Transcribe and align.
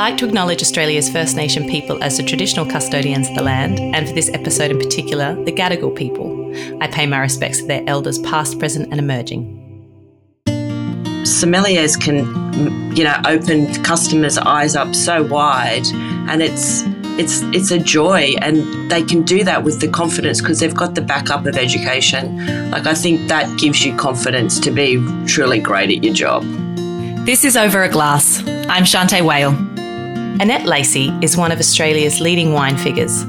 like 0.00 0.16
to 0.16 0.24
acknowledge 0.24 0.62
Australia's 0.62 1.10
First 1.10 1.36
Nation 1.36 1.68
people 1.68 2.02
as 2.02 2.16
the 2.16 2.22
traditional 2.22 2.64
custodians 2.64 3.28
of 3.28 3.34
the 3.34 3.42
land, 3.42 3.78
and 3.78 4.08
for 4.08 4.14
this 4.14 4.30
episode 4.30 4.70
in 4.70 4.78
particular, 4.78 5.34
the 5.44 5.52
Gadigal 5.52 5.94
people. 5.94 6.50
I 6.82 6.86
pay 6.86 7.06
my 7.06 7.18
respects 7.18 7.58
to 7.58 7.66
their 7.66 7.84
elders, 7.86 8.18
past, 8.20 8.58
present, 8.58 8.88
and 8.90 8.98
emerging. 8.98 9.44
Sommeliers 11.26 12.00
can, 12.00 12.16
you 12.96 13.04
know, 13.04 13.14
open 13.26 13.74
customers' 13.84 14.38
eyes 14.38 14.74
up 14.74 14.94
so 14.94 15.22
wide, 15.22 15.86
and 16.30 16.40
it's 16.40 16.82
it's 17.20 17.42
it's 17.54 17.70
a 17.70 17.78
joy, 17.78 18.34
and 18.40 18.90
they 18.90 19.02
can 19.02 19.22
do 19.22 19.44
that 19.44 19.64
with 19.64 19.82
the 19.82 19.88
confidence 19.88 20.40
because 20.40 20.60
they've 20.60 20.74
got 20.74 20.94
the 20.94 21.02
backup 21.02 21.44
of 21.44 21.58
education. 21.58 22.70
Like 22.70 22.86
I 22.86 22.94
think 22.94 23.28
that 23.28 23.58
gives 23.58 23.84
you 23.84 23.94
confidence 23.96 24.58
to 24.60 24.70
be 24.70 24.96
truly 25.26 25.60
great 25.60 25.90
at 25.94 26.02
your 26.02 26.14
job. 26.14 26.42
This 27.26 27.44
is 27.44 27.54
Over 27.54 27.82
a 27.82 27.88
Glass. 27.90 28.42
I'm 28.66 28.84
Shanteh 28.84 29.20
Wale. 29.20 29.69
Annette 30.38 30.66
Lacey 30.66 31.08
is 31.22 31.36
one 31.36 31.50
of 31.50 31.58
Australia's 31.58 32.20
leading 32.20 32.52
wine 32.52 32.76
figures. 32.76 33.24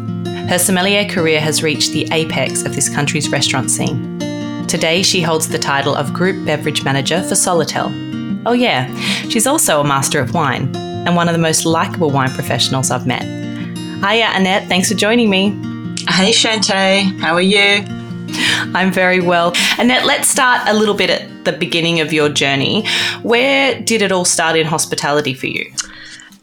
Her 0.49 0.59
sommelier 0.59 1.05
career 1.05 1.41
has 1.41 1.63
reached 1.63 1.91
the 1.91 2.07
apex 2.11 2.63
of 2.63 2.75
this 2.75 2.87
country's 2.87 3.29
restaurant 3.29 3.71
scene. 3.71 4.19
Today, 4.67 5.01
she 5.01 5.21
holds 5.21 5.49
the 5.49 5.57
title 5.57 5.95
of 5.95 6.13
Group 6.13 6.45
Beverage 6.45 6.83
Manager 6.83 7.21
for 7.23 7.35
Solotel. 7.35 8.41
Oh, 8.45 8.53
yeah, 8.53 8.93
she's 9.29 9.47
also 9.47 9.81
a 9.81 9.83
master 9.83 10.19
of 10.19 10.33
wine 10.33 10.75
and 10.75 11.15
one 11.15 11.27
of 11.27 11.33
the 11.33 11.39
most 11.39 11.65
likable 11.65 12.11
wine 12.11 12.31
professionals 12.31 12.91
I've 12.91 13.07
met. 13.07 13.23
Hiya, 14.03 14.31
Annette. 14.33 14.67
Thanks 14.67 14.89
for 14.89 14.95
joining 14.95 15.29
me. 15.29 15.49
Hey, 16.07 16.31
Shanteh. 16.31 17.19
How 17.19 17.33
are 17.33 17.41
you? 17.41 17.85
I'm 18.73 18.91
very 18.91 19.19
well. 19.19 19.53
Annette, 19.77 20.05
let's 20.05 20.27
start 20.27 20.67
a 20.67 20.73
little 20.73 20.95
bit 20.95 21.09
at 21.09 21.45
the 21.45 21.51
beginning 21.51 21.99
of 21.99 22.13
your 22.13 22.29
journey. 22.29 22.85
Where 23.21 23.79
did 23.81 24.01
it 24.01 24.11
all 24.11 24.25
start 24.25 24.55
in 24.55 24.65
hospitality 24.65 25.33
for 25.33 25.47
you? 25.47 25.71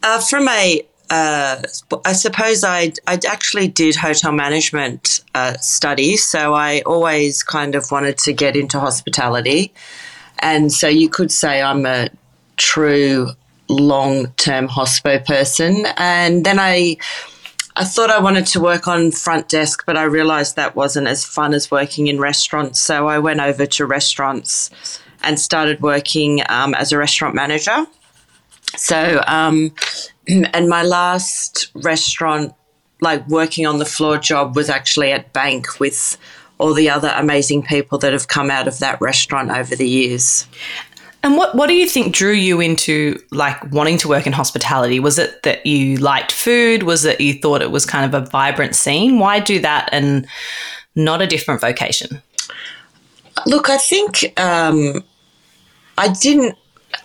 Uh, 0.01 0.19
from 0.19 0.47
a, 0.47 0.81
uh, 1.09 1.61
I 2.05 2.13
suppose 2.13 2.63
I 2.63 2.93
I 3.07 3.19
actually 3.27 3.67
did 3.67 3.95
hotel 3.95 4.31
management 4.31 5.21
uh, 5.35 5.57
studies, 5.57 6.23
so 6.23 6.53
I 6.53 6.81
always 6.85 7.43
kind 7.43 7.75
of 7.75 7.91
wanted 7.91 8.17
to 8.19 8.33
get 8.33 8.55
into 8.55 8.79
hospitality, 8.79 9.73
and 10.39 10.71
so 10.71 10.87
you 10.87 11.09
could 11.09 11.31
say 11.31 11.61
I'm 11.61 11.85
a 11.85 12.09
true 12.57 13.31
long 13.67 14.27
term 14.37 14.67
hospo 14.67 15.25
person, 15.25 15.85
and 15.97 16.45
then 16.45 16.59
I 16.59 16.97
I 17.75 17.83
thought 17.85 18.09
I 18.09 18.19
wanted 18.19 18.45
to 18.47 18.59
work 18.59 18.87
on 18.87 19.11
front 19.11 19.49
desk, 19.49 19.83
but 19.85 19.97
I 19.97 20.03
realized 20.03 20.55
that 20.55 20.75
wasn't 20.75 21.07
as 21.07 21.25
fun 21.25 21.53
as 21.53 21.71
working 21.71 22.07
in 22.07 22.19
restaurants. 22.19 22.79
So 22.81 23.07
I 23.07 23.19
went 23.19 23.39
over 23.39 23.65
to 23.65 23.85
restaurants 23.85 24.69
and 25.23 25.39
started 25.39 25.81
working 25.81 26.41
um, 26.49 26.73
as 26.73 26.91
a 26.91 26.97
restaurant 26.97 27.35
manager. 27.35 27.85
So, 28.75 29.21
um, 29.27 29.73
and 30.27 30.69
my 30.69 30.83
last 30.83 31.71
restaurant, 31.75 32.53
like 33.01 33.27
working 33.27 33.65
on 33.65 33.79
the 33.79 33.85
floor 33.85 34.17
job, 34.17 34.55
was 34.55 34.69
actually 34.69 35.11
at 35.11 35.33
Banc 35.33 35.79
with 35.79 36.17
all 36.57 36.73
the 36.73 36.89
other 36.89 37.13
amazing 37.15 37.63
people 37.63 37.97
that 37.99 38.11
have 38.11 38.27
come 38.27 38.51
out 38.51 38.67
of 38.67 38.79
that 38.79 38.99
restaurant 39.01 39.49
over 39.49 39.75
the 39.75 39.87
years. 39.87 40.45
And 41.23 41.35
what, 41.35 41.55
what 41.55 41.67
do 41.67 41.73
you 41.73 41.87
think 41.87 42.13
drew 42.13 42.31
you 42.31 42.61
into 42.61 43.21
like 43.31 43.71
wanting 43.71 43.97
to 43.99 44.07
work 44.07 44.25
in 44.25 44.33
hospitality? 44.33 44.99
Was 44.99 45.19
it 45.19 45.43
that 45.43 45.65
you 45.65 45.97
liked 45.97 46.31
food? 46.31 46.83
Was 46.83 47.03
it 47.03 47.19
you 47.19 47.33
thought 47.33 47.61
it 47.61 47.71
was 47.71 47.85
kind 47.85 48.05
of 48.05 48.21
a 48.21 48.25
vibrant 48.25 48.75
scene? 48.75 49.19
Why 49.19 49.39
do 49.39 49.59
that 49.59 49.89
and 49.91 50.25
not 50.95 51.21
a 51.21 51.27
different 51.27 51.59
vocation? 51.59 52.21
Look, 53.45 53.69
I 53.69 53.77
think 53.77 54.33
um, 54.39 55.03
I 55.97 56.09
didn't. 56.09 56.55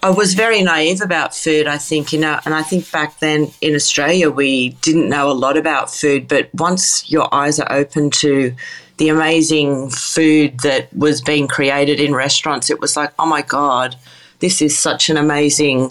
I 0.03 0.11
was 0.11 0.35
very 0.35 0.63
naive 0.63 1.01
about 1.01 1.35
food. 1.35 1.67
I 1.67 1.79
think 1.79 2.13
you 2.13 2.19
know, 2.19 2.39
and 2.45 2.55
I 2.55 2.63
think 2.63 2.91
back 2.91 3.21
then 3.21 3.51
in 3.61 3.75
Australia 3.75 4.31
we 4.31 4.71
didn't 4.81 5.09
know 5.09 5.31
a 5.31 5.33
lot 5.33 5.57
about 5.57 5.91
food. 5.91 6.29
But 6.29 6.49
once 6.55 7.11
your 7.11 7.33
eyes 7.35 7.59
are 7.61 7.71
open 7.71 8.11
to 8.11 8.55
the 8.97 9.09
amazing 9.09 9.91
food 9.91 10.61
that 10.61 10.95
was 10.95 11.21
being 11.21 11.49
created 11.49 12.01
in 12.01 12.15
restaurants, 12.15 12.71
it 12.71 12.81
was 12.81 12.97
like, 12.97 13.13
oh 13.19 13.27
my 13.27 13.43
God, 13.43 13.97
this 14.39 14.63
is 14.63 14.79
such 14.79 15.11
an 15.11 15.17
amazing 15.17 15.91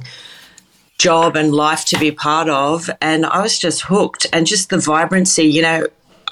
job 0.98 1.36
and 1.36 1.54
life 1.54 1.86
to 1.86 2.00
be 2.00 2.12
part 2.12 2.50
of. 2.50 2.90
And 3.02 3.26
I 3.26 3.42
was 3.42 3.60
just 3.60 3.82
hooked. 3.82 4.26
And 4.32 4.48
just 4.48 4.70
the 4.70 4.78
vibrancy, 4.78 5.44
you 5.44 5.62
know, 5.62 5.88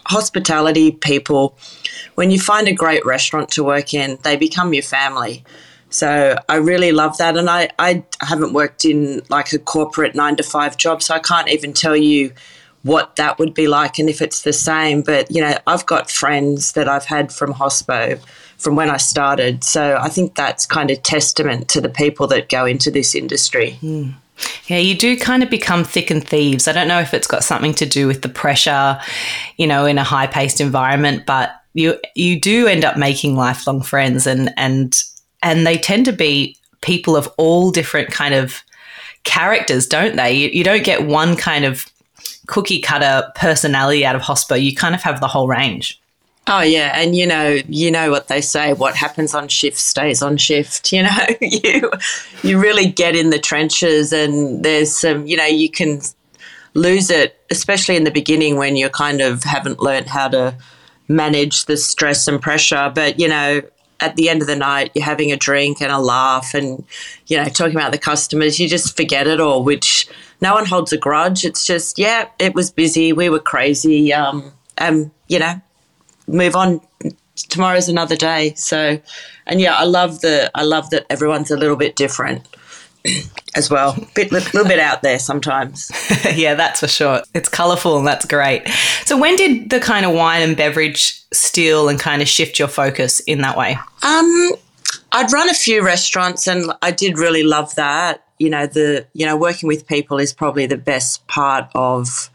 hospitality 0.06 0.92
people, 0.92 1.58
when 2.16 2.32
you 2.32 2.40
find 2.40 2.68
a 2.68 2.74
great 2.74 3.06
restaurant 3.06 3.50
to 3.52 3.64
work 3.64 3.94
in, 3.94 4.18
they 4.24 4.38
become 4.38 4.74
your 4.74 4.84
family. 4.84 5.44
So 5.92 6.38
I 6.50 6.56
really 6.56 6.92
love 6.92 7.18
that. 7.18 7.38
And 7.38 7.50
I, 7.50 7.70
I 7.78 8.04
haven't 8.22 8.54
worked 8.54 8.86
in 8.86 9.22
like 9.30 9.54
a 9.54 9.60
corporate 9.60 10.16
nine 10.16 10.38
to 10.38 10.44
five 10.44 10.78
job, 10.78 11.04
so 11.04 11.14
I 11.14 11.20
can't 11.20 11.50
even 11.50 11.74
tell 11.74 11.96
you 11.96 12.32
what 12.84 13.18
that 13.18 13.38
would 13.38 13.54
be 13.54 13.68
like 13.68 14.00
and 14.00 14.10
if 14.10 14.22
it's 14.22 14.42
the 14.42 14.54
same. 14.54 15.02
But, 15.02 15.30
you 15.30 15.42
know, 15.42 15.56
I've 15.68 15.86
got 15.86 16.10
friends 16.10 16.72
that 16.72 16.88
I've 16.88 17.06
had 17.06 17.32
from 17.32 17.54
Hospo 17.54 18.20
from 18.58 18.76
when 18.76 18.90
I 18.90 18.98
started. 18.98 19.64
So 19.64 19.98
I 20.00 20.10
think 20.10 20.36
that's 20.36 20.66
kind 20.66 20.90
of 20.90 21.04
testament 21.04 21.68
to 21.70 21.82
the 21.82 21.90
people 21.90 22.26
that 22.28 22.50
go 22.50 22.66
into 22.66 22.90
this 22.90 23.14
industry. 23.14 23.78
Mm. 23.82 24.14
Yeah, 24.66 24.78
you 24.78 24.96
do 24.96 25.18
kind 25.18 25.44
of 25.44 25.50
become 25.50 25.84
thick 25.84 26.10
and 26.10 26.28
thieves. 26.28 26.68
I 26.68 26.72
don't 26.72 26.88
know 26.88 27.00
if 27.00 27.14
it's 27.14 27.28
got 27.28 27.44
something 27.44 27.74
to 27.76 27.86
do 27.86 28.08
with 28.08 28.22
the 28.22 28.30
pressure, 28.30 29.00
you 29.58 29.68
know, 29.68 29.86
in 29.86 29.98
a 29.98 30.04
high 30.04 30.26
paced 30.26 30.62
environment, 30.62 31.26
but 31.28 31.52
you 31.74 31.98
you 32.16 32.40
do 32.40 32.68
end 32.68 32.84
up 32.84 32.98
making 32.98 33.36
lifelong 33.36 33.82
friends 33.82 34.26
and 34.26 34.52
and 34.58 35.04
and 35.44 35.66
they 35.66 35.78
tend 35.78 36.06
to 36.06 36.14
be 36.14 36.58
people 36.82 37.16
of 37.16 37.32
all 37.38 37.72
different 37.72 38.12
kind 38.12 38.34
of 38.34 38.62
characters, 39.24 39.88
don't 39.88 40.16
they? 40.16 40.34
You, 40.34 40.50
you 40.50 40.64
don't 40.64 40.84
get 40.84 41.06
one 41.06 41.36
kind 41.36 41.66
of 41.66 41.86
cookie 42.48 42.82
cutter 42.82 43.32
personality 43.36 44.06
out 44.06 44.16
of 44.16 44.22
Hospo. 44.22 44.62
You 44.62 44.76
kind 44.76 44.96
of 44.96 45.02
have 45.04 45.20
the 45.20 45.28
whole 45.28 45.48
range. 45.48 46.02
Oh 46.48 46.62
yeah, 46.62 46.92
and 46.96 47.16
you 47.16 47.28
know, 47.28 47.60
you 47.68 47.92
know 47.92 48.10
what 48.10 48.28
they 48.28 48.42
say: 48.42 48.74
what 48.74 48.96
happens 48.96 49.36
on 49.36 49.48
shift 49.48 49.78
stays 49.78 50.22
on 50.22 50.38
shift. 50.38 50.92
You 50.92 51.04
know, 51.04 51.26
you 51.42 51.92
you 52.44 52.60
really 52.60 52.88
get 52.88 53.16
in 53.16 53.30
the 53.30 53.40
trenches, 53.40 54.12
and 54.12 54.64
there's 54.64 54.96
some, 54.96 55.28
you 55.28 55.38
know, 55.38 55.46
you 55.46 55.70
can 55.70 56.02
lose 56.74 57.10
it, 57.10 57.40
especially 57.52 57.96
in 57.96 58.06
the 58.06 58.12
beginning 58.12 58.58
when 58.58 58.76
you 58.76 58.90
kind 58.90 59.22
of 59.22 59.44
haven't 59.44 59.80
learned 59.80 60.08
how 60.08 60.28
to 60.30 60.56
manage 61.08 61.66
the 61.66 61.78
stress 61.78 62.28
and 62.28 62.42
pressure. 62.42 62.92
But 62.94 63.20
you 63.20 63.28
know, 63.28 63.62
at 64.02 64.16
the 64.16 64.30
end 64.30 64.42
of 64.42 64.48
the 64.48 64.56
night, 64.56 64.92
you're 64.94 65.06
having 65.06 65.32
a 65.32 65.38
drink 65.38 65.82
and 65.82 65.92
a 65.92 66.00
laugh, 66.00 66.54
and 66.54 66.84
you 67.28 67.38
know, 67.38 67.46
talking 67.46 67.76
about 67.76 67.92
the 67.92 67.98
customers, 67.98 68.60
you 68.60 68.68
just 68.68 68.98
forget 68.98 69.28
it 69.28 69.40
all, 69.40 69.64
which 69.64 70.10
no 70.42 70.56
one 70.56 70.66
holds 70.66 70.92
a 70.92 70.98
grudge. 70.98 71.46
It's 71.46 71.66
just, 71.66 72.00
yeah, 72.00 72.28
it 72.40 72.56
was 72.56 72.72
busy. 72.72 73.14
We 73.14 73.30
were 73.30 73.40
crazy. 73.40 74.12
Um, 74.12 74.52
and, 74.78 75.12
you 75.28 75.40
know, 75.40 75.62
move 76.28 76.56
on. 76.56 76.82
Tomorrow's 77.36 77.88
another 77.88 78.16
day. 78.16 78.54
So, 78.56 79.00
and 79.46 79.62
yeah, 79.62 79.76
I 79.76 79.86
love 79.86 80.22
the, 80.22 80.52
I 80.56 80.64
love 80.64 80.90
that 80.90 81.06
everyone's 81.10 81.52
a 81.52 81.58
little 81.58 81.76
bit 81.78 81.96
different 81.96 82.46
as 83.56 83.70
well. 83.70 83.98
Bit, 84.16 84.32
little 84.32 84.66
bit 84.66 84.80
out 84.80 85.02
there 85.02 85.20
sometimes. 85.20 85.92
yeah, 86.36 86.54
that's 86.54 86.80
for 86.80 86.88
sure. 86.88 87.22
It's 87.34 87.50
colourful 87.50 87.98
and 87.98 88.08
that's 88.08 88.26
great. 88.26 88.68
So, 89.06 89.18
when 89.18 89.36
did 89.36 89.70
the 89.70 89.80
kind 89.80 90.06
of 90.06 90.14
wine 90.14 90.42
and 90.42 90.56
beverage 90.56 91.22
steal 91.34 91.90
and 91.90 92.00
kind 92.00 92.22
of 92.22 92.28
shift 92.28 92.60
your 92.60 92.68
focus 92.68 93.20
in 93.22 93.42
that 93.42 93.58
way? 93.58 93.78
Um, 94.04 94.52
I'd 95.12 95.32
run 95.32 95.50
a 95.50 95.54
few 95.54 95.84
restaurants 95.86 96.48
and 96.48 96.72
I 96.82 96.92
did 96.92 97.18
really 97.18 97.44
love 97.44 97.76
that 97.76 98.24
you 98.42 98.50
know 98.50 98.66
the 98.66 99.06
you 99.14 99.26
know 99.26 99.38
working 99.38 99.68
with 99.68 99.86
people 99.86 100.18
is 100.18 100.34
probably 100.34 100.66
the 100.66 100.78
best 100.78 101.26
part 101.28 101.70
of 101.76 102.32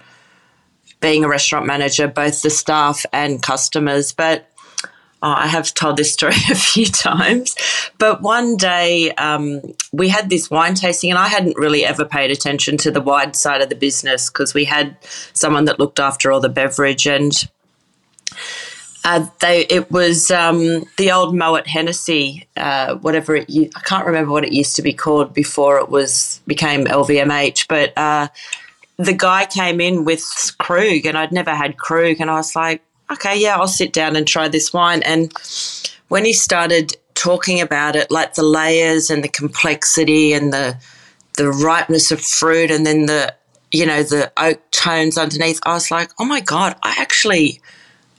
being 1.00 1.25
a 1.25 1.28
restaurant 1.28 1.66
manager 1.66 2.06
both 2.06 2.43
the 2.43 2.50
staff 2.50 3.05
and 3.12 3.43
customers 3.43 4.12
but 4.12 4.49
oh, 5.22 5.28
I 5.28 5.47
have 5.47 5.72
told 5.75 5.97
this 5.97 6.12
story 6.12 6.34
a 6.50 6.54
few 6.54 6.87
times, 6.87 7.54
but 7.99 8.22
one 8.22 8.56
day 8.56 9.12
um, 9.12 9.60
we 9.93 10.09
had 10.09 10.31
this 10.31 10.50
wine 10.50 10.75
tasting, 10.75 11.10
and 11.10 11.19
I 11.19 11.28
hadn't 11.28 11.56
really 11.56 11.85
ever 11.85 12.05
paid 12.05 12.31
attention 12.31 12.76
to 12.79 12.90
the 12.90 13.00
wide 13.00 13.37
side 13.37 13.61
of 13.61 13.69
the 13.69 13.76
business 13.76 14.31
because 14.31 14.55
we 14.55 14.64
had 14.64 14.96
someone 15.32 15.64
that 15.67 15.79
looked 15.79 16.00
after 16.00 16.31
all 16.32 16.40
the 16.40 16.49
beverage. 16.49 17.06
And 17.06 17.32
uh, 19.05 19.26
they 19.40 19.67
it 19.70 19.90
was 19.90 20.31
um, 20.32 20.85
the 20.96 21.12
old 21.12 21.35
Moet 21.35 21.67
Hennessy, 21.69 22.49
uh, 22.56 22.96
whatever 22.96 23.37
it 23.37 23.49
I 23.49 23.81
can't 23.81 24.05
remember 24.05 24.32
what 24.32 24.44
it 24.44 24.52
used 24.52 24.75
to 24.76 24.82
be 24.82 24.93
called 24.93 25.32
before 25.32 25.79
it 25.79 25.88
was 25.88 26.40
became 26.46 26.87
LVMH, 26.87 27.69
but 27.69 27.96
uh, 27.96 28.29
the 28.96 29.12
guy 29.12 29.46
came 29.46 29.81
in 29.81 30.05
with 30.05 30.25
Krug, 30.58 31.06
and 31.06 31.17
I'd 31.17 31.32
never 31.32 31.55
had 31.55 31.76
Krug, 31.76 32.20
and 32.20 32.31
I 32.31 32.35
was 32.35 32.56
like, 32.56 32.82
okay, 33.11 33.38
yeah, 33.38 33.56
I'll 33.56 33.69
sit 33.69 33.93
down 33.93 34.17
and 34.17 34.26
try 34.26 34.49
this 34.49 34.73
wine. 34.73 35.03
And 35.03 35.32
when 36.08 36.25
he 36.25 36.32
started 36.32 36.97
talking 37.14 37.61
about 37.61 37.97
it, 37.97 38.11
like 38.11 38.35
the 38.35 38.43
layers 38.43 39.11
and 39.11 39.25
the 39.25 39.29
complexity 39.29 40.32
and 40.32 40.53
the 40.53 40.76
the 41.37 41.50
ripeness 41.50 42.11
of 42.11 42.20
fruit, 42.20 42.70
and 42.70 42.87
then 42.87 43.06
the 43.06 43.35
you 43.70 43.87
know 43.87 44.03
the 44.03 44.32
oak 44.37 44.61
tones 44.70 45.19
underneath, 45.19 45.61
I 45.64 45.75
was 45.75 45.91
like, 45.91 46.11
oh 46.19 46.25
my 46.25 46.41
god, 46.41 46.76
I 46.82 46.94
actually 46.99 47.61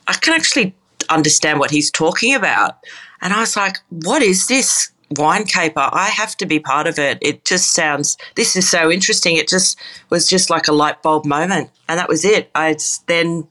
I 0.07 0.13
can 0.13 0.33
actually 0.33 0.75
understand 1.09 1.59
what 1.59 1.71
he's 1.71 1.91
talking 1.91 2.33
about. 2.35 2.77
And 3.21 3.33
I 3.33 3.39
was 3.39 3.55
like, 3.55 3.77
what 3.89 4.21
is 4.21 4.47
this? 4.47 4.91
wine 5.11 5.45
caper. 5.45 5.89
I 5.91 6.09
have 6.09 6.35
to 6.37 6.45
be 6.45 6.59
part 6.59 6.87
of 6.87 6.99
it. 6.99 7.17
It 7.21 7.45
just 7.45 7.73
sounds, 7.73 8.17
this 8.35 8.55
is 8.55 8.69
so 8.69 8.91
interesting. 8.91 9.37
It 9.37 9.47
just 9.47 9.79
was 10.09 10.27
just 10.27 10.49
like 10.49 10.67
a 10.67 10.73
light 10.73 11.01
bulb 11.01 11.25
moment. 11.25 11.69
And 11.87 11.99
that 11.99 12.09
was 12.09 12.25
it. 12.25 12.49
I 12.55 12.75
then 13.07 13.47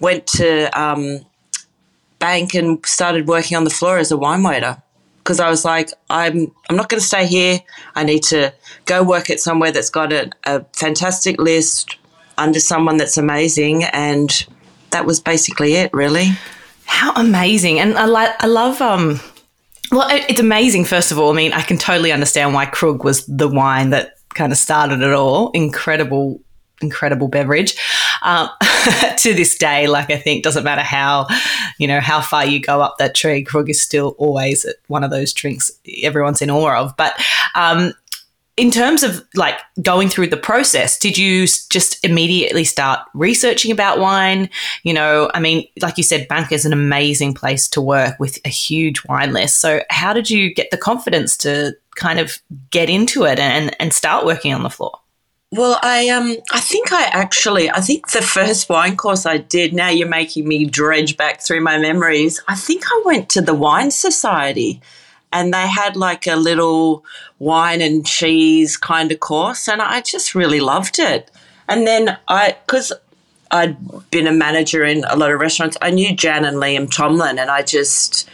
went 0.00 0.26
to 0.26 0.80
um, 0.80 1.24
Banc 2.18 2.54
and 2.54 2.84
started 2.86 3.26
working 3.26 3.56
on 3.56 3.64
the 3.64 3.70
floor 3.70 3.98
as 3.98 4.10
a 4.10 4.16
wine 4.16 4.42
waiter 4.42 4.82
because 5.28 5.40
I 5.40 5.50
was 5.50 5.64
like, 5.64 5.90
I'm, 6.08 6.50
I'm 6.70 6.76
not 6.76 6.88
going 6.88 7.00
to 7.00 7.06
stay 7.06 7.26
here. 7.26 7.60
I 7.94 8.02
need 8.02 8.22
to 8.24 8.54
go 8.86 9.02
work 9.02 9.28
at 9.28 9.40
somewhere 9.40 9.70
that's 9.70 9.90
got 9.90 10.10
a, 10.10 10.30
a 10.44 10.64
fantastic 10.74 11.38
list 11.38 11.96
under 12.38 12.60
someone 12.60 12.96
that's 12.96 13.18
amazing. 13.18 13.84
And 13.84 14.46
that 14.90 15.04
was 15.04 15.20
basically 15.20 15.74
it, 15.74 15.92
really. 15.92 16.30
How 16.86 17.12
amazing. 17.14 17.78
And 17.78 17.98
I, 17.98 18.06
li- 18.06 18.34
I 18.40 18.46
love, 18.46 18.80
um, 18.80 19.20
well, 19.92 20.08
it's 20.10 20.40
amazing, 20.40 20.86
first 20.86 21.12
of 21.12 21.18
all. 21.18 21.30
I 21.30 21.36
mean, 21.36 21.52
I 21.52 21.60
can 21.60 21.76
totally 21.76 22.10
understand 22.10 22.54
why 22.54 22.64
Krug 22.64 23.04
was 23.04 23.26
the 23.26 23.48
wine 23.48 23.90
that 23.90 24.14
kind 24.34 24.50
of 24.50 24.58
started 24.58 25.02
it 25.02 25.12
all. 25.12 25.50
Incredible, 25.50 26.40
incredible 26.80 27.28
beverage. 27.28 27.76
Um, 28.22 28.48
to 29.18 29.34
this 29.34 29.56
day, 29.56 29.86
like 29.86 30.10
I 30.10 30.16
think, 30.16 30.44
doesn't 30.44 30.64
matter 30.64 30.82
how, 30.82 31.26
you 31.78 31.86
know, 31.86 32.00
how 32.00 32.20
far 32.20 32.44
you 32.44 32.60
go 32.60 32.80
up 32.80 32.96
that 32.98 33.14
tree, 33.14 33.42
Krug 33.42 33.70
is 33.70 33.80
still 33.80 34.14
always 34.18 34.66
one 34.88 35.04
of 35.04 35.10
those 35.10 35.32
drinks 35.32 35.70
everyone's 36.02 36.42
in 36.42 36.50
awe 36.50 36.80
of. 36.82 36.96
But 36.96 37.20
um, 37.54 37.92
in 38.58 38.72
terms 38.72 39.04
of 39.04 39.24
like 39.36 39.56
going 39.80 40.08
through 40.08 40.26
the 40.26 40.36
process, 40.36 40.98
did 40.98 41.16
you 41.16 41.46
just 41.70 42.04
immediately 42.04 42.64
start 42.64 43.00
researching 43.14 43.70
about 43.70 44.00
wine? 44.00 44.50
You 44.82 44.92
know, 44.92 45.30
I 45.32 45.38
mean, 45.38 45.66
like 45.80 45.96
you 45.96 46.02
said, 46.02 46.26
Banc 46.26 46.50
is 46.50 46.64
an 46.64 46.72
amazing 46.72 47.34
place 47.34 47.68
to 47.68 47.80
work 47.80 48.18
with 48.18 48.38
a 48.44 48.48
huge 48.48 49.04
wine 49.08 49.32
list. 49.32 49.60
So, 49.60 49.82
how 49.90 50.12
did 50.12 50.28
you 50.28 50.52
get 50.52 50.72
the 50.72 50.76
confidence 50.76 51.36
to 51.38 51.76
kind 51.94 52.18
of 52.18 52.38
get 52.70 52.90
into 52.90 53.24
it 53.24 53.38
and, 53.38 53.74
and 53.80 53.92
start 53.92 54.26
working 54.26 54.52
on 54.52 54.64
the 54.64 54.70
floor? 54.70 54.98
Well, 55.50 55.78
I 55.82 56.10
um 56.10 56.36
I 56.52 56.60
think 56.60 56.92
I 56.92 57.04
actually 57.04 57.70
I 57.70 57.80
think 57.80 58.10
the 58.10 58.20
first 58.20 58.68
wine 58.68 58.96
course 58.96 59.24
I 59.24 59.38
did. 59.38 59.72
Now 59.72 59.88
you're 59.88 60.08
making 60.08 60.46
me 60.46 60.66
dredge 60.66 61.16
back 61.16 61.40
through 61.40 61.62
my 61.62 61.78
memories. 61.78 62.42
I 62.48 62.54
think 62.54 62.84
I 62.86 63.02
went 63.04 63.30
to 63.30 63.40
the 63.40 63.54
Wine 63.54 63.90
Society 63.90 64.82
and 65.32 65.52
they 65.52 65.66
had 65.66 65.96
like 65.96 66.26
a 66.26 66.36
little 66.36 67.04
wine 67.38 67.80
and 67.80 68.06
cheese 68.06 68.76
kind 68.76 69.12
of 69.12 69.20
course, 69.20 69.68
and 69.68 69.80
I 69.80 70.00
just 70.00 70.34
really 70.34 70.60
loved 70.60 70.98
it. 70.98 71.30
And 71.68 71.86
then 71.86 72.18
I, 72.28 72.56
because 72.66 72.92
I'd 73.50 74.10
been 74.10 74.26
a 74.26 74.32
manager 74.32 74.84
in 74.84 75.04
a 75.04 75.16
lot 75.16 75.30
of 75.30 75.40
restaurants, 75.40 75.76
I 75.82 75.90
knew 75.90 76.14
Jan 76.14 76.44
and 76.44 76.56
Liam 76.56 76.90
Tomlin, 76.90 77.38
and 77.38 77.50
I 77.50 77.62
just 77.62 78.28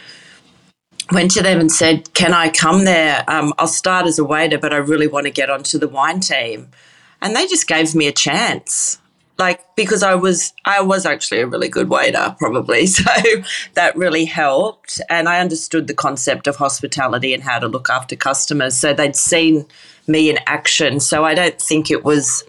went 1.11 1.31
to 1.31 1.41
them 1.41 1.59
and 1.59 1.71
said, 1.71 2.13
"Can 2.13 2.33
I 2.33 2.49
come 2.49 2.85
there? 2.85 3.23
Um, 3.27 3.53
I'll 3.57 3.67
start 3.67 4.05
as 4.05 4.19
a 4.19 4.23
waiter, 4.23 4.57
but 4.57 4.73
I 4.73 4.77
really 4.77 5.07
want 5.07 5.25
to 5.25 5.31
get 5.31 5.49
onto 5.49 5.77
the 5.77 5.87
wine 5.87 6.19
team." 6.19 6.69
And 7.25 7.35
they 7.35 7.47
just 7.47 7.67
gave 7.67 7.95
me 7.95 8.05
a 8.05 8.11
chance. 8.11 8.99
Like 9.39 9.75
because 9.75 10.03
I 10.03 10.13
was 10.13 10.53
I 10.63 10.81
was 10.81 11.07
actually 11.07 11.41
a 11.41 11.47
really 11.47 11.67
good 11.67 11.89
waiter 11.89 12.35
probably. 12.37 12.85
So 12.95 13.03
that 13.73 13.95
really 13.95 14.25
helped. 14.25 15.01
And 15.09 15.27
I 15.27 15.39
understood 15.39 15.87
the 15.87 15.95
concept 15.95 16.45
of 16.45 16.57
hospitality 16.57 17.33
and 17.33 17.41
how 17.41 17.57
to 17.57 17.67
look 17.67 17.89
after 17.89 18.15
customers. 18.15 18.77
So 18.77 18.93
they'd 18.93 19.15
seen 19.15 19.65
me 20.07 20.29
in 20.29 20.37
action. 20.45 20.99
So 20.99 21.25
I 21.25 21.33
don't 21.33 21.59
think 21.59 21.89
it 21.89 22.05
was 22.05 22.43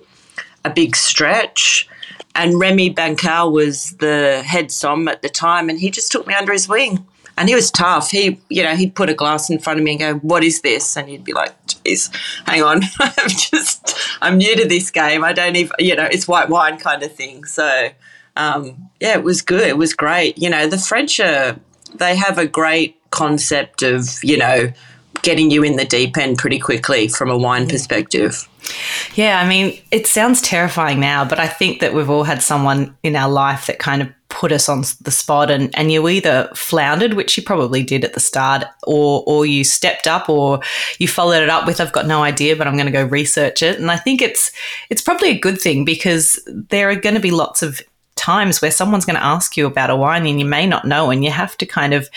a 0.63 0.71
big 0.71 0.95
stretch. 0.95 1.89
And 2.35 2.61
Remy 2.61 2.95
Bancal 2.95 3.51
was 3.51 3.93
the 3.93 4.43
head 4.45 4.71
som 4.71 5.09
at 5.09 5.23
the 5.23 5.31
time 5.31 5.71
and 5.71 5.81
he 5.81 5.91
just 5.91 6.13
took 6.13 6.27
me 6.27 6.35
under 6.35 6.53
his 6.53 6.69
wing 6.69 7.07
and 7.37 7.49
he 7.49 7.55
was 7.55 7.71
tough. 7.71 8.11
He, 8.11 8.41
you 8.49 8.63
know, 8.63 8.75
he'd 8.75 8.95
put 8.95 9.11
a 9.11 9.15
glass 9.15 9.51
in 9.51 9.59
front 9.59 9.79
of 9.79 9.85
me 9.85 9.93
and 9.93 10.01
go, 10.01 10.15
"What 10.27 10.43
is 10.43 10.61
this?" 10.63 10.97
And 10.97 11.09
he'd 11.09 11.25
be 11.25 11.33
like, 11.33 11.55
"Geez, 11.67 12.11
hang 12.47 12.63
on, 12.63 12.83
I'm 13.01 13.29
just, 13.29 13.97
I'm 14.23 14.39
new 14.39 14.57
to 14.57 14.67
this 14.67 14.91
game. 14.91 15.25
I 15.25 15.33
don't 15.33 15.57
even, 15.57 15.73
you 15.79 15.95
know, 15.95 16.09
it's 16.11 16.27
white 16.27 16.49
wine 16.49 16.79
kind 16.79 17.03
of 17.03 17.15
thing." 17.15 17.45
So, 17.45 17.91
um, 18.37 18.91
yeah, 19.01 19.15
it 19.15 19.25
was 19.25 19.43
good. 19.43 19.67
It 19.67 19.79
was 19.79 19.95
great. 19.95 20.39
You 20.39 20.51
know, 20.51 20.67
the 20.67 20.79
French 20.79 21.21
are, 21.21 21.57
they 21.95 22.17
have 22.17 22.39
a 22.39 22.47
great 22.47 22.97
concept 23.11 23.83
of, 23.83 24.23
you 24.23 24.37
know, 24.37 24.73
getting 25.23 25.51
you 25.51 25.63
in 25.63 25.77
the 25.77 25.85
deep 25.85 26.17
end 26.17 26.39
pretty 26.39 26.59
quickly 26.59 27.09
from 27.09 27.31
a 27.31 27.37
wine 27.37 27.69
perspective. 27.69 28.49
Yeah, 29.15 29.41
I 29.41 29.49
mean, 29.49 29.81
it 29.91 30.07
sounds 30.07 30.43
terrifying 30.43 31.01
now, 31.01 31.25
but 31.25 31.39
I 31.39 31.47
think 31.47 31.81
that 31.81 31.95
we've 31.95 32.11
all 32.11 32.25
had 32.25 32.43
someone 32.43 32.97
in 33.03 33.17
our 33.17 33.31
life 33.31 33.67
that 33.67 33.79
kind 33.79 34.03
of 34.03 34.09
put 34.37 34.53
us 34.53 34.69
on 34.69 34.83
the 35.01 35.11
spot 35.11 35.51
and, 35.51 35.75
and 35.79 35.91
you 35.91 36.07
either 36.09 36.51
floundered, 36.55 37.15
which 37.15 37.39
you 37.39 37.43
probably 37.43 37.83
did 37.83 38.05
at 38.05 38.13
the 38.13 38.21
start, 38.21 38.65
or 38.87 39.25
or 39.27 39.47
you 39.47 39.65
stepped 39.65 40.07
up 40.07 40.29
or 40.29 40.61
you 40.99 41.09
followed 41.09 41.43
it 41.43 41.49
up 41.49 41.67
with 41.67 41.81
I've 41.81 41.93
got 41.93 42.07
no 42.07 42.23
idea, 42.23 42.55
but 42.55 42.67
I'm 42.67 42.77
going 42.77 42.87
to 42.87 42.93
go 42.93 43.07
research 43.07 43.63
it. 43.63 43.81
And 43.81 43.91
I 43.91 43.97
think 43.97 44.21
it's 44.21 44.53
it's 44.91 45.01
probably 45.01 45.31
a 45.31 45.39
good 45.39 45.59
thing 45.59 45.87
because 45.87 46.39
there 46.47 46.91
are 46.91 46.97
going 46.97 47.15
to 47.15 47.21
be 47.21 47.31
lots 47.31 47.63
of 47.63 47.81
times 48.17 48.61
where 48.61 48.71
someone's 48.71 49.07
going 49.07 49.17
to 49.17 49.25
ask 49.25 49.57
you 49.57 49.67
about 49.67 49.91
a 49.91 49.97
wine 49.97 50.27
and 50.27 50.39
you 50.39 50.47
may 50.47 50.67
not 50.67 50.87
know 50.87 51.11
and 51.11 51.25
you 51.25 51.31
have 51.31 51.57
to 51.59 51.67
kind 51.67 51.95
of 51.95 52.09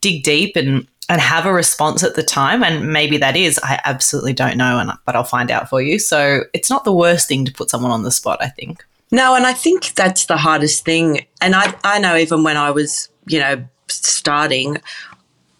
dig 0.00 0.22
deep 0.22 0.54
and 0.54 0.86
and 1.08 1.20
have 1.20 1.44
a 1.44 1.52
response 1.52 2.04
at 2.04 2.14
the 2.14 2.22
time. 2.22 2.62
And 2.62 2.92
maybe 2.92 3.16
that 3.18 3.36
is 3.36 3.58
i 3.64 3.80
absolutely 3.84 4.32
don't 4.32 4.56
know 4.56 4.78
and 4.78 4.92
but 5.06 5.16
i'll 5.16 5.24
find 5.24 5.50
out 5.50 5.68
for 5.68 5.82
you. 5.82 5.98
So 5.98 6.44
it's 6.52 6.70
not 6.70 6.84
the 6.84 6.92
worst 6.92 7.26
thing 7.26 7.44
to 7.44 7.52
put 7.52 7.68
someone 7.68 7.90
on 7.90 8.04
the 8.04 8.12
spot 8.12 8.38
i 8.40 8.48
think 8.48 8.84
no, 9.10 9.34
and 9.34 9.46
I 9.46 9.52
think 9.52 9.94
that's 9.94 10.26
the 10.26 10.36
hardest 10.36 10.84
thing. 10.84 11.26
And 11.40 11.54
I, 11.54 11.74
I 11.84 11.98
know 11.98 12.16
even 12.16 12.42
when 12.42 12.56
I 12.56 12.70
was, 12.70 13.08
you 13.26 13.38
know, 13.38 13.64
starting, 13.88 14.78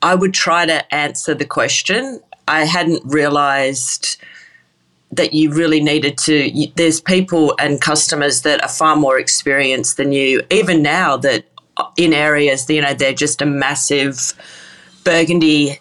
I 0.02 0.14
would 0.14 0.34
try 0.34 0.66
to 0.66 0.94
answer 0.94 1.34
the 1.34 1.44
question. 1.44 2.20
I 2.48 2.64
hadn't 2.64 3.02
realized 3.04 4.18
that 5.12 5.32
you 5.32 5.52
really 5.52 5.80
needed 5.80 6.18
to. 6.18 6.68
There's 6.74 7.00
people 7.00 7.54
and 7.58 7.80
customers 7.80 8.42
that 8.42 8.62
are 8.62 8.68
far 8.68 8.96
more 8.96 9.18
experienced 9.18 9.96
than 9.96 10.12
you, 10.12 10.42
even 10.50 10.82
now 10.82 11.16
that 11.18 11.44
uh, 11.76 11.84
in 11.96 12.12
areas, 12.12 12.68
you 12.68 12.80
know, 12.80 12.94
they're 12.94 13.14
just 13.14 13.40
a 13.40 13.46
massive 13.46 14.32
burgundy 15.04 15.78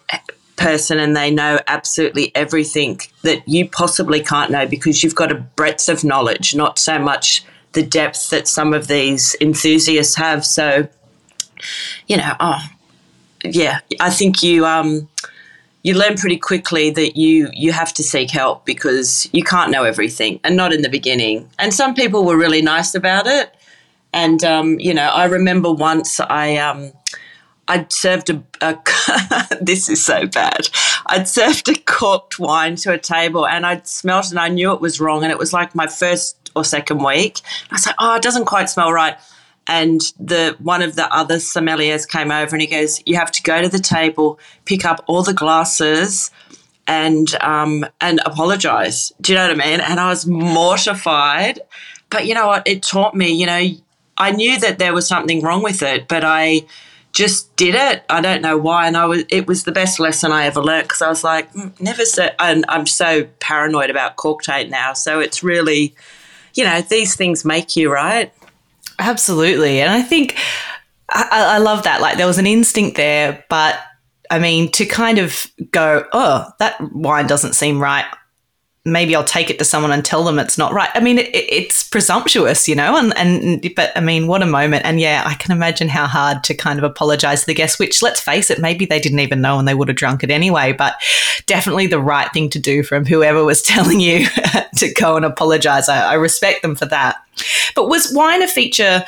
person 0.56 1.00
and 1.00 1.16
they 1.16 1.30
know 1.30 1.58
absolutely 1.66 2.34
everything 2.36 3.00
that 3.22 3.46
you 3.48 3.68
possibly 3.68 4.20
can't 4.20 4.50
know 4.50 4.66
because 4.66 5.02
you've 5.02 5.14
got 5.14 5.32
a 5.32 5.34
breadth 5.34 5.88
of 5.88 6.04
knowledge, 6.04 6.54
not 6.54 6.78
so 6.78 6.98
much 6.98 7.44
the 7.74 7.82
depth 7.82 8.30
that 8.30 8.48
some 8.48 8.72
of 8.72 8.86
these 8.86 9.36
enthusiasts 9.40 10.14
have. 10.16 10.44
So, 10.44 10.88
you 12.06 12.16
know, 12.16 12.34
oh, 12.40 12.60
yeah, 13.44 13.80
I 14.00 14.10
think 14.10 14.42
you 14.42 14.64
um, 14.64 15.08
you 15.82 15.94
learn 15.94 16.16
pretty 16.16 16.38
quickly 16.38 16.90
that 16.90 17.16
you 17.16 17.50
you 17.52 17.72
have 17.72 17.92
to 17.94 18.02
seek 18.02 18.30
help 18.30 18.64
because 18.64 19.28
you 19.32 19.44
can't 19.44 19.70
know 19.70 19.84
everything, 19.84 20.40
and 20.42 20.56
not 20.56 20.72
in 20.72 20.82
the 20.82 20.88
beginning. 20.88 21.48
And 21.58 21.74
some 21.74 21.94
people 21.94 22.24
were 22.24 22.38
really 22.38 22.62
nice 22.62 22.94
about 22.94 23.26
it. 23.26 23.54
And 24.12 24.42
um, 24.44 24.80
you 24.80 24.94
know, 24.94 25.08
I 25.08 25.24
remember 25.24 25.72
once 25.72 26.20
I. 26.20 26.56
Um, 26.56 26.92
I'd 27.66 27.90
served 27.92 28.28
a, 28.28 28.42
a 28.60 28.76
this 29.60 29.88
is 29.88 30.04
so 30.04 30.26
bad. 30.26 30.68
I'd 31.06 31.26
served 31.26 31.66
a 31.70 31.74
corked 31.74 32.38
wine 32.38 32.76
to 32.76 32.92
a 32.92 32.98
table 32.98 33.46
and 33.46 33.64
I'd 33.64 33.88
smelt 33.88 34.30
and 34.30 34.38
I 34.38 34.48
knew 34.48 34.72
it 34.74 34.82
was 34.82 35.00
wrong. 35.00 35.22
And 35.22 35.32
it 35.32 35.38
was 35.38 35.54
like 35.54 35.74
my 35.74 35.86
first 35.86 36.43
or 36.54 36.64
second 36.64 37.02
week. 37.02 37.40
I 37.70 37.74
was 37.74 37.86
like, 37.86 37.96
oh, 37.98 38.16
it 38.16 38.22
doesn't 38.22 38.46
quite 38.46 38.70
smell 38.70 38.92
right. 38.92 39.16
And 39.66 40.00
the 40.18 40.56
one 40.58 40.82
of 40.82 40.94
the 40.94 41.12
other 41.14 41.36
sommeliers 41.36 42.06
came 42.06 42.30
over 42.30 42.54
and 42.54 42.60
he 42.60 42.66
goes, 42.66 43.02
you 43.06 43.16
have 43.16 43.30
to 43.32 43.42
go 43.42 43.62
to 43.62 43.68
the 43.68 43.78
table, 43.78 44.38
pick 44.66 44.84
up 44.84 45.02
all 45.06 45.22
the 45.22 45.32
glasses, 45.32 46.30
and 46.86 47.34
um, 47.40 47.86
and 48.00 48.20
apologize. 48.26 49.12
Do 49.20 49.32
you 49.32 49.38
know 49.38 49.48
what 49.48 49.60
I 49.60 49.66
mean? 49.66 49.80
And 49.80 49.98
I 49.98 50.08
was 50.08 50.26
mortified. 50.26 51.60
But 52.10 52.26
you 52.26 52.34
know 52.34 52.46
what? 52.46 52.66
It 52.66 52.82
taught 52.82 53.14
me. 53.14 53.32
You 53.32 53.46
know, 53.46 53.66
I 54.18 54.30
knew 54.32 54.58
that 54.60 54.78
there 54.78 54.92
was 54.92 55.06
something 55.06 55.42
wrong 55.42 55.62
with 55.62 55.82
it, 55.82 56.08
but 56.08 56.24
I 56.24 56.66
just 57.12 57.54
did 57.56 57.74
it. 57.74 58.04
I 58.10 58.20
don't 58.20 58.42
know 58.42 58.58
why, 58.58 58.86
and 58.86 58.96
I 58.96 59.06
was. 59.06 59.24
It 59.30 59.46
was 59.46 59.64
the 59.64 59.72
best 59.72 59.98
lesson 59.98 60.30
I 60.30 60.46
ever 60.46 60.60
learned 60.60 60.84
because 60.84 61.02
I 61.02 61.08
was 61.08 61.24
like, 61.24 61.52
mm, 61.54 61.78
never. 61.80 62.04
So, 62.04 62.28
and 62.38 62.64
I'm 62.68 62.86
so 62.86 63.24
paranoid 63.40 63.90
about 63.90 64.16
cork 64.16 64.42
taint 64.42 64.70
now. 64.70 64.92
So 64.92 65.20
it's 65.20 65.42
really 65.42 65.94
you 66.54 66.64
know, 66.64 66.80
these 66.82 67.16
things 67.16 67.44
make 67.44 67.76
you, 67.76 67.92
right? 67.92 68.32
Absolutely. 68.98 69.80
And 69.80 69.90
I 69.90 70.02
think 70.02 70.38
I, 71.08 71.56
I 71.56 71.58
love 71.58 71.84
that. 71.84 72.00
Like 72.00 72.16
there 72.16 72.26
was 72.26 72.38
an 72.38 72.46
instinct 72.46 72.96
there, 72.96 73.44
but 73.48 73.78
I 74.30 74.38
mean, 74.38 74.70
to 74.72 74.86
kind 74.86 75.18
of 75.18 75.46
go, 75.70 76.06
oh, 76.12 76.50
that 76.58 76.80
wine 76.92 77.26
doesn't 77.26 77.54
seem 77.54 77.80
right 77.80 78.06
maybe 78.84 79.16
I'll 79.16 79.24
take 79.24 79.48
it 79.48 79.58
to 79.58 79.64
someone 79.64 79.92
and 79.92 80.04
tell 80.04 80.24
them 80.24 80.38
it's 80.38 80.58
not 80.58 80.74
right. 80.74 80.90
I 80.94 81.00
mean, 81.00 81.18
it, 81.18 81.30
it's 81.32 81.82
presumptuous, 81.88 82.68
you 82.68 82.74
know, 82.74 82.96
and, 82.96 83.16
and, 83.16 83.74
but 83.74 83.92
I 83.96 84.00
mean, 84.00 84.26
what 84.26 84.42
a 84.42 84.46
moment. 84.46 84.84
And 84.84 85.00
yeah, 85.00 85.22
I 85.24 85.34
can 85.34 85.52
imagine 85.52 85.88
how 85.88 86.06
hard 86.06 86.44
to 86.44 86.54
kind 86.54 86.78
of 86.78 86.84
apologize 86.84 87.40
to 87.40 87.46
the 87.46 87.54
guests, 87.54 87.78
which 87.78 88.02
let's 88.02 88.20
face 88.20 88.50
it, 88.50 88.60
maybe 88.60 88.84
they 88.84 89.00
didn't 89.00 89.20
even 89.20 89.40
know 89.40 89.58
and 89.58 89.66
they 89.66 89.74
would 89.74 89.88
have 89.88 89.96
drunk 89.96 90.22
it 90.22 90.30
anyway, 90.30 90.72
but 90.72 90.96
definitely 91.46 91.86
the 91.86 92.00
right 92.00 92.30
thing 92.32 92.50
to 92.50 92.58
do 92.58 92.82
from 92.82 93.06
whoever 93.06 93.42
was 93.42 93.62
telling 93.74 94.00
you 94.00 94.26
to 94.76 94.92
go 94.92 95.16
and 95.16 95.24
apologize. 95.24 95.88
I, 95.88 96.10
I 96.10 96.14
respect 96.14 96.60
them 96.60 96.74
for 96.74 96.86
that. 96.86 97.16
But 97.74 97.88
was 97.88 98.12
wine 98.14 98.42
a 98.42 98.48
feature 98.48 99.04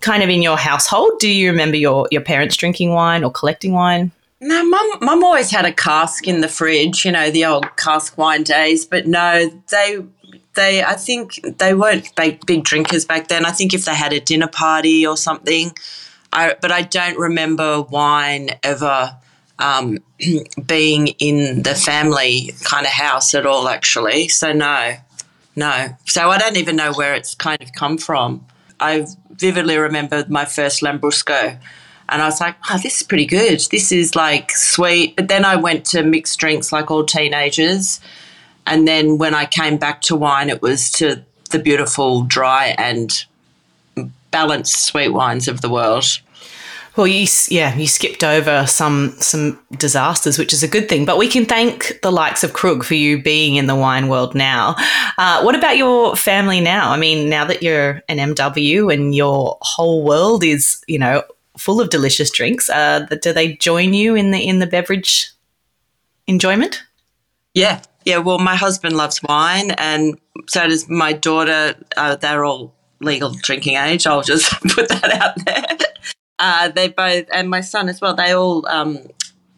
kind 0.00 0.22
of 0.22 0.28
in 0.28 0.42
your 0.42 0.58
household? 0.58 1.12
Do 1.18 1.30
you 1.30 1.50
remember 1.50 1.78
your, 1.78 2.06
your 2.10 2.20
parents 2.20 2.56
drinking 2.56 2.90
wine 2.90 3.24
or 3.24 3.32
collecting 3.32 3.72
wine? 3.72 4.12
No, 4.46 4.62
mum, 4.62 4.98
mum 5.00 5.24
always 5.24 5.50
had 5.50 5.64
a 5.64 5.72
cask 5.72 6.28
in 6.28 6.42
the 6.42 6.48
fridge, 6.48 7.06
you 7.06 7.12
know, 7.12 7.30
the 7.30 7.46
old 7.46 7.76
cask 7.78 8.18
wine 8.18 8.42
days. 8.42 8.84
But 8.84 9.06
no, 9.06 9.48
they, 9.70 10.04
they, 10.52 10.84
I 10.84 10.96
think 10.96 11.40
they 11.56 11.72
weren't 11.72 12.14
big, 12.14 12.44
big 12.44 12.62
drinkers 12.62 13.06
back 13.06 13.28
then. 13.28 13.46
I 13.46 13.52
think 13.52 13.72
if 13.72 13.86
they 13.86 13.94
had 13.94 14.12
a 14.12 14.20
dinner 14.20 14.46
party 14.46 15.06
or 15.06 15.16
something, 15.16 15.72
I, 16.30 16.56
but 16.60 16.70
I 16.70 16.82
don't 16.82 17.18
remember 17.18 17.80
wine 17.80 18.50
ever 18.62 19.16
um, 19.58 20.00
being 20.66 21.08
in 21.18 21.62
the 21.62 21.74
family 21.74 22.50
kind 22.64 22.84
of 22.84 22.92
house 22.92 23.34
at 23.34 23.46
all, 23.46 23.66
actually. 23.66 24.28
So 24.28 24.52
no, 24.52 24.96
no. 25.56 25.96
So 26.04 26.28
I 26.28 26.36
don't 26.36 26.58
even 26.58 26.76
know 26.76 26.92
where 26.92 27.14
it's 27.14 27.34
kind 27.34 27.62
of 27.62 27.72
come 27.72 27.96
from. 27.96 28.44
I 28.78 29.06
vividly 29.30 29.78
remember 29.78 30.26
my 30.28 30.44
first 30.44 30.82
Lambrusco 30.82 31.58
and 32.08 32.22
I 32.22 32.26
was 32.26 32.40
like, 32.40 32.56
oh, 32.70 32.78
this 32.78 33.00
is 33.00 33.02
pretty 33.02 33.26
good. 33.26 33.60
This 33.70 33.90
is 33.92 34.14
like 34.14 34.50
sweet. 34.52 35.16
But 35.16 35.28
then 35.28 35.44
I 35.44 35.56
went 35.56 35.84
to 35.86 36.02
mixed 36.02 36.38
drinks 36.38 36.72
like 36.72 36.90
all 36.90 37.04
teenagers. 37.04 38.00
And 38.66 38.86
then 38.86 39.18
when 39.18 39.34
I 39.34 39.46
came 39.46 39.76
back 39.76 40.00
to 40.02 40.16
wine, 40.16 40.50
it 40.50 40.62
was 40.62 40.90
to 40.92 41.24
the 41.50 41.58
beautiful, 41.58 42.22
dry, 42.22 42.74
and 42.78 43.24
balanced 44.30 44.84
sweet 44.84 45.10
wines 45.10 45.48
of 45.48 45.60
the 45.60 45.70
world. 45.70 46.04
Well, 46.96 47.08
you 47.08 47.26
yeah, 47.48 47.74
you 47.74 47.88
skipped 47.88 48.22
over 48.22 48.66
some 48.68 49.16
some 49.18 49.58
disasters, 49.72 50.38
which 50.38 50.52
is 50.52 50.62
a 50.62 50.68
good 50.68 50.88
thing. 50.88 51.04
But 51.04 51.18
we 51.18 51.26
can 51.26 51.44
thank 51.44 52.00
the 52.02 52.12
likes 52.12 52.44
of 52.44 52.52
Krug 52.52 52.84
for 52.84 52.94
you 52.94 53.20
being 53.20 53.56
in 53.56 53.66
the 53.66 53.74
wine 53.74 54.08
world 54.08 54.34
now. 54.34 54.76
Uh, 55.18 55.42
what 55.42 55.56
about 55.56 55.76
your 55.76 56.14
family 56.14 56.60
now? 56.60 56.90
I 56.90 56.96
mean, 56.96 57.28
now 57.28 57.44
that 57.46 57.64
you're 57.64 58.00
an 58.08 58.18
MW 58.18 58.94
and 58.94 59.12
your 59.12 59.58
whole 59.62 60.04
world 60.04 60.44
is 60.44 60.84
you 60.86 61.00
know 61.00 61.24
full 61.56 61.80
of 61.80 61.90
delicious 61.90 62.30
drinks. 62.30 62.68
Uh, 62.68 63.06
do 63.22 63.32
they 63.32 63.54
join 63.54 63.94
you 63.94 64.14
in 64.14 64.30
the 64.30 64.46
in 64.46 64.58
the 64.58 64.66
beverage 64.66 65.30
enjoyment? 66.26 66.82
Yeah, 67.54 67.82
yeah. 68.04 68.18
Well, 68.18 68.38
my 68.38 68.56
husband 68.56 68.96
loves 68.96 69.22
wine, 69.22 69.72
and 69.72 70.18
so 70.48 70.66
does 70.66 70.88
my 70.88 71.12
daughter. 71.12 71.74
Uh, 71.96 72.16
they're 72.16 72.44
all 72.44 72.74
legal 73.00 73.30
drinking 73.42 73.76
age. 73.76 74.06
I'll 74.06 74.22
just 74.22 74.50
put 74.68 74.88
that 74.88 75.12
out 75.12 75.44
there. 75.44 75.88
Uh, 76.38 76.68
they 76.68 76.88
both, 76.88 77.26
and 77.32 77.48
my 77.48 77.60
son 77.60 77.88
as 77.88 78.00
well. 78.00 78.14
They 78.14 78.32
all, 78.32 78.66
um, 78.66 78.98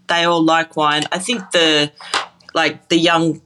they 0.09 0.25
all 0.25 0.43
like 0.43 0.77
wine. 0.77 1.05
I 1.11 1.19
think 1.19 1.51
the, 1.53 1.91
like 2.55 2.89
the 2.89 2.99
young, 2.99 3.41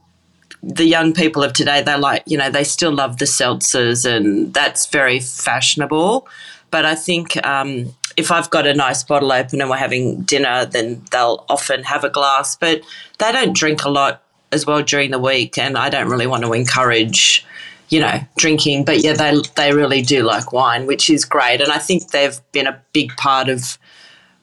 the 0.61 0.85
young 0.85 1.13
people 1.13 1.43
of 1.43 1.53
today, 1.53 1.81
they 1.81 1.97
like, 1.97 2.23
you 2.25 2.37
know, 2.37 2.49
they 2.49 2.63
still 2.63 2.91
love 2.91 3.17
the 3.17 3.25
seltzers, 3.25 4.05
and 4.05 4.53
that's 4.53 4.87
very 4.87 5.19
fashionable. 5.19 6.27
But 6.71 6.85
I 6.85 6.95
think 6.95 7.43
um, 7.45 7.95
if 8.17 8.31
I've 8.31 8.49
got 8.49 8.67
a 8.67 8.73
nice 8.73 9.03
bottle 9.03 9.31
open 9.31 9.61
and 9.61 9.69
we're 9.69 9.77
having 9.77 10.21
dinner, 10.21 10.65
then 10.65 11.03
they'll 11.11 11.45
often 11.49 11.83
have 11.83 12.03
a 12.03 12.09
glass, 12.09 12.55
but 12.55 12.81
they 13.19 13.31
don't 13.31 13.55
drink 13.55 13.83
a 13.83 13.89
lot 13.89 14.23
as 14.51 14.65
well 14.65 14.81
during 14.83 15.11
the 15.11 15.19
week. 15.19 15.57
And 15.57 15.77
I 15.77 15.89
don't 15.89 16.09
really 16.09 16.27
want 16.27 16.43
to 16.43 16.53
encourage, 16.53 17.45
you 17.89 17.99
know, 17.99 18.19
drinking. 18.37 18.85
But 18.85 19.03
yeah, 19.03 19.13
they, 19.13 19.39
they 19.55 19.73
really 19.73 20.01
do 20.01 20.23
like 20.23 20.51
wine, 20.51 20.87
which 20.87 21.09
is 21.09 21.25
great. 21.25 21.61
And 21.61 21.71
I 21.71 21.77
think 21.77 22.11
they've 22.11 22.39
been 22.51 22.67
a 22.67 22.81
big 22.93 23.15
part 23.17 23.49
of 23.49 23.77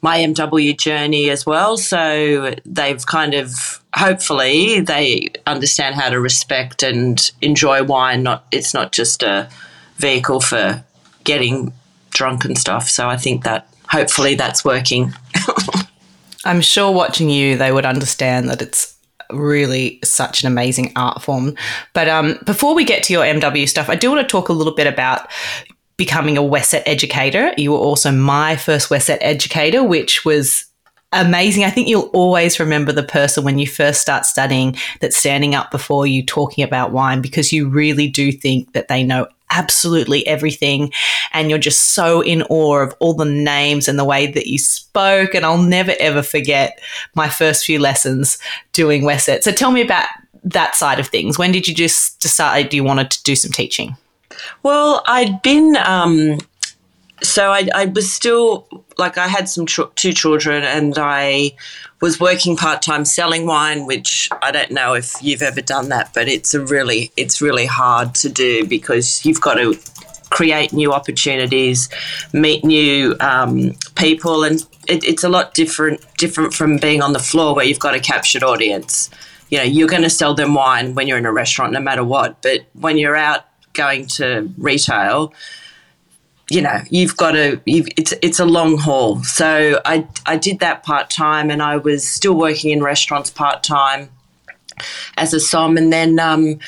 my 0.00 0.18
MW 0.18 0.78
journey 0.78 1.30
as 1.30 1.44
well. 1.44 1.76
So 1.76 2.54
they've 2.64 3.04
kind 3.04 3.34
of 3.34 3.82
hopefully 3.94 4.80
they 4.80 5.28
understand 5.46 5.96
how 5.96 6.08
to 6.08 6.20
respect 6.20 6.82
and 6.82 7.30
enjoy 7.42 7.82
wine. 7.82 8.22
Not 8.22 8.46
it's 8.52 8.74
not 8.74 8.92
just 8.92 9.22
a 9.22 9.48
vehicle 9.96 10.40
for 10.40 10.84
getting 11.24 11.72
drunk 12.18 12.44
and 12.44 12.58
stuff. 12.58 12.90
So 12.90 13.08
I 13.08 13.16
think 13.16 13.44
that 13.44 13.72
hopefully 13.88 14.34
that's 14.34 14.64
working. 14.64 15.12
I'm 16.44 16.60
sure 16.60 16.92
watching 16.92 17.30
you, 17.30 17.56
they 17.56 17.72
would 17.72 17.86
understand 17.86 18.50
that 18.50 18.60
it's 18.60 18.96
really 19.30 20.00
such 20.02 20.42
an 20.42 20.48
amazing 20.48 20.92
art 20.96 21.22
form. 21.22 21.54
But 21.94 22.08
um, 22.08 22.38
before 22.44 22.74
we 22.74 22.84
get 22.84 23.02
to 23.04 23.12
your 23.12 23.24
MW 23.24 23.68
stuff, 23.68 23.88
I 23.88 23.94
do 23.94 24.10
want 24.10 24.26
to 24.26 24.30
talk 24.30 24.48
a 24.48 24.52
little 24.52 24.74
bit 24.74 24.86
about 24.86 25.28
becoming 25.96 26.36
a 26.36 26.42
WSET 26.42 26.82
educator. 26.86 27.52
You 27.56 27.72
were 27.72 27.78
also 27.78 28.10
my 28.10 28.56
first 28.56 28.88
WSET 28.88 29.18
educator, 29.20 29.84
which 29.84 30.24
was 30.24 30.64
amazing. 31.12 31.64
I 31.64 31.70
think 31.70 31.88
you'll 31.88 32.10
always 32.12 32.60
remember 32.60 32.92
the 32.92 33.02
person 33.02 33.44
when 33.44 33.58
you 33.58 33.66
first 33.66 34.00
start 34.00 34.26
studying 34.26 34.76
that's 35.00 35.16
standing 35.16 35.54
up 35.54 35.70
before 35.70 36.06
you 36.06 36.24
talking 36.24 36.64
about 36.64 36.92
wine 36.92 37.20
because 37.20 37.52
you 37.52 37.68
really 37.68 38.08
do 38.08 38.32
think 38.32 38.72
that 38.72 38.88
they 38.88 39.02
know 39.02 39.26
absolutely 39.50 40.26
everything. 40.26 40.92
And 41.32 41.50
you're 41.50 41.58
just 41.58 41.92
so 41.94 42.20
in 42.20 42.42
awe 42.42 42.78
of 42.78 42.94
all 42.98 43.14
the 43.14 43.24
names 43.24 43.88
and 43.88 43.98
the 43.98 44.04
way 44.04 44.26
that 44.26 44.46
you 44.46 44.58
spoke. 44.58 45.34
And 45.34 45.44
I'll 45.44 45.62
never, 45.62 45.94
ever 45.98 46.22
forget 46.22 46.80
my 47.14 47.28
first 47.28 47.64
few 47.64 47.78
lessons 47.78 48.38
doing 48.72 49.02
WSET. 49.02 49.42
So 49.42 49.52
tell 49.52 49.70
me 49.70 49.82
about 49.82 50.06
that 50.44 50.76
side 50.76 51.00
of 51.00 51.08
things. 51.08 51.38
When 51.38 51.52
did 51.52 51.66
you 51.66 51.74
just 51.74 52.20
decide 52.20 52.72
you 52.72 52.84
wanted 52.84 53.10
to 53.10 53.22
do 53.22 53.34
some 53.36 53.52
teaching? 53.52 53.96
Well, 54.62 55.02
I'd 55.06 55.42
been, 55.42 55.76
um, 55.84 56.38
so 57.22 57.50
I, 57.50 57.68
I 57.74 57.86
was 57.86 58.10
still 58.12 58.66
like 58.96 59.18
I 59.18 59.28
had 59.28 59.48
some 59.48 59.66
ch- 59.66 59.80
two 59.94 60.12
children, 60.12 60.62
and 60.62 60.94
I 60.98 61.52
was 62.00 62.20
working 62.20 62.56
part 62.56 62.82
time 62.82 63.04
selling 63.04 63.46
wine, 63.46 63.86
which 63.86 64.28
I 64.42 64.50
don't 64.50 64.70
know 64.70 64.94
if 64.94 65.14
you've 65.20 65.42
ever 65.42 65.60
done 65.60 65.88
that, 65.88 66.12
but 66.14 66.28
it's 66.28 66.54
a 66.54 66.60
really 66.60 67.10
it's 67.16 67.40
really 67.40 67.66
hard 67.66 68.14
to 68.16 68.28
do 68.28 68.66
because 68.66 69.24
you've 69.24 69.40
got 69.40 69.54
to 69.54 69.78
create 70.30 70.72
new 70.72 70.92
opportunities, 70.92 71.88
meet 72.32 72.64
new 72.64 73.16
um, 73.20 73.74
people, 73.94 74.44
and 74.44 74.66
it, 74.86 75.02
it's 75.04 75.24
a 75.24 75.28
lot 75.28 75.54
different 75.54 76.00
different 76.16 76.54
from 76.54 76.78
being 76.78 77.02
on 77.02 77.12
the 77.12 77.18
floor 77.18 77.54
where 77.54 77.64
you've 77.64 77.80
got 77.80 77.94
a 77.94 78.00
captured 78.00 78.42
audience. 78.42 79.10
You 79.50 79.58
know, 79.58 79.64
you're 79.64 79.88
going 79.88 80.02
to 80.02 80.10
sell 80.10 80.34
them 80.34 80.54
wine 80.54 80.94
when 80.94 81.08
you're 81.08 81.16
in 81.16 81.24
a 81.24 81.32
restaurant, 81.32 81.72
no 81.72 81.80
matter 81.80 82.04
what. 82.04 82.42
But 82.42 82.66
when 82.74 82.98
you're 82.98 83.16
out 83.16 83.46
going 83.72 84.06
to 84.06 84.52
retail, 84.58 85.32
you 86.50 86.62
know 86.62 86.80
you've 86.90 87.16
got 87.16 87.32
to 87.32 87.60
you've, 87.66 87.88
it's 87.96 88.14
it's 88.22 88.40
a 88.40 88.44
long 88.44 88.78
haul. 88.78 89.22
So 89.22 89.80
i 89.84 90.06
i 90.26 90.36
did 90.36 90.60
that 90.60 90.82
part 90.82 91.10
time 91.10 91.50
and 91.50 91.62
i 91.62 91.76
was 91.76 92.06
still 92.06 92.34
working 92.34 92.70
in 92.70 92.82
restaurants 92.82 93.30
part 93.30 93.62
time 93.62 94.08
as 95.16 95.34
a 95.34 95.40
som. 95.40 95.76
And 95.76 95.92
then 95.92 96.18
um, 96.18 96.58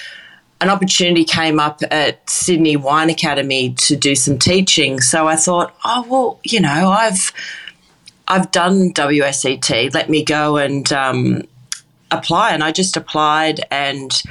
an 0.61 0.69
opportunity 0.69 1.25
came 1.25 1.59
up 1.59 1.81
at 1.91 2.29
sydney 2.29 2.77
wine 2.77 3.09
academy 3.11 3.73
to 3.75 3.97
do 3.97 4.15
some 4.15 4.39
teaching. 4.39 5.01
So 5.01 5.27
i 5.27 5.37
thought 5.37 5.75
oh 5.85 6.07
well 6.09 6.41
you 6.45 6.61
know 6.61 6.91
i've 6.91 7.33
i've 8.29 8.51
done 8.51 8.93
wset 8.93 9.95
let 9.95 10.11
me 10.11 10.25
go 10.25 10.57
and 10.57 10.93
um, 10.93 11.43
apply. 12.11 12.51
And 12.51 12.63
i 12.63 12.71
just 12.71 12.97
applied. 12.97 13.61
And 13.71 14.23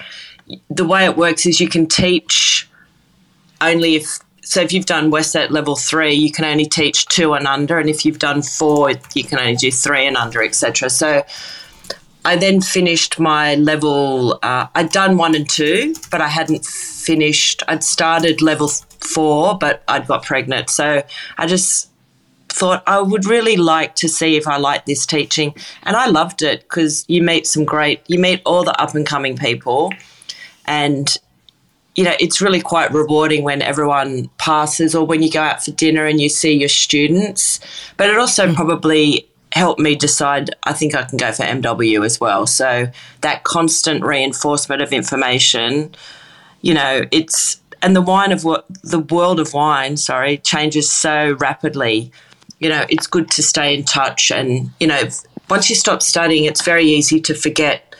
the 0.69 0.85
way 0.85 1.05
it 1.05 1.17
works 1.17 1.45
is 1.45 1.59
you 1.59 1.69
can 1.69 1.87
teach 1.87 2.69
only 3.61 3.95
if 3.95 4.19
so 4.49 4.61
if 4.61 4.73
you've 4.73 4.87
done 4.87 5.11
WSET 5.11 5.51
level 5.51 5.75
three, 5.75 6.15
you 6.15 6.31
can 6.31 6.43
only 6.43 6.65
teach 6.65 7.05
two 7.05 7.33
and 7.35 7.45
under, 7.45 7.77
and 7.77 7.87
if 7.87 8.03
you've 8.03 8.17
done 8.17 8.41
four, 8.41 8.91
you 9.13 9.23
can 9.23 9.37
only 9.37 9.55
do 9.55 9.71
three 9.71 10.07
and 10.07 10.17
under, 10.17 10.41
etc. 10.41 10.89
So 10.89 11.23
I 12.25 12.35
then 12.35 12.59
finished 12.59 13.19
my 13.19 13.53
level. 13.53 14.39
Uh, 14.41 14.65
I'd 14.73 14.89
done 14.89 15.17
one 15.17 15.35
and 15.35 15.47
two, 15.47 15.93
but 16.09 16.19
I 16.19 16.29
hadn't 16.29 16.65
finished. 16.65 17.61
I'd 17.67 17.83
started 17.83 18.41
level 18.41 18.69
four, 18.69 19.55
but 19.55 19.83
I'd 19.87 20.07
got 20.07 20.23
pregnant, 20.23 20.71
so 20.71 21.03
I 21.37 21.45
just 21.45 21.91
thought 22.47 22.81
I 22.87 23.01
would 23.01 23.25
really 23.25 23.55
like 23.55 23.93
to 23.97 24.09
see 24.09 24.35
if 24.35 24.47
I 24.47 24.57
like 24.57 24.87
this 24.87 25.05
teaching, 25.05 25.53
and 25.83 25.95
I 25.95 26.07
loved 26.07 26.41
it 26.41 26.61
because 26.61 27.05
you 27.07 27.21
meet 27.21 27.45
some 27.45 27.65
great, 27.65 28.01
you 28.07 28.17
meet 28.17 28.41
all 28.47 28.63
the 28.63 28.81
up 28.81 28.95
and 28.95 29.05
coming 29.05 29.37
people, 29.37 29.93
and 30.65 31.15
you 31.99 32.05
know, 32.05 32.15
it's 32.17 32.39
really 32.39 32.61
quite 32.61 32.93
rewarding 32.93 33.43
when 33.43 33.61
everyone 33.61 34.29
passes 34.37 34.95
or 34.95 35.05
when 35.05 35.21
you 35.21 35.29
go 35.29 35.41
out 35.41 35.61
for 35.61 35.71
dinner 35.71 36.05
and 36.05 36.21
you 36.21 36.29
see 36.29 36.53
your 36.53 36.69
students. 36.69 37.59
But 37.97 38.09
it 38.09 38.17
also 38.17 38.47
mm. 38.47 38.55
probably 38.55 39.27
helped 39.51 39.81
me 39.81 39.95
decide 39.95 40.49
I 40.63 40.71
think 40.71 40.95
I 40.95 41.03
can 41.03 41.17
go 41.17 41.33
for 41.33 41.43
MW 41.43 42.05
as 42.05 42.17
well. 42.17 42.47
So 42.47 42.89
that 43.19 43.43
constant 43.43 44.01
reinforcement 44.01 44.81
of 44.81 44.93
information, 44.93 45.93
you 46.61 46.73
know, 46.73 47.01
it's 47.11 47.59
and 47.81 47.97
the 47.97 48.01
wine 48.01 48.31
of 48.31 48.45
what 48.45 48.65
the 48.81 48.99
world 48.99 49.41
of 49.41 49.53
wine, 49.53 49.97
sorry, 49.97 50.37
changes 50.37 50.89
so 50.89 51.35
rapidly. 51.41 52.13
You 52.59 52.69
know, 52.69 52.85
it's 52.87 53.07
good 53.07 53.29
to 53.31 53.43
stay 53.43 53.75
in 53.75 53.83
touch 53.83 54.31
and, 54.31 54.71
you 54.79 54.87
know, 54.87 55.01
once 55.49 55.69
you 55.69 55.75
stop 55.75 56.01
studying, 56.01 56.45
it's 56.45 56.63
very 56.63 56.85
easy 56.85 57.19
to 57.19 57.33
forget, 57.33 57.93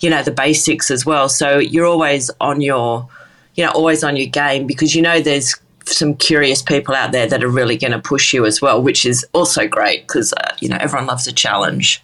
you 0.00 0.10
know, 0.10 0.24
the 0.24 0.32
basics 0.32 0.90
as 0.90 1.06
well. 1.06 1.28
So 1.28 1.58
you're 1.58 1.86
always 1.86 2.32
on 2.40 2.60
your 2.60 3.08
you 3.54 3.64
know, 3.64 3.70
always 3.70 4.02
on 4.02 4.16
your 4.16 4.26
game 4.26 4.66
because 4.66 4.94
you 4.94 5.02
know 5.02 5.20
there's 5.20 5.54
some 5.86 6.14
curious 6.14 6.62
people 6.62 6.94
out 6.94 7.12
there 7.12 7.26
that 7.26 7.44
are 7.44 7.48
really 7.48 7.76
going 7.76 7.92
to 7.92 7.98
push 7.98 8.32
you 8.32 8.46
as 8.46 8.60
well, 8.60 8.82
which 8.82 9.04
is 9.04 9.26
also 9.32 9.68
great 9.68 10.06
because, 10.06 10.32
uh, 10.32 10.54
you 10.60 10.68
know, 10.68 10.78
everyone 10.80 11.06
loves 11.06 11.26
a 11.26 11.32
challenge. 11.32 12.02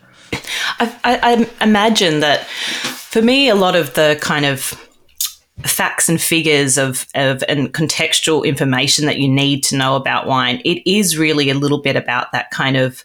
I, 0.78 0.96
I, 1.04 1.48
I 1.60 1.64
imagine 1.64 2.20
that 2.20 2.44
for 2.44 3.22
me, 3.22 3.48
a 3.48 3.54
lot 3.54 3.74
of 3.74 3.94
the 3.94 4.18
kind 4.20 4.44
of 4.44 4.74
facts 5.66 6.08
and 6.08 6.20
figures 6.20 6.78
of, 6.78 7.06
of 7.14 7.42
and 7.48 7.72
contextual 7.72 8.44
information 8.44 9.06
that 9.06 9.18
you 9.18 9.28
need 9.28 9.62
to 9.64 9.76
know 9.76 9.96
about 9.96 10.26
wine, 10.26 10.60
it 10.64 10.88
is 10.90 11.18
really 11.18 11.50
a 11.50 11.54
little 11.54 11.80
bit 11.80 11.96
about 11.96 12.32
that 12.32 12.50
kind 12.50 12.76
of 12.76 13.04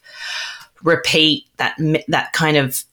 repeat 0.84 1.46
that 1.58 1.76
that 2.08 2.32
kind 2.34 2.58
of 2.58 2.84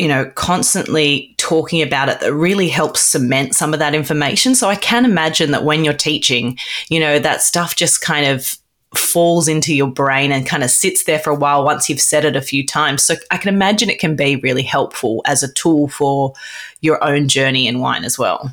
you 0.00 0.08
know, 0.08 0.24
constantly 0.30 1.34
talking 1.36 1.82
about 1.82 2.08
it 2.08 2.20
that 2.20 2.32
really 2.32 2.70
helps 2.70 3.02
cement 3.02 3.54
some 3.54 3.74
of 3.74 3.80
that 3.80 3.94
information. 3.94 4.54
So 4.54 4.70
I 4.70 4.74
can 4.76 5.04
imagine 5.04 5.50
that 5.50 5.62
when 5.62 5.84
you're 5.84 5.92
teaching, 5.92 6.58
you 6.88 6.98
know, 6.98 7.18
that 7.18 7.42
stuff 7.42 7.76
just 7.76 8.00
kind 8.00 8.24
of 8.24 8.56
falls 8.94 9.46
into 9.46 9.74
your 9.74 9.90
brain 9.90 10.32
and 10.32 10.46
kind 10.46 10.64
of 10.64 10.70
sits 10.70 11.04
there 11.04 11.18
for 11.18 11.28
a 11.28 11.34
while 11.34 11.66
once 11.66 11.90
you've 11.90 12.00
said 12.00 12.24
it 12.24 12.34
a 12.34 12.40
few 12.40 12.66
times. 12.66 13.04
So 13.04 13.16
I 13.30 13.36
can 13.36 13.54
imagine 13.54 13.90
it 13.90 13.98
can 13.98 14.16
be 14.16 14.36
really 14.36 14.62
helpful 14.62 15.20
as 15.26 15.42
a 15.42 15.52
tool 15.52 15.88
for 15.88 16.32
your 16.80 17.04
own 17.04 17.28
journey 17.28 17.68
in 17.68 17.80
wine 17.80 18.04
as 18.04 18.18
well. 18.18 18.50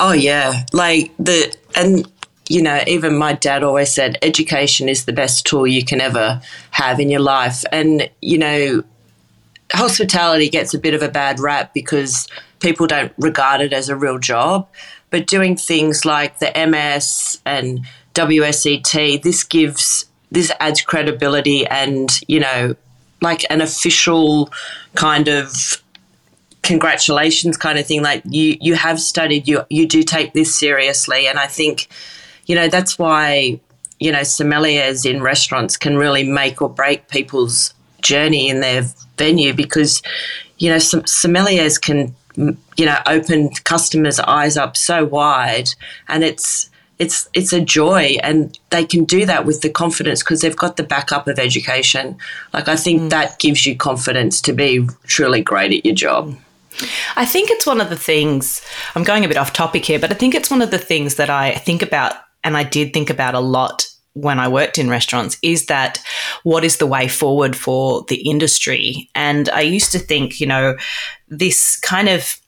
Oh 0.00 0.12
yeah, 0.12 0.66
like 0.72 1.12
the 1.20 1.56
and 1.76 2.04
you 2.48 2.60
know, 2.60 2.82
even 2.88 3.16
my 3.16 3.34
dad 3.34 3.62
always 3.62 3.92
said 3.92 4.18
education 4.22 4.88
is 4.88 5.04
the 5.04 5.12
best 5.12 5.46
tool 5.46 5.68
you 5.68 5.84
can 5.84 6.00
ever 6.00 6.42
have 6.72 6.98
in 6.98 7.10
your 7.10 7.20
life. 7.20 7.64
And 7.70 8.10
you 8.20 8.38
know, 8.38 8.82
hospitality 9.72 10.48
gets 10.48 10.74
a 10.74 10.78
bit 10.78 10.94
of 10.94 11.02
a 11.02 11.08
bad 11.08 11.40
rap 11.40 11.72
because 11.74 12.28
people 12.60 12.86
don't 12.86 13.12
regard 13.18 13.60
it 13.60 13.72
as 13.72 13.88
a 13.88 13.96
real 13.96 14.18
job. 14.18 14.68
But 15.10 15.26
doing 15.26 15.56
things 15.56 16.04
like 16.04 16.38
the 16.38 16.52
MS 16.54 17.40
and 17.44 17.86
WSET, 18.14 19.22
this 19.22 19.44
gives 19.44 20.06
this 20.30 20.50
adds 20.60 20.82
credibility 20.82 21.66
and 21.66 22.10
you 22.26 22.40
know 22.40 22.74
like 23.22 23.44
an 23.50 23.60
official 23.60 24.50
kind 24.94 25.28
of 25.28 25.80
congratulations 26.62 27.56
kind 27.56 27.78
of 27.78 27.86
thing 27.86 28.02
like 28.02 28.22
you 28.28 28.56
you 28.60 28.74
have 28.74 28.98
studied 28.98 29.46
you 29.46 29.62
you 29.68 29.86
do 29.86 30.02
take 30.02 30.32
this 30.32 30.54
seriously 30.54 31.28
and 31.28 31.38
i 31.38 31.46
think 31.46 31.88
you 32.46 32.54
know 32.54 32.68
that's 32.68 32.98
why 32.98 33.60
you 34.00 34.10
know 34.10 34.20
sommeliers 34.20 35.08
in 35.08 35.22
restaurants 35.22 35.76
can 35.76 35.96
really 35.96 36.24
make 36.24 36.60
or 36.60 36.68
break 36.68 37.06
people's 37.08 37.74
journey 38.02 38.48
in 38.48 38.60
their 38.60 38.82
venue 39.16 39.52
because 39.52 40.02
you 40.58 40.70
know 40.70 40.78
some 40.78 41.02
sommeliers 41.02 41.80
can 41.80 42.14
you 42.36 42.86
know 42.86 42.98
open 43.06 43.50
customers 43.64 44.18
eyes 44.20 44.56
up 44.56 44.76
so 44.76 45.04
wide 45.04 45.68
and 46.08 46.24
it's 46.24 46.70
it's 46.98 47.28
it's 47.34 47.52
a 47.52 47.60
joy 47.60 48.16
and 48.22 48.58
they 48.70 48.84
can 48.84 49.04
do 49.04 49.26
that 49.26 49.44
with 49.44 49.60
the 49.62 49.68
confidence 49.68 50.22
because 50.22 50.40
they've 50.40 50.56
got 50.56 50.76
the 50.76 50.82
backup 50.82 51.26
of 51.26 51.38
education. 51.38 52.16
Like 52.52 52.68
i 52.68 52.76
think 52.76 53.02
mm. 53.02 53.10
that 53.10 53.38
gives 53.38 53.66
you 53.66 53.76
confidence 53.76 54.40
to 54.42 54.52
be 54.52 54.86
truly 55.04 55.42
great 55.42 55.72
at 55.72 55.84
your 55.84 55.94
job. 55.94 56.36
I 57.14 57.24
think 57.24 57.50
it's 57.50 57.66
one 57.66 57.80
of 57.80 57.88
the 57.88 57.96
things, 57.96 58.60
I'm 58.96 59.04
going 59.04 59.24
a 59.24 59.28
bit 59.28 59.36
off 59.36 59.52
topic 59.52 59.84
here, 59.84 60.00
but 60.00 60.10
I 60.10 60.14
think 60.14 60.34
it's 60.34 60.50
one 60.50 60.60
of 60.60 60.72
the 60.72 60.78
things 60.78 61.14
that 61.16 61.30
I 61.30 61.54
think 61.54 61.82
about 61.82 62.14
and 62.42 62.56
I 62.56 62.64
did 62.64 62.92
think 62.92 63.10
about 63.10 63.34
a 63.34 63.40
lot 63.40 63.88
when 64.14 64.38
I 64.38 64.48
worked 64.48 64.78
in 64.78 64.88
restaurants 64.88 65.36
is 65.42 65.66
that 65.66 66.00
what 66.44 66.64
is 66.64 66.78
the 66.78 66.86
way 66.86 67.08
forward 67.08 67.54
for 67.54 68.04
the 68.08 68.28
industry? 68.28 69.10
And 69.14 69.48
I 69.50 69.60
used 69.60 69.92
to 69.92 69.98
think, 69.98 70.40
you 70.40 70.46
know, 70.46 70.76
this 71.28 71.78
kind 71.80 72.08
of 72.08 72.40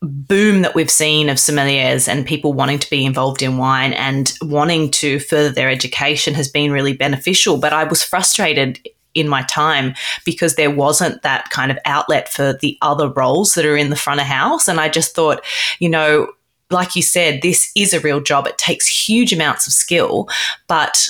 boom 0.00 0.62
that 0.62 0.74
we've 0.74 0.90
seen 0.90 1.28
of 1.28 1.36
sommeliers 1.36 2.08
and 2.08 2.26
people 2.26 2.52
wanting 2.52 2.78
to 2.78 2.90
be 2.90 3.04
involved 3.04 3.42
in 3.42 3.56
wine 3.56 3.92
and 3.92 4.32
wanting 4.42 4.90
to 4.90 5.20
further 5.20 5.50
their 5.50 5.70
education 5.70 6.34
has 6.34 6.48
been 6.48 6.72
really 6.72 6.92
beneficial. 6.92 7.58
But 7.58 7.72
I 7.72 7.84
was 7.84 8.02
frustrated 8.02 8.80
in 9.14 9.28
my 9.28 9.42
time 9.42 9.94
because 10.24 10.54
there 10.54 10.70
wasn't 10.70 11.22
that 11.22 11.50
kind 11.50 11.70
of 11.70 11.78
outlet 11.84 12.28
for 12.28 12.54
the 12.54 12.78
other 12.82 13.10
roles 13.10 13.54
that 13.54 13.66
are 13.66 13.76
in 13.76 13.90
the 13.90 13.96
front 13.96 14.20
of 14.20 14.26
house. 14.26 14.68
And 14.68 14.80
I 14.80 14.88
just 14.88 15.14
thought, 15.14 15.44
you 15.78 15.88
know, 15.88 16.28
like 16.72 16.96
you 16.96 17.02
said, 17.02 17.42
this 17.42 17.70
is 17.76 17.92
a 17.92 18.00
real 18.00 18.20
job. 18.20 18.46
It 18.46 18.58
takes 18.58 18.86
huge 18.86 19.32
amounts 19.32 19.66
of 19.66 19.72
skill, 19.72 20.28
but 20.66 21.08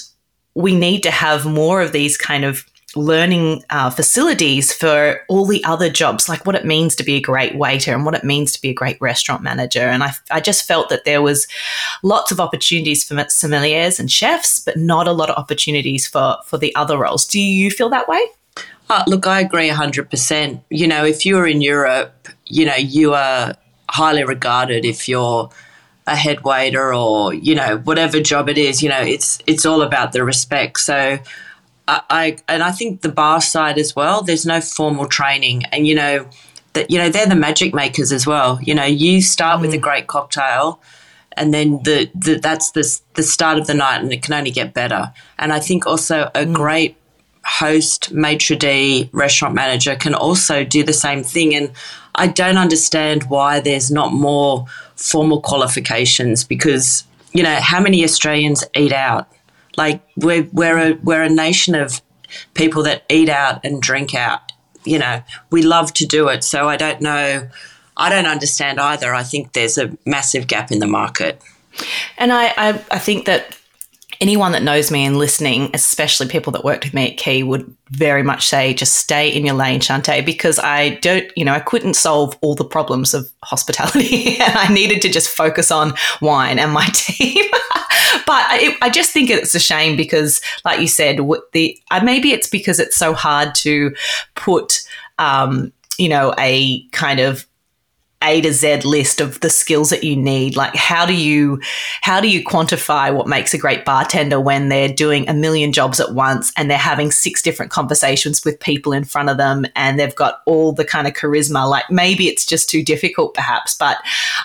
we 0.55 0.75
need 0.75 1.03
to 1.03 1.11
have 1.11 1.47
more 1.47 1.81
of 1.81 1.93
these 1.93 2.17
kind 2.17 2.45
of 2.45 2.67
learning 2.95 3.63
uh, 3.71 3.91
facilities 3.91 4.73
for 4.73 5.21
all 5.29 5.47
the 5.47 5.65
other 5.65 5.89
jobs, 5.89 6.29
like 6.29 6.45
what 6.45 6.55
it 6.55 6.65
means 6.65 6.95
to 6.97 7.05
be 7.05 7.15
a 7.15 7.21
great 7.21 7.55
waiter 7.57 7.95
and 7.95 8.05
what 8.05 8.15
it 8.15 8.25
means 8.25 8.53
to 8.53 8.61
be 8.61 8.71
a 8.71 8.75
great 8.75 9.01
restaurant 9.01 9.43
manager. 9.43 9.81
And 9.81 10.03
I, 10.03 10.13
I 10.31 10.41
just 10.41 10.67
felt 10.67 10.89
that 10.91 11.05
there 11.05 11.23
was 11.23 11.47
lots 12.03 12.31
of 12.31 12.41
opportunities 12.41 13.03
for 13.05 13.15
sommeliers 13.15 13.99
and 13.99 14.11
chefs, 14.11 14.59
but 14.59 14.77
not 14.77 15.09
a 15.09 15.13
lot 15.13 15.31
of 15.31 15.37
opportunities 15.37 16.07
for, 16.07 16.37
for 16.45 16.59
the 16.59 16.75
other 16.75 16.99
roles. 16.99 17.27
Do 17.27 17.41
you 17.41 17.71
feel 17.71 17.89
that 17.91 18.09
way? 18.09 18.21
Uh, 18.91 19.05
look, 19.07 19.27
I 19.27 19.41
agree 19.41 19.71
100%. 19.71 20.61
You 20.69 20.87
know, 20.87 21.05
if 21.05 21.25
you're 21.25 21.47
in 21.47 21.63
Europe, 21.63 22.29
you 22.47 22.67
know, 22.67 22.77
you 22.77 23.15
are 23.15 23.55
highly 23.93 24.25
regarded 24.25 24.85
if 24.85 25.09
you're 25.09 25.51
a 26.07 26.17
head 26.17 26.43
waiter 26.43 26.93
or, 26.93 27.33
you 27.33 27.55
know, 27.55 27.79
whatever 27.79 28.21
job 28.21 28.49
it 28.49 28.59
is, 28.59 28.83
you 28.83 28.89
know, 28.89 29.01
it's 29.01 29.39
it's 29.47 29.65
all 29.65 29.83
about 29.83 30.13
the 30.13 30.25
respect. 30.25 30.81
So 30.81 31.19
I, 31.89 32.39
and 32.49 32.63
I 32.63 32.71
think 32.71 33.01
the 33.03 33.09
bar 33.09 33.41
side 33.41 33.79
as 33.79 33.95
well. 33.95 34.23
There's 34.23 34.47
no 34.47 34.61
formal 34.61 35.07
training, 35.07 35.65
and 35.67 35.87
you 35.87 35.95
know 35.95 36.29
that 36.75 36.91
you 36.91 36.99
know 36.99 37.11
they're 37.11 37.27
the 37.27 37.35
magic 37.35 37.75
makers 37.75 38.13
as 38.13 38.27
well. 38.27 38.59
You 38.63 38.75
know, 38.75 38.85
you 38.85 39.21
start 39.21 39.59
mm. 39.59 39.63
with 39.63 39.75
a 39.75 39.79
mm. 39.79 39.83
great 39.83 40.07
cocktail, 40.07 40.81
and 41.33 41.53
then 41.53 41.83
the, 41.83 42.11
the 42.15 42.39
that's 42.39 42.71
the 42.71 43.01
the 43.15 43.23
start 43.23 43.59
of 43.59 43.67
the 43.67 43.75
night, 43.75 44.01
and 44.01 44.13
it 44.13 44.23
can 44.23 44.35
only 44.35 44.51
get 44.51 44.75
better. 44.75 45.13
And 45.39 45.53
I 45.53 45.59
think 45.59 45.87
also 45.87 46.31
a 46.35 46.45
mm. 46.45 46.55
great 46.55 46.97
host, 47.45 48.13
maitre 48.13 48.57
d, 48.57 49.11
restaurant 49.13 49.55
manager 49.55 49.97
can 49.97 50.15
also 50.15 50.65
do 50.65 50.85
the 50.85 50.93
same 50.93 51.25
thing. 51.25 51.55
And 51.55 51.73
I 52.15 52.27
don't 52.27 52.59
understand 52.59 53.25
why 53.25 53.61
there's 53.61 53.91
not 53.91 54.13
more 54.13 54.67
formal 54.97 55.41
qualifications 55.41 56.45
because 56.45 57.05
you 57.33 57.43
know 57.43 57.57
how 57.61 57.81
many 57.81 58.05
Australians 58.05 58.65
eat 58.75 58.93
out 58.93 59.29
like 59.77 60.03
we're 60.17 60.49
we're 60.53 60.79
a 60.79 60.93
we're 61.03 61.23
a 61.23 61.29
nation 61.29 61.75
of 61.75 62.01
people 62.55 62.83
that 62.85 63.05
eat 63.09 63.29
out 63.29 63.65
and 63.65 63.81
drink 63.81 64.15
out. 64.15 64.53
You 64.85 64.99
know, 64.99 65.23
we 65.51 65.63
love 65.63 65.93
to 65.95 66.07
do 66.07 66.29
it. 66.29 66.45
So 66.45 66.69
I 66.69 66.77
don't 66.77 67.01
know. 67.01 67.49
I 67.97 68.09
don't 68.09 68.27
understand 68.27 68.81
either. 68.81 69.15
I 69.15 69.23
think 69.23 69.53
there's 69.53 69.79
a 69.79 69.97
massive 70.05 70.47
gap 70.47 70.73
in 70.73 70.79
the 70.79 70.87
market. 70.87 71.41
And 72.19 72.33
I, 72.33 72.47
I, 72.57 72.69
I 72.91 72.99
think 72.99 73.27
that 73.27 73.59
anyone 74.23 74.53
that 74.53 74.63
knows 74.63 74.93
me 74.93 75.05
and 75.05 75.19
listening, 75.19 75.69
especially 75.75 76.29
people 76.29 76.53
that 76.53 76.65
worked 76.65 76.85
with 76.85 76.95
me 76.95 77.11
at 77.11 77.17
Quay, 77.17 77.43
would 77.43 77.77
very 77.91 78.23
much 78.23 78.47
say 78.47 78.73
just 78.73 78.95
stay 78.95 79.29
in 79.29 79.45
your 79.45 79.57
lane, 79.57 79.81
Shanteh, 79.81 80.25
because 80.25 80.61
I 80.61 80.91
don't, 81.01 81.31
you 81.37 81.45
know, 81.45 81.53
I 81.53 81.59
couldn't 81.59 81.95
solve 81.95 82.39
all 82.41 82.55
the 82.55 82.65
problems 82.65 83.15
of 83.15 83.29
hospitality 83.43 84.37
and 84.41 84.57
I 84.57 84.73
needed 84.73 85.03
to 85.03 85.11
just 85.11 85.29
focus 85.29 85.73
on 85.73 85.95
wine 86.21 86.61
and 86.61 86.73
my 86.73 86.87
team. 86.95 87.51
but 88.25 88.45
I, 88.49 88.77
I, 88.81 88.91
just 88.91 89.11
think 89.11 89.29
it's 89.29 89.57
a 89.57 89.61
shame 89.61 89.97
because, 89.97 90.41
like 90.65 90.79
you 90.79 90.87
said, 90.87 91.19
the 91.53 91.77
uh, 91.91 92.01
maybe 92.05 92.33
it's 92.33 92.49
because 92.49 92.79
it's 92.79 92.97
so 92.97 93.15
hard 93.15 93.57
to 93.57 93.93
put, 94.37 94.83
um, 95.19 95.73
you 95.99 96.09
know, 96.09 96.33
a 96.39 96.87
kind 96.91 97.19
of 97.19 97.45
a 98.23 98.41
to 98.41 98.53
Z 98.53 98.83
list 98.83 99.21
of 99.21 99.41
the 99.41 99.51
skills 99.51 99.91
that 99.91 100.05
you 100.05 100.17
need. 100.17 100.57
Like 100.57 100.75
how 100.75 101.05
do 101.07 101.15
you 101.15 101.61
how 102.01 102.21
do 102.21 102.29
you 102.29 102.43
quantify 102.43 103.15
what 103.15 103.29
makes 103.29 103.53
a 103.55 103.59
great 103.59 103.85
bartender 103.85 104.41
when 104.41 104.69
they're 104.69 104.89
doing 104.89 105.29
a 105.29 105.35
million 105.35 105.73
jobs 105.73 106.01
at 106.01 106.15
once 106.15 106.53
and 106.57 106.71
they're 106.71 106.79
having 106.79 107.11
six 107.11 107.43
different 107.43 107.73
conversations 107.73 108.45
with 108.45 108.61
people 108.61 108.93
in 108.93 109.05
front 109.05 109.29
of 109.29 109.37
them 109.37 109.67
and 109.77 109.99
they've 109.99 110.15
got 110.15 110.41
all 110.47 110.73
the 110.73 110.85
kind 110.85 111.07
of 111.07 111.15
charisma. 111.15 111.69
Like 111.69 111.91
maybe 111.91 112.29
it's 112.29 112.47
just 112.47 112.69
too 112.69 112.83
difficult 112.83 113.35
perhaps, 113.35 113.75
but 113.77 113.99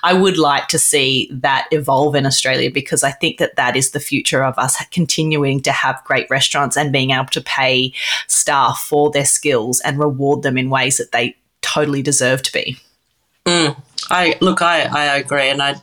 I 0.03 0.13
would 0.13 0.37
like 0.37 0.67
to 0.69 0.79
see 0.79 1.29
that 1.31 1.67
evolve 1.71 2.15
in 2.15 2.25
Australia 2.25 2.71
because 2.71 3.03
I 3.03 3.11
think 3.11 3.37
that 3.37 3.55
that 3.55 3.75
is 3.75 3.91
the 3.91 3.99
future 3.99 4.43
of 4.43 4.57
us 4.57 4.83
continuing 4.91 5.61
to 5.61 5.71
have 5.71 6.03
great 6.03 6.29
restaurants 6.29 6.77
and 6.77 6.91
being 6.91 7.11
able 7.11 7.25
to 7.25 7.41
pay 7.41 7.93
staff 8.27 8.79
for 8.79 9.11
their 9.11 9.25
skills 9.25 9.79
and 9.81 9.99
reward 9.99 10.41
them 10.43 10.57
in 10.57 10.69
ways 10.69 10.97
that 10.97 11.11
they 11.11 11.35
totally 11.61 12.01
deserve 12.01 12.41
to 12.43 12.53
be. 12.53 12.77
Mm. 13.47 13.81
I 14.09 14.35
look, 14.41 14.61
I, 14.61 14.83
I 14.83 15.17
agree, 15.17 15.49
and 15.49 15.61
I, 15.61 15.75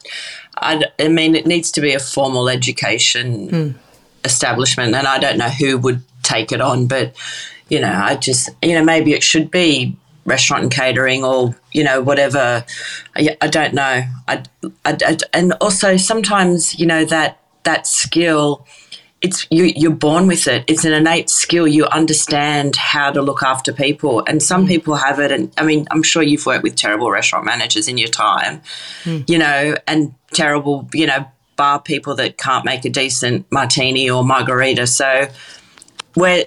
I, 0.57 0.85
I 0.99 1.09
mean, 1.09 1.35
it 1.35 1.47
needs 1.47 1.71
to 1.73 1.81
be 1.81 1.95
a 1.95 1.99
formal 1.99 2.49
education 2.49 3.49
mm. 3.49 3.75
establishment, 4.25 4.95
and 4.95 5.07
I 5.07 5.19
don't 5.19 5.39
know 5.39 5.49
who 5.49 5.79
would 5.79 6.03
take 6.23 6.53
it 6.53 6.61
on, 6.61 6.87
but 6.87 7.15
you 7.69 7.81
know, 7.81 7.93
I 7.93 8.17
just, 8.17 8.51
you 8.63 8.75
know, 8.75 8.85
maybe 8.85 9.15
it 9.15 9.23
should 9.23 9.51
be 9.51 9.97
restaurant 10.27 10.63
and 10.63 10.73
catering 10.73 11.25
or 11.25 11.55
you 11.73 11.85
know 11.85 12.03
whatever. 12.03 12.65
I, 13.17 13.37
I 13.41 13.49
don't 13.49 13.75
know. 13.75 14.03
I, 14.29 14.43
I, 14.85 14.97
I, 15.05 15.19
and 15.33 15.53
also 15.61 15.97
sometimes 15.97 16.79
you 16.79 16.87
know 16.87 17.05
that 17.07 17.41
that 17.65 17.87
skill 17.87 18.67
it's 19.25 19.47
you, 19.51 19.73
you're 19.75 19.91
born 19.91 20.27
with 20.27 20.47
it. 20.47 20.65
It's 20.69 20.85
an 20.85 20.93
innate 20.93 21.31
skill. 21.31 21.67
You 21.67 21.87
understand 21.87 22.77
how 22.77 23.11
to 23.11 23.23
look 23.23 23.43
after 23.43 23.73
people, 23.73 24.23
and 24.27 24.43
some 24.43 24.67
mm. 24.67 24.69
people 24.69 24.97
have 24.97 25.19
it. 25.19 25.33
And 25.33 25.51
I 25.57 25.65
mean, 25.65 25.87
I'm 25.91 26.03
sure 26.03 26.23
you've 26.23 26.45
worked 26.45 26.63
with 26.63 26.77
terrible 26.77 27.11
restaurant 27.11 27.47
managers 27.47 27.89
in 27.89 27.97
your 27.97 28.11
time, 28.11 28.61
mm. 29.05 29.29
you 29.29 29.39
know, 29.39 29.77
and 29.89 30.15
terrible, 30.35 30.91
you 30.93 31.07
know, 31.07 31.27
bar 31.57 31.81
people 31.81 32.15
that 32.17 32.37
can't 32.37 32.67
make 32.67 32.85
a 32.85 32.91
decent 32.91 33.51
martini 33.51 34.11
or 34.11 34.23
margarita. 34.23 34.87
So, 34.87 35.29
where 36.13 36.45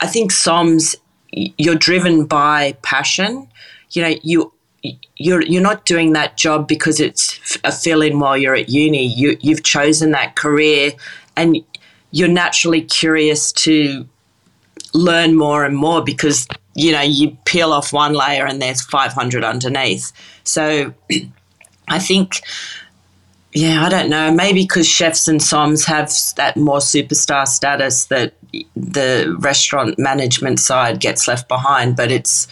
I 0.00 0.08
think 0.08 0.32
Soms, 0.32 0.96
you're 1.30 1.76
driven 1.76 2.26
by 2.26 2.72
passion. 2.82 3.46
You 3.92 4.02
know, 4.02 4.14
you 4.24 4.52
you're 5.14 5.42
you're 5.42 5.62
not 5.62 5.84
doing 5.84 6.12
that 6.14 6.36
job 6.36 6.66
because 6.66 6.98
it's 6.98 7.56
a 7.62 7.70
fill 7.70 8.02
in 8.02 8.18
while 8.18 8.36
you're 8.36 8.56
at 8.56 8.68
uni. 8.68 9.06
You 9.06 9.36
you've 9.40 9.62
chosen 9.62 10.10
that 10.10 10.34
career, 10.34 10.90
and 11.36 11.62
you're 12.10 12.28
naturally 12.28 12.82
curious 12.82 13.52
to 13.52 14.06
learn 14.94 15.36
more 15.36 15.64
and 15.64 15.76
more 15.76 16.02
because 16.02 16.46
you 16.74 16.92
know 16.92 17.02
you 17.02 17.36
peel 17.44 17.72
off 17.72 17.92
one 17.92 18.14
layer 18.14 18.46
and 18.46 18.60
there's 18.60 18.82
500 18.82 19.44
underneath. 19.44 20.12
So 20.44 20.94
I 21.88 21.98
think 21.98 22.40
yeah, 23.56 23.86
I 23.86 23.88
don't 23.88 24.10
know. 24.10 24.30
Maybe 24.30 24.64
because 24.64 24.86
chefs 24.86 25.28
and 25.28 25.40
somms 25.40 25.86
have 25.86 26.12
that 26.36 26.58
more 26.58 26.78
superstar 26.78 27.48
status 27.48 28.04
that 28.06 28.34
the 28.74 29.34
restaurant 29.38 29.98
management 29.98 30.60
side 30.60 31.00
gets 31.00 31.26
left 31.26 31.48
behind. 31.48 31.96
But 31.96 32.12
it's 32.12 32.48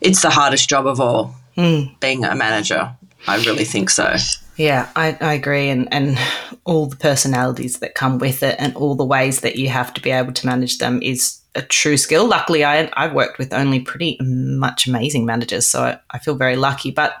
it's 0.00 0.22
the 0.22 0.30
hardest 0.30 0.68
job 0.68 0.86
of 0.88 1.00
all, 1.00 1.34
mm. 1.56 1.98
being 2.00 2.24
a 2.24 2.34
manager. 2.34 2.92
I 3.28 3.36
really 3.44 3.64
think 3.64 3.88
so. 3.88 4.16
Yeah, 4.58 4.90
I, 4.96 5.16
I 5.20 5.34
agree. 5.34 5.68
And, 5.70 5.88
and 5.92 6.18
all 6.64 6.86
the 6.86 6.96
personalities 6.96 7.78
that 7.78 7.94
come 7.94 8.18
with 8.18 8.42
it 8.42 8.56
and 8.58 8.74
all 8.74 8.96
the 8.96 9.04
ways 9.04 9.40
that 9.40 9.56
you 9.56 9.68
have 9.68 9.94
to 9.94 10.02
be 10.02 10.10
able 10.10 10.32
to 10.32 10.46
manage 10.46 10.78
them 10.78 11.00
is 11.00 11.40
a 11.54 11.62
true 11.62 11.96
skill. 11.96 12.26
Luckily, 12.26 12.64
I, 12.64 12.90
I've 12.94 13.14
worked 13.14 13.38
with 13.38 13.52
only 13.52 13.78
pretty 13.80 14.18
much 14.20 14.88
amazing 14.88 15.24
managers, 15.24 15.68
so 15.68 15.84
I, 15.84 15.98
I 16.10 16.18
feel 16.18 16.34
very 16.34 16.56
lucky. 16.56 16.90
But 16.90 17.14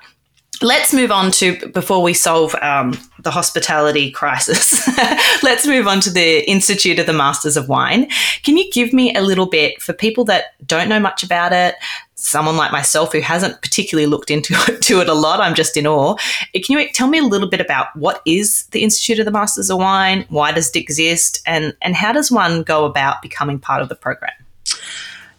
let's 0.62 0.92
move 0.92 1.10
on 1.10 1.30
to 1.30 1.68
before 1.68 2.02
we 2.02 2.12
solve 2.12 2.54
um, 2.56 2.98
the 3.20 3.30
hospitality 3.30 4.10
crisis 4.10 4.88
let's 5.42 5.66
move 5.66 5.86
on 5.86 6.00
to 6.00 6.10
the 6.10 6.48
institute 6.50 6.98
of 6.98 7.06
the 7.06 7.12
masters 7.12 7.56
of 7.56 7.68
wine. 7.68 8.08
Can 8.42 8.56
you 8.56 8.70
give 8.72 8.92
me 8.92 9.14
a 9.14 9.20
little 9.20 9.46
bit 9.46 9.80
for 9.80 9.92
people 9.92 10.24
that 10.24 10.54
don't 10.66 10.88
know 10.88 11.00
much 11.00 11.22
about 11.22 11.52
it 11.52 11.76
someone 12.20 12.56
like 12.56 12.72
myself 12.72 13.12
who 13.12 13.20
hasn't 13.20 13.62
particularly 13.62 14.06
looked 14.06 14.28
into 14.28 14.52
it, 14.66 14.82
to 14.82 15.00
it 15.00 15.08
a 15.08 15.14
lot 15.14 15.40
i'm 15.40 15.54
just 15.54 15.76
in 15.76 15.86
awe. 15.86 16.16
Can 16.52 16.78
you 16.78 16.88
tell 16.92 17.08
me 17.08 17.18
a 17.18 17.22
little 17.22 17.48
bit 17.48 17.60
about 17.60 17.94
what 17.96 18.20
is 18.26 18.66
the 18.66 18.82
institute 18.82 19.20
of 19.20 19.24
the 19.24 19.30
masters 19.30 19.70
of 19.70 19.78
wine? 19.78 20.26
Why 20.28 20.52
does 20.52 20.70
it 20.70 20.76
exist? 20.76 21.40
And 21.46 21.74
and 21.82 21.94
how 21.94 22.12
does 22.12 22.30
one 22.30 22.62
go 22.62 22.84
about 22.84 23.22
becoming 23.22 23.58
part 23.58 23.82
of 23.82 23.88
the 23.88 23.94
program? 23.94 24.32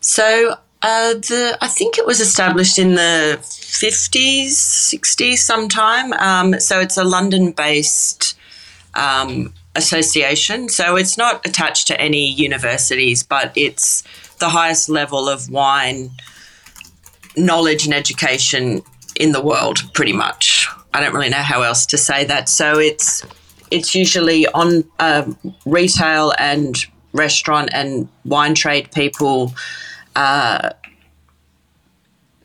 So 0.02 0.56
uh, 0.82 1.14
the, 1.14 1.58
I 1.62 1.68
think 1.68 1.98
it 1.98 2.06
was 2.06 2.20
established 2.22 2.80
in 2.80 2.96
the 2.96 3.38
50s, 3.42 4.52
60s 4.52 5.38
sometime. 5.38 6.14
Um, 6.14 6.60
so 6.60 6.80
it's 6.80 6.98
a 6.98 7.04
London 7.04 7.52
based 7.52 8.38
um, 8.94 9.54
association. 9.76 10.70
So 10.70 10.96
it's 10.96 11.18
not 11.18 11.46
attached 11.46 11.88
to 11.88 12.00
any 12.00 12.32
universities, 12.32 13.24
but 13.24 13.52
it's 13.56 14.04
the 14.40 14.50
highest 14.50 14.88
level 14.90 15.28
of 15.28 15.50
wine 15.50 16.12
knowledge 17.36 17.86
and 17.86 17.94
education 17.94 18.82
in 19.16 19.32
the 19.34 19.42
world, 19.42 19.80
pretty 19.94 20.14
much. 20.14 20.68
I 20.94 21.02
don't 21.02 21.14
really 21.14 21.30
know 21.30 21.38
how 21.38 21.62
else 21.62 21.86
to 21.88 21.98
say 21.98 22.26
that. 22.26 22.50
So 22.50 22.80
it's 22.80 23.26
it's 23.70 23.94
usually 23.94 24.48
on 24.48 24.84
uh, 24.98 25.32
retail 25.66 26.34
and 26.40 26.76
restaurant 27.14 27.70
and 27.74 28.08
wine 28.26 28.56
trade 28.56 28.92
people 28.92 29.54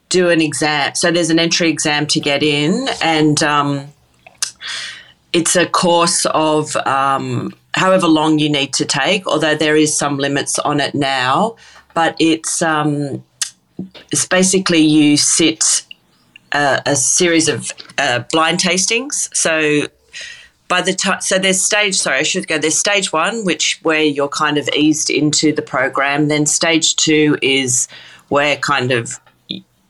do 0.08 0.30
an 0.30 0.40
exam. 0.40 0.94
So 0.94 1.10
there's 1.10 1.30
an 1.30 1.38
entry 1.38 1.68
exam 1.68 2.06
to 2.08 2.20
get 2.20 2.42
in, 2.42 2.86
and 3.02 3.42
um, 3.42 3.88
it's 5.32 5.56
a 5.56 5.66
course 5.66 6.24
of 6.26 6.76
um, 6.76 7.52
however 7.74 8.06
long 8.06 8.38
you 8.38 8.48
need 8.48 8.72
to 8.74 8.84
take, 8.84 9.26
although 9.26 9.56
there 9.56 9.76
is 9.76 9.96
some 9.96 10.18
limits 10.18 10.58
on 10.60 10.80
it 10.80 10.94
now. 10.94 11.56
But 11.94 12.16
it's 12.18 12.62
um, 12.62 13.24
it's 14.12 14.26
basically 14.26 14.78
you 14.78 15.16
sit 15.16 15.84
uh, 16.52 16.80
a 16.86 16.94
series 16.94 17.48
of 17.48 17.72
uh, 17.98 18.22
blind 18.30 18.60
tastings. 18.60 19.34
So 19.34 19.88
by 20.68 20.80
the 20.80 20.94
time, 20.94 21.20
so 21.20 21.38
there's 21.38 21.60
stage. 21.60 21.96
Sorry, 21.96 22.18
I 22.18 22.22
should 22.22 22.48
go. 22.48 22.58
There's 22.58 22.78
stage 22.78 23.12
one, 23.12 23.44
which 23.44 23.80
where 23.82 24.02
you're 24.02 24.28
kind 24.28 24.58
of 24.58 24.68
eased 24.70 25.10
into 25.10 25.52
the 25.52 25.62
program. 25.62 26.28
Then 26.28 26.46
stage 26.46 26.96
two 26.96 27.38
is 27.42 27.88
where 28.28 28.56
kind 28.56 28.90
of 28.90 29.20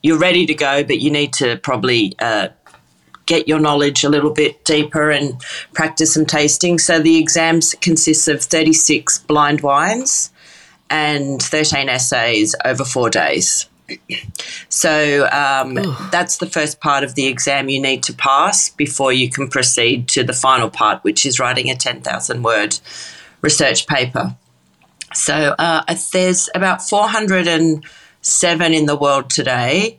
you're 0.02 0.18
ready 0.18 0.46
to 0.46 0.54
go, 0.54 0.84
but 0.84 1.00
you 1.00 1.10
need 1.10 1.32
to 1.34 1.56
probably 1.58 2.14
uh, 2.18 2.48
get 3.26 3.48
your 3.48 3.58
knowledge 3.58 4.04
a 4.04 4.08
little 4.08 4.32
bit 4.32 4.64
deeper 4.64 5.10
and 5.10 5.40
practice 5.72 6.14
some 6.14 6.26
tasting. 6.26 6.78
So 6.78 7.00
the 7.00 7.18
exams 7.18 7.74
consists 7.80 8.28
of 8.28 8.42
36 8.42 9.18
blind 9.20 9.62
wines 9.62 10.30
and 10.90 11.42
13 11.42 11.88
essays 11.88 12.54
over 12.64 12.84
four 12.84 13.08
days. 13.10 13.66
So 14.68 15.28
um, 15.30 15.74
that's 16.10 16.38
the 16.38 16.46
first 16.46 16.80
part 16.80 17.04
of 17.04 17.14
the 17.14 17.26
exam 17.26 17.68
you 17.68 17.80
need 17.80 18.02
to 18.04 18.12
pass 18.12 18.68
before 18.68 19.12
you 19.12 19.30
can 19.30 19.48
proceed 19.48 20.08
to 20.08 20.24
the 20.24 20.32
final 20.32 20.70
part, 20.70 21.04
which 21.04 21.24
is 21.26 21.38
writing 21.38 21.70
a 21.70 21.76
10,000 21.76 22.42
word 22.42 22.78
research 23.40 23.86
paper. 23.86 24.36
So 25.14 25.54
uh, 25.58 25.94
there's 26.12 26.48
about 26.54 26.82
407 26.82 28.74
in 28.74 28.86
the 28.86 28.96
world 28.96 29.30
today, 29.30 29.98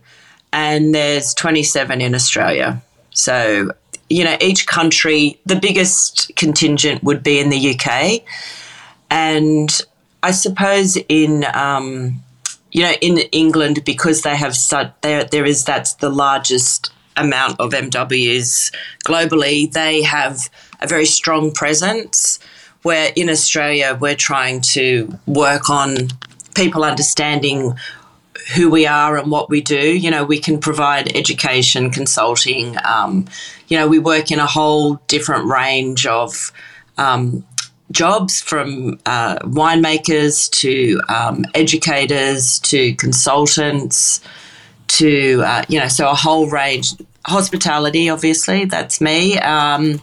and 0.52 0.94
there's 0.94 1.34
27 1.34 2.02
in 2.02 2.14
Australia. 2.14 2.82
So, 3.12 3.72
you 4.10 4.26
know, 4.26 4.36
each 4.42 4.68
country, 4.68 5.40
the 5.46 5.56
biggest 5.56 6.36
contingent 6.36 7.04
would 7.04 7.24
be 7.24 7.40
in 7.40 7.50
the 7.50 7.76
UK. 7.76 8.24
And 9.10 9.70
I 10.22 10.32
suppose 10.32 10.98
in 11.08 11.46
um, 11.54 12.24
you 12.76 12.82
know, 12.82 12.92
in 13.00 13.20
England, 13.32 13.86
because 13.86 14.24
they 14.24 14.36
have 14.36 14.54
such, 14.54 14.92
there, 15.00 15.24
there 15.24 15.46
is 15.46 15.64
that's 15.64 15.94
the 15.94 16.10
largest 16.10 16.92
amount 17.16 17.58
of 17.58 17.72
MWs 17.72 18.70
globally, 19.06 19.72
they 19.72 20.02
have 20.02 20.50
a 20.82 20.88
very 20.88 21.06
strong 21.06 21.54
presence. 21.54 22.38
Where 22.82 23.14
in 23.16 23.30
Australia, 23.30 23.98
we're 24.00 24.18
trying 24.18 24.60
to 24.74 25.18
work 25.26 25.70
on 25.70 26.10
people 26.54 26.84
understanding 26.84 27.76
who 28.56 28.70
we 28.70 28.86
are 28.86 29.18
and 29.18 29.32
what 29.32 29.50
we 29.50 29.62
do. 29.62 29.98
You 29.98 30.12
know, 30.12 30.26
we 30.26 30.40
can 30.40 30.60
provide 30.60 31.16
education, 31.16 31.92
consulting. 31.92 32.76
Um, 32.86 33.26
you 33.70 33.78
know, 33.78 33.88
we 33.88 34.00
work 34.00 34.32
in 34.32 34.40
a 34.40 34.46
whole 34.46 34.96
different 35.08 35.46
range 35.46 36.06
of 36.06 36.52
um, 36.98 37.46
jobs 37.92 38.42
from 38.42 39.00
uh, 39.06 39.38
winemakers 39.40 40.50
to 40.52 41.00
um, 41.08 41.46
educators 41.54 42.60
to 42.60 42.96
consultants 42.96 44.22
to 44.88 45.42
uh, 45.46 45.64
you 45.70 45.80
know 45.80 45.88
so 45.88 46.10
a 46.10 46.16
whole 46.16 46.50
range 46.50 46.94
hospitality 47.26 48.10
obviously 48.10 48.66
that's 48.66 49.02
me 49.02 49.38
um, 49.40 50.02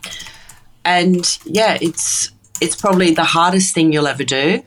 and 0.84 1.38
yeah 1.44 1.76
it's 1.80 2.30
it's 2.60 2.76
probably 2.76 3.12
the 3.12 3.24
hardest 3.24 3.74
thing 3.74 3.92
you'll 3.92 4.06
ever 4.06 4.24
do 4.24 4.62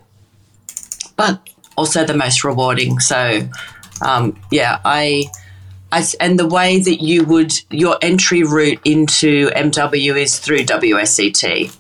but 1.16 1.40
also 1.78 2.06
the 2.06 2.14
most 2.16 2.44
rewarding. 2.44 3.00
So 3.00 3.48
um, 4.02 4.40
yeah 4.52 4.80
I, 4.84 5.26
I 5.92 6.06
and 6.20 6.38
the 6.40 6.48
way 6.48 6.80
that 6.80 7.02
you 7.02 7.24
would 7.26 7.54
your 7.70 7.98
entry 8.02 8.44
route 8.44 8.80
into 8.84 9.48
mw 9.50 10.18
is 10.18 10.40
through 10.40 10.60
wset 10.60 11.78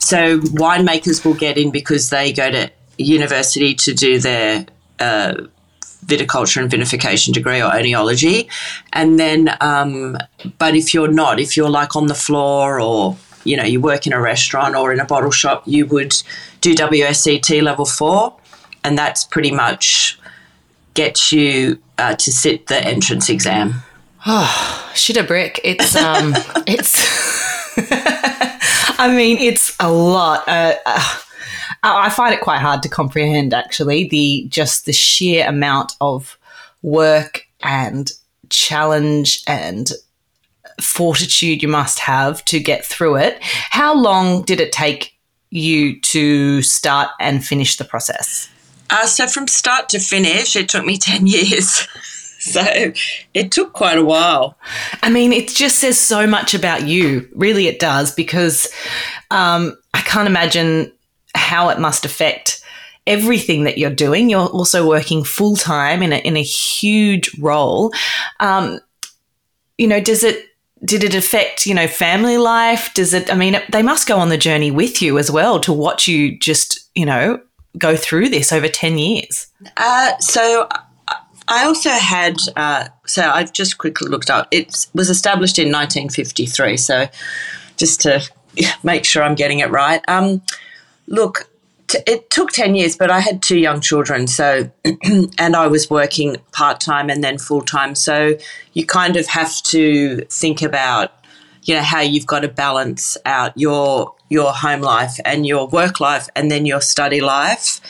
so 0.00 0.40
winemakers 0.40 1.24
will 1.24 1.34
get 1.34 1.56
in 1.56 1.70
because 1.70 2.10
they 2.10 2.32
go 2.32 2.50
to 2.50 2.70
university 2.98 3.74
to 3.74 3.94
do 3.94 4.18
their 4.18 4.66
uh, 4.98 5.34
viticulture 6.04 6.60
and 6.60 6.70
vinification 6.70 7.32
degree 7.32 7.62
or 7.62 7.70
oenology, 7.70 8.48
and 8.92 9.20
then, 9.20 9.56
um, 9.60 10.16
but 10.58 10.74
if 10.74 10.92
you're 10.94 11.12
not, 11.12 11.38
if 11.38 11.56
you're 11.56 11.70
like 11.70 11.94
on 11.94 12.06
the 12.06 12.14
floor 12.14 12.80
or 12.80 13.16
you 13.44 13.56
know 13.56 13.64
you 13.64 13.80
work 13.80 14.06
in 14.06 14.12
a 14.12 14.20
restaurant 14.20 14.74
or 14.74 14.92
in 14.92 15.00
a 15.00 15.04
bottle 15.04 15.30
shop, 15.30 15.62
you 15.66 15.86
would 15.86 16.14
do 16.60 16.74
WSET 16.74 17.62
level 17.62 17.84
four, 17.84 18.34
and 18.82 18.98
that's 18.98 19.24
pretty 19.24 19.50
much 19.50 20.18
gets 20.94 21.30
you 21.30 21.78
uh, 21.98 22.14
to 22.16 22.32
sit 22.32 22.66
the 22.66 22.84
entrance 22.84 23.28
exam. 23.28 23.74
Oh, 24.26 24.90
shit 24.94 25.18
a 25.18 25.22
brick! 25.22 25.60
It's 25.62 25.94
um, 25.94 26.34
it's. 26.66 28.26
I 29.00 29.08
mean, 29.08 29.38
it's 29.38 29.74
a 29.80 29.90
lot. 29.90 30.46
Uh, 30.46 30.74
uh, 30.84 31.14
I 31.82 32.10
find 32.10 32.34
it 32.34 32.42
quite 32.42 32.60
hard 32.60 32.82
to 32.82 32.88
comprehend, 32.90 33.54
actually, 33.54 34.08
the 34.08 34.44
just 34.50 34.84
the 34.84 34.92
sheer 34.92 35.48
amount 35.48 35.92
of 36.02 36.36
work 36.82 37.46
and 37.62 38.12
challenge 38.50 39.42
and 39.46 39.90
fortitude 40.82 41.62
you 41.62 41.68
must 41.68 41.98
have 42.00 42.44
to 42.44 42.60
get 42.60 42.84
through 42.84 43.16
it. 43.16 43.38
How 43.40 43.94
long 43.94 44.42
did 44.42 44.60
it 44.60 44.70
take 44.70 45.14
you 45.48 45.98
to 46.02 46.60
start 46.60 47.08
and 47.18 47.42
finish 47.42 47.78
the 47.78 47.86
process? 47.86 48.50
Uh, 48.90 49.06
so, 49.06 49.26
from 49.26 49.48
start 49.48 49.88
to 49.88 49.98
finish, 49.98 50.56
it 50.56 50.68
took 50.68 50.84
me 50.84 50.98
10 50.98 51.26
years. 51.26 51.88
so 52.42 52.92
it 53.34 53.52
took 53.52 53.72
quite 53.72 53.98
a 53.98 54.04
while. 54.04 54.56
I 55.02 55.10
mean, 55.10 55.32
it 55.32 55.48
just 55.48 55.78
says 55.78 55.98
so 55.98 56.26
much 56.26 56.54
about 56.54 56.86
you. 56.86 57.28
Really, 57.34 57.66
it 57.66 57.78
does, 57.78 58.14
because 58.14 58.68
um, 59.30 59.76
I 59.94 60.00
can't 60.00 60.26
imagine 60.26 60.92
how 61.34 61.68
it 61.68 61.78
must 61.78 62.04
affect 62.04 62.62
everything 63.06 63.64
that 63.64 63.78
you're 63.78 63.90
doing. 63.90 64.30
You're 64.30 64.46
also 64.46 64.86
working 64.86 65.22
full 65.22 65.56
time 65.56 66.02
in 66.02 66.12
a, 66.12 66.16
in 66.18 66.36
a 66.36 66.42
huge 66.42 67.38
role. 67.38 67.92
Um, 68.40 68.80
you 69.78 69.86
know, 69.86 70.00
does 70.00 70.24
it 70.24 70.46
did 70.82 71.04
it 71.04 71.14
affect 71.14 71.66
you 71.66 71.74
know 71.74 71.86
family 71.86 72.38
life 72.38 72.94
does 72.94 73.12
it 73.12 73.30
i 73.30 73.36
mean 73.36 73.60
they 73.70 73.82
must 73.82 74.08
go 74.08 74.16
on 74.16 74.30
the 74.30 74.38
journey 74.38 74.70
with 74.70 75.02
you 75.02 75.18
as 75.18 75.30
well 75.30 75.60
to 75.60 75.74
watch 75.74 76.08
you 76.08 76.38
just 76.38 76.88
you 76.94 77.04
know 77.04 77.38
go 77.78 77.96
through 77.96 78.28
this 78.28 78.52
over 78.52 78.68
10 78.68 78.98
years? 78.98 79.46
Uh, 79.76 80.16
so 80.18 80.68
I 81.50 81.64
also 81.64 81.90
had, 81.90 82.36
uh, 82.56 82.88
so 83.06 83.28
I've 83.28 83.52
just 83.52 83.76
quickly 83.76 84.08
looked 84.08 84.30
up, 84.30 84.46
it 84.52 84.86
was 84.94 85.10
established 85.10 85.58
in 85.58 85.66
1953. 85.66 86.76
So 86.76 87.08
just 87.76 88.00
to 88.02 88.22
make 88.82 89.04
sure 89.04 89.22
I'm 89.22 89.34
getting 89.34 89.58
it 89.58 89.68
right. 89.70 90.00
Um, 90.08 90.42
look, 91.08 91.50
t- 91.88 91.98
it 92.06 92.30
took 92.30 92.52
10 92.52 92.76
years, 92.76 92.96
but 92.96 93.10
I 93.10 93.18
had 93.18 93.42
two 93.42 93.58
young 93.58 93.80
children. 93.80 94.28
So, 94.28 94.70
and 95.38 95.56
I 95.56 95.66
was 95.66 95.90
working 95.90 96.36
part 96.52 96.80
time 96.80 97.10
and 97.10 97.22
then 97.22 97.36
full 97.36 97.62
time. 97.62 97.96
So 97.96 98.36
you 98.72 98.86
kind 98.86 99.16
of 99.16 99.26
have 99.26 99.60
to 99.64 100.20
think 100.30 100.62
about, 100.62 101.12
you 101.64 101.74
know, 101.74 101.82
how 101.82 102.00
you've 102.00 102.26
got 102.26 102.40
to 102.40 102.48
balance 102.48 103.16
out 103.26 103.52
your 103.56 104.14
your 104.28 104.52
home 104.52 104.80
life 104.80 105.18
and 105.24 105.44
your 105.44 105.66
work 105.66 105.98
life 105.98 106.28
and 106.36 106.50
then 106.52 106.64
your 106.64 106.80
study 106.80 107.20
life. 107.20 107.80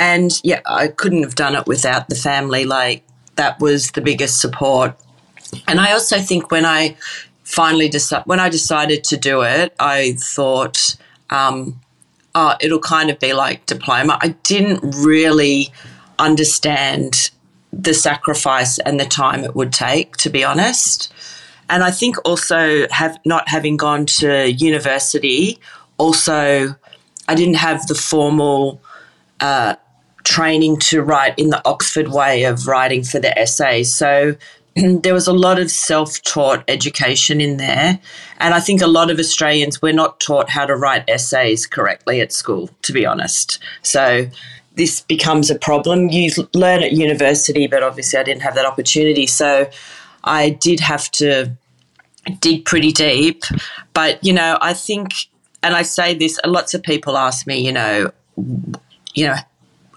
And 0.00 0.40
yeah, 0.42 0.62
I 0.64 0.88
couldn't 0.88 1.22
have 1.22 1.34
done 1.34 1.54
it 1.54 1.66
without 1.66 2.08
the 2.08 2.14
family. 2.14 2.64
Like 2.64 3.04
that 3.36 3.60
was 3.60 3.90
the 3.90 4.00
biggest 4.00 4.40
support. 4.40 4.96
And 5.68 5.78
I 5.78 5.92
also 5.92 6.18
think 6.18 6.50
when 6.50 6.64
I 6.64 6.96
finally 7.44 7.90
decided, 7.90 8.26
when 8.26 8.40
I 8.40 8.48
decided 8.48 9.04
to 9.04 9.18
do 9.18 9.42
it, 9.42 9.74
I 9.78 10.16
thought, 10.18 10.96
um, 11.28 11.78
oh, 12.34 12.54
it'll 12.62 12.80
kind 12.80 13.10
of 13.10 13.18
be 13.18 13.34
like 13.34 13.66
diploma. 13.66 14.18
I 14.22 14.28
didn't 14.42 14.80
really 15.04 15.68
understand 16.18 17.30
the 17.70 17.92
sacrifice 17.92 18.78
and 18.78 18.98
the 18.98 19.04
time 19.04 19.44
it 19.44 19.54
would 19.54 19.72
take, 19.72 20.16
to 20.16 20.30
be 20.30 20.42
honest. 20.42 21.12
And 21.68 21.84
I 21.84 21.90
think 21.90 22.16
also 22.24 22.88
have 22.88 23.18
not 23.26 23.50
having 23.50 23.76
gone 23.76 24.06
to 24.06 24.50
university, 24.50 25.58
also 25.98 26.74
I 27.28 27.34
didn't 27.34 27.56
have 27.56 27.86
the 27.86 27.94
formal 27.94 28.80
uh, 29.40 29.76
training 30.24 30.78
to 30.78 31.02
write 31.02 31.38
in 31.38 31.50
the 31.50 31.66
Oxford 31.66 32.08
way 32.08 32.44
of 32.44 32.66
writing 32.66 33.02
for 33.02 33.18
the 33.18 33.36
essays. 33.38 33.92
So 33.92 34.36
there 34.76 35.14
was 35.14 35.26
a 35.26 35.32
lot 35.32 35.58
of 35.58 35.70
self 35.70 36.22
taught 36.22 36.64
education 36.68 37.40
in 37.40 37.56
there. 37.56 37.98
And 38.38 38.54
I 38.54 38.60
think 38.60 38.80
a 38.80 38.86
lot 38.86 39.10
of 39.10 39.18
Australians, 39.18 39.82
we're 39.82 39.92
not 39.92 40.20
taught 40.20 40.50
how 40.50 40.66
to 40.66 40.76
write 40.76 41.04
essays 41.08 41.66
correctly 41.66 42.20
at 42.20 42.32
school, 42.32 42.70
to 42.82 42.92
be 42.92 43.04
honest. 43.04 43.58
So 43.82 44.26
this 44.76 45.00
becomes 45.00 45.50
a 45.50 45.58
problem. 45.58 46.08
You 46.08 46.30
learn 46.54 46.82
at 46.82 46.92
university, 46.92 47.66
but 47.66 47.82
obviously 47.82 48.18
I 48.18 48.22
didn't 48.22 48.42
have 48.42 48.54
that 48.54 48.66
opportunity. 48.66 49.26
So 49.26 49.68
I 50.24 50.50
did 50.50 50.80
have 50.80 51.10
to 51.12 51.52
dig 52.40 52.64
pretty 52.64 52.92
deep. 52.92 53.44
But, 53.92 54.22
you 54.24 54.32
know, 54.32 54.58
I 54.60 54.74
think, 54.74 55.10
and 55.62 55.74
I 55.74 55.82
say 55.82 56.14
this, 56.14 56.38
lots 56.46 56.74
of 56.74 56.82
people 56.82 57.16
ask 57.16 57.46
me, 57.46 57.64
you 57.64 57.72
know, 57.72 58.12
you 59.14 59.26
know, 59.26 59.36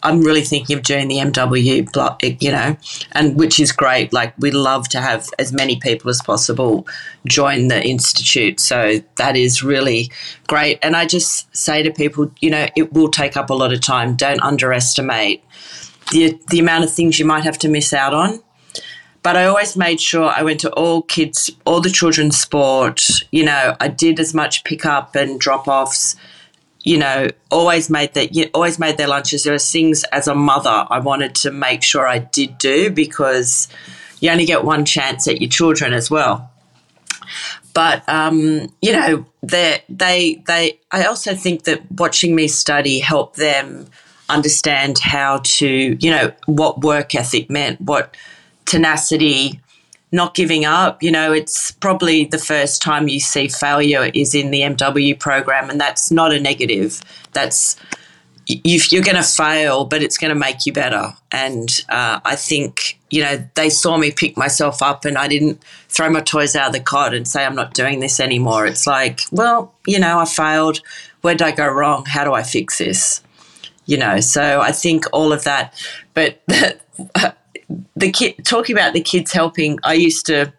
I'm 0.03 0.21
really 0.21 0.41
thinking 0.41 0.77
of 0.77 0.83
doing 0.83 1.07
the 1.07 1.17
MW, 1.17 2.41
you 2.41 2.51
know, 2.51 2.77
and 3.13 3.35
which 3.35 3.59
is 3.59 3.71
great. 3.71 4.11
Like 4.13 4.33
we 4.37 4.51
love 4.51 4.89
to 4.89 5.01
have 5.01 5.29
as 5.39 5.53
many 5.53 5.77
people 5.77 6.09
as 6.09 6.21
possible 6.21 6.85
join 7.25 7.69
the 7.69 7.83
institute, 7.83 8.59
so 8.59 9.01
that 9.15 9.35
is 9.35 9.63
really 9.63 10.11
great. 10.47 10.79
And 10.81 10.95
I 10.95 11.05
just 11.05 11.55
say 11.55 11.83
to 11.83 11.91
people, 11.91 12.31
you 12.41 12.49
know, 12.49 12.67
it 12.75 12.93
will 12.93 13.09
take 13.09 13.37
up 13.37 13.49
a 13.49 13.53
lot 13.53 13.73
of 13.73 13.81
time. 13.81 14.15
Don't 14.15 14.41
underestimate 14.41 15.43
the 16.11 16.39
the 16.49 16.59
amount 16.59 16.83
of 16.83 16.91
things 16.91 17.17
you 17.19 17.25
might 17.25 17.43
have 17.43 17.57
to 17.59 17.69
miss 17.69 17.93
out 17.93 18.13
on. 18.13 18.41
But 19.23 19.37
I 19.37 19.45
always 19.45 19.77
made 19.77 20.01
sure 20.01 20.25
I 20.25 20.43
went 20.43 20.59
to 20.61 20.71
all 20.73 21.01
kids, 21.01 21.49
all 21.65 21.79
the 21.79 21.89
children's 21.89 22.37
sport. 22.37 23.07
You 23.31 23.45
know, 23.45 23.75
I 23.79 23.87
did 23.87 24.19
as 24.19 24.33
much 24.33 24.65
pick 24.65 24.85
up 24.85 25.15
and 25.15 25.39
drop 25.39 25.65
offs 25.69 26.17
you 26.83 26.97
know, 26.97 27.27
always 27.49 27.89
made 27.89 28.13
that, 28.13 28.35
you 28.35 28.49
always 28.53 28.77
made 28.77 28.97
their 28.97 29.07
lunches. 29.07 29.43
There 29.43 29.53
were 29.53 29.59
things 29.59 30.03
as 30.11 30.27
a 30.27 30.35
mother 30.35 30.85
I 30.89 30.99
wanted 30.99 31.33
to 31.35 31.51
make 31.51 31.81
sure 31.81 32.07
I 32.07 32.19
did 32.19 32.57
do 32.57 32.89
because 32.89 33.69
you 34.19 34.29
only 34.29 34.45
get 34.45 34.63
one 34.63 34.85
chance 34.85 35.27
at 35.27 35.41
your 35.41 35.49
children 35.49 35.93
as 35.93 36.11
well. 36.11 36.51
But 37.73 38.07
um, 38.07 38.71
you 38.81 38.91
know, 38.91 39.25
they 39.41 39.81
they 39.89 40.43
they. 40.45 40.79
I 40.91 41.05
also 41.05 41.33
think 41.33 41.63
that 41.63 41.81
watching 41.91 42.35
me 42.35 42.47
study 42.47 42.99
helped 42.99 43.37
them 43.37 43.87
understand 44.29 44.99
how 44.99 45.39
to, 45.43 45.97
you 45.99 46.11
know, 46.11 46.31
what 46.45 46.81
work 46.81 47.15
ethic 47.15 47.49
meant, 47.49 47.81
what 47.81 48.15
tenacity, 48.65 49.59
not 50.13 50.35
giving 50.35 50.63
up. 50.63 51.03
You 51.03 51.11
know, 51.11 51.33
it's 51.33 51.71
probably 51.71 52.25
the 52.25 52.37
first 52.37 52.81
time 52.81 53.09
you 53.09 53.19
see 53.19 53.49
failure 53.49 54.09
is 54.13 54.33
in 54.33 54.51
the 54.51 54.61
MW 54.61 55.19
program, 55.19 55.69
and 55.69 55.81
that's 55.81 56.11
not 56.11 56.31
a 56.31 56.39
negative. 56.39 57.01
That's 57.33 57.75
you're 58.45 59.03
going 59.03 59.15
to 59.15 59.23
fail, 59.23 59.85
but 59.85 60.03
it's 60.03 60.17
going 60.17 60.29
to 60.33 60.39
make 60.39 60.65
you 60.65 60.73
better. 60.73 61.13
And 61.31 61.69
uh, 61.89 62.19
I 62.25 62.35
think, 62.35 62.99
you 63.09 63.23
know, 63.23 63.47
they 63.55 63.69
saw 63.69 63.97
me 63.97 64.11
pick 64.11 64.35
myself 64.35 64.81
up 64.81 65.05
and 65.05 65.17
I 65.17 65.29
didn't 65.29 65.63
throw 65.87 66.09
my 66.09 66.19
toys 66.19 66.55
out 66.55 66.67
of 66.67 66.73
the 66.73 66.81
cot 66.81 67.13
and 67.13 67.25
say, 67.25 67.45
I'm 67.45 67.55
not 67.55 67.73
doing 67.73 68.01
this 68.01 68.19
anymore. 68.19 68.65
It's 68.65 68.85
like, 68.85 69.21
well, 69.31 69.73
you 69.87 69.97
know, 69.97 70.19
I 70.19 70.25
failed. 70.25 70.81
Where 71.21 71.35
did 71.35 71.47
I 71.47 71.51
go 71.51 71.67
wrong? 71.69 72.03
How 72.05 72.25
do 72.25 72.33
I 72.33 72.43
fix 72.43 72.79
this? 72.79 73.21
You 73.85 73.97
know, 73.97 74.19
so 74.19 74.59
I 74.59 74.73
think 74.73 75.05
all 75.13 75.31
of 75.31 75.45
that. 75.45 75.73
But 76.13 76.41
the 77.95 78.11
kid 78.11 78.43
talking 78.45 78.75
about 78.75 78.93
the 78.93 79.01
kids 79.01 79.31
helping. 79.31 79.79
I 79.83 79.93
used 79.93 80.25
to 80.27 80.53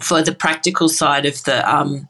for 0.00 0.22
the 0.22 0.34
practical 0.34 0.88
side 0.88 1.26
of 1.26 1.42
the 1.44 1.68
um, 1.70 2.08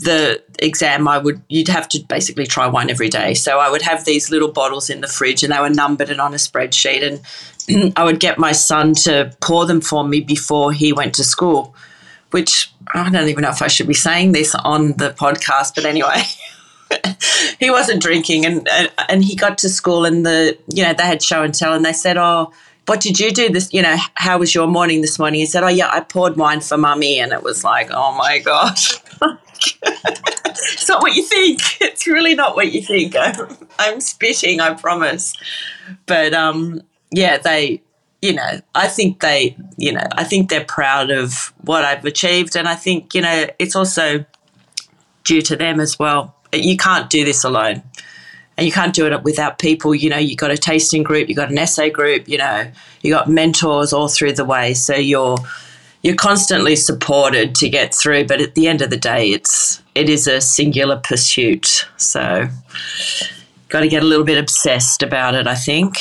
the 0.00 0.42
exam, 0.60 1.06
I 1.08 1.18
would 1.18 1.42
you'd 1.48 1.68
have 1.68 1.88
to 1.90 2.00
basically 2.08 2.46
try 2.46 2.66
one 2.66 2.90
every 2.90 3.08
day. 3.08 3.34
So 3.34 3.58
I 3.58 3.70
would 3.70 3.82
have 3.82 4.04
these 4.04 4.30
little 4.30 4.50
bottles 4.50 4.90
in 4.90 5.00
the 5.00 5.08
fridge, 5.08 5.42
and 5.42 5.52
they 5.52 5.60
were 5.60 5.70
numbered 5.70 6.10
and 6.10 6.20
on 6.20 6.32
a 6.32 6.36
spreadsheet, 6.36 7.20
and 7.68 7.92
I 7.96 8.04
would 8.04 8.20
get 8.20 8.38
my 8.38 8.52
son 8.52 8.94
to 9.06 9.34
pour 9.40 9.66
them 9.66 9.80
for 9.80 10.06
me 10.06 10.20
before 10.20 10.72
he 10.72 10.92
went 10.92 11.14
to 11.14 11.24
school. 11.24 11.74
Which 12.30 12.72
I 12.94 13.10
don't 13.10 13.28
even 13.28 13.42
know 13.42 13.50
if 13.50 13.60
I 13.60 13.66
should 13.66 13.88
be 13.88 13.94
saying 13.94 14.32
this 14.32 14.54
on 14.54 14.92
the 14.92 15.10
podcast, 15.10 15.74
but 15.74 15.84
anyway. 15.84 16.22
he 17.60 17.70
wasn't 17.70 18.02
drinking 18.02 18.44
and 18.44 18.68
and 19.08 19.24
he 19.24 19.36
got 19.36 19.58
to 19.58 19.68
school 19.68 20.04
and 20.04 20.26
the 20.26 20.58
you 20.66 20.82
know 20.82 20.92
they 20.92 21.04
had 21.04 21.22
show 21.22 21.44
and 21.44 21.54
tell 21.54 21.72
and 21.72 21.84
they 21.84 21.92
said 21.92 22.16
oh 22.16 22.52
what 22.90 23.00
did 23.00 23.20
you 23.20 23.30
do 23.30 23.48
this? 23.48 23.72
You 23.72 23.82
know, 23.82 23.96
how 24.14 24.38
was 24.38 24.52
your 24.52 24.66
morning 24.66 25.00
this 25.00 25.16
morning? 25.16 25.38
He 25.38 25.46
said, 25.46 25.62
oh, 25.62 25.68
yeah, 25.68 25.88
I 25.92 26.00
poured 26.00 26.36
wine 26.36 26.60
for 26.60 26.76
mummy. 26.76 27.20
And 27.20 27.30
it 27.30 27.44
was 27.44 27.62
like, 27.62 27.88
oh 27.92 28.16
my 28.16 28.40
gosh. 28.40 28.98
it's 29.84 30.88
not 30.88 31.00
what 31.00 31.14
you 31.14 31.22
think. 31.22 31.60
It's 31.80 32.08
really 32.08 32.34
not 32.34 32.56
what 32.56 32.72
you 32.72 32.82
think. 32.82 33.14
I'm, 33.16 33.46
I'm 33.78 34.00
spitting, 34.00 34.60
I 34.60 34.74
promise. 34.74 35.36
But 36.06 36.34
um, 36.34 36.82
yeah, 37.12 37.38
they, 37.38 37.80
you 38.22 38.32
know, 38.32 38.60
I 38.74 38.88
think 38.88 39.20
they, 39.20 39.56
you 39.76 39.92
know, 39.92 40.08
I 40.16 40.24
think 40.24 40.50
they're 40.50 40.64
proud 40.64 41.12
of 41.12 41.52
what 41.60 41.84
I've 41.84 42.04
achieved. 42.04 42.56
And 42.56 42.66
I 42.66 42.74
think, 42.74 43.14
you 43.14 43.22
know, 43.22 43.46
it's 43.60 43.76
also 43.76 44.24
due 45.22 45.42
to 45.42 45.54
them 45.54 45.78
as 45.78 45.96
well. 45.96 46.34
You 46.52 46.76
can't 46.76 47.08
do 47.08 47.24
this 47.24 47.44
alone 47.44 47.84
and 48.60 48.66
you 48.66 48.72
can't 48.72 48.92
do 48.94 49.06
it 49.06 49.22
without 49.22 49.58
people. 49.58 49.94
You 49.94 50.10
know, 50.10 50.18
you've 50.18 50.36
got 50.36 50.50
a 50.50 50.58
tasting 50.58 51.02
group, 51.02 51.30
you've 51.30 51.36
got 51.36 51.50
an 51.50 51.56
essay 51.56 51.88
group, 51.88 52.28
you 52.28 52.36
know, 52.36 52.70
you've 53.00 53.16
got 53.16 53.26
mentors 53.26 53.90
all 53.90 54.06
through 54.06 54.34
the 54.34 54.44
way. 54.44 54.74
So 54.74 54.94
you're 54.94 55.38
you're 56.02 56.14
constantly 56.14 56.76
supported 56.76 57.54
to 57.54 57.70
get 57.70 57.94
through. 57.94 58.26
But 58.26 58.42
at 58.42 58.54
the 58.54 58.68
end 58.68 58.82
of 58.82 58.90
the 58.90 58.98
day, 58.98 59.30
it's 59.30 59.82
it 59.94 60.10
is 60.10 60.26
a 60.26 60.42
singular 60.42 60.98
pursuit. 60.98 61.88
So 61.96 62.48
got 63.70 63.80
to 63.80 63.88
get 63.88 64.02
a 64.02 64.06
little 64.06 64.26
bit 64.26 64.36
obsessed 64.36 65.02
about 65.02 65.34
it. 65.34 65.46
I 65.46 65.54
think. 65.54 65.96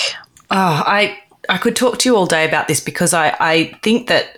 Oh, 0.51 0.83
I 0.85 1.17
I 1.47 1.57
could 1.59 1.77
talk 1.77 1.99
to 1.99 2.09
you 2.09 2.17
all 2.17 2.25
day 2.25 2.45
about 2.45 2.67
this 2.67 2.81
because 2.81 3.13
I 3.13 3.37
I 3.39 3.79
think 3.83 4.09
that 4.09 4.37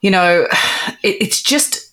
you 0.00 0.10
know 0.10 0.46
it, 1.02 1.16
it's 1.20 1.42
just 1.42 1.85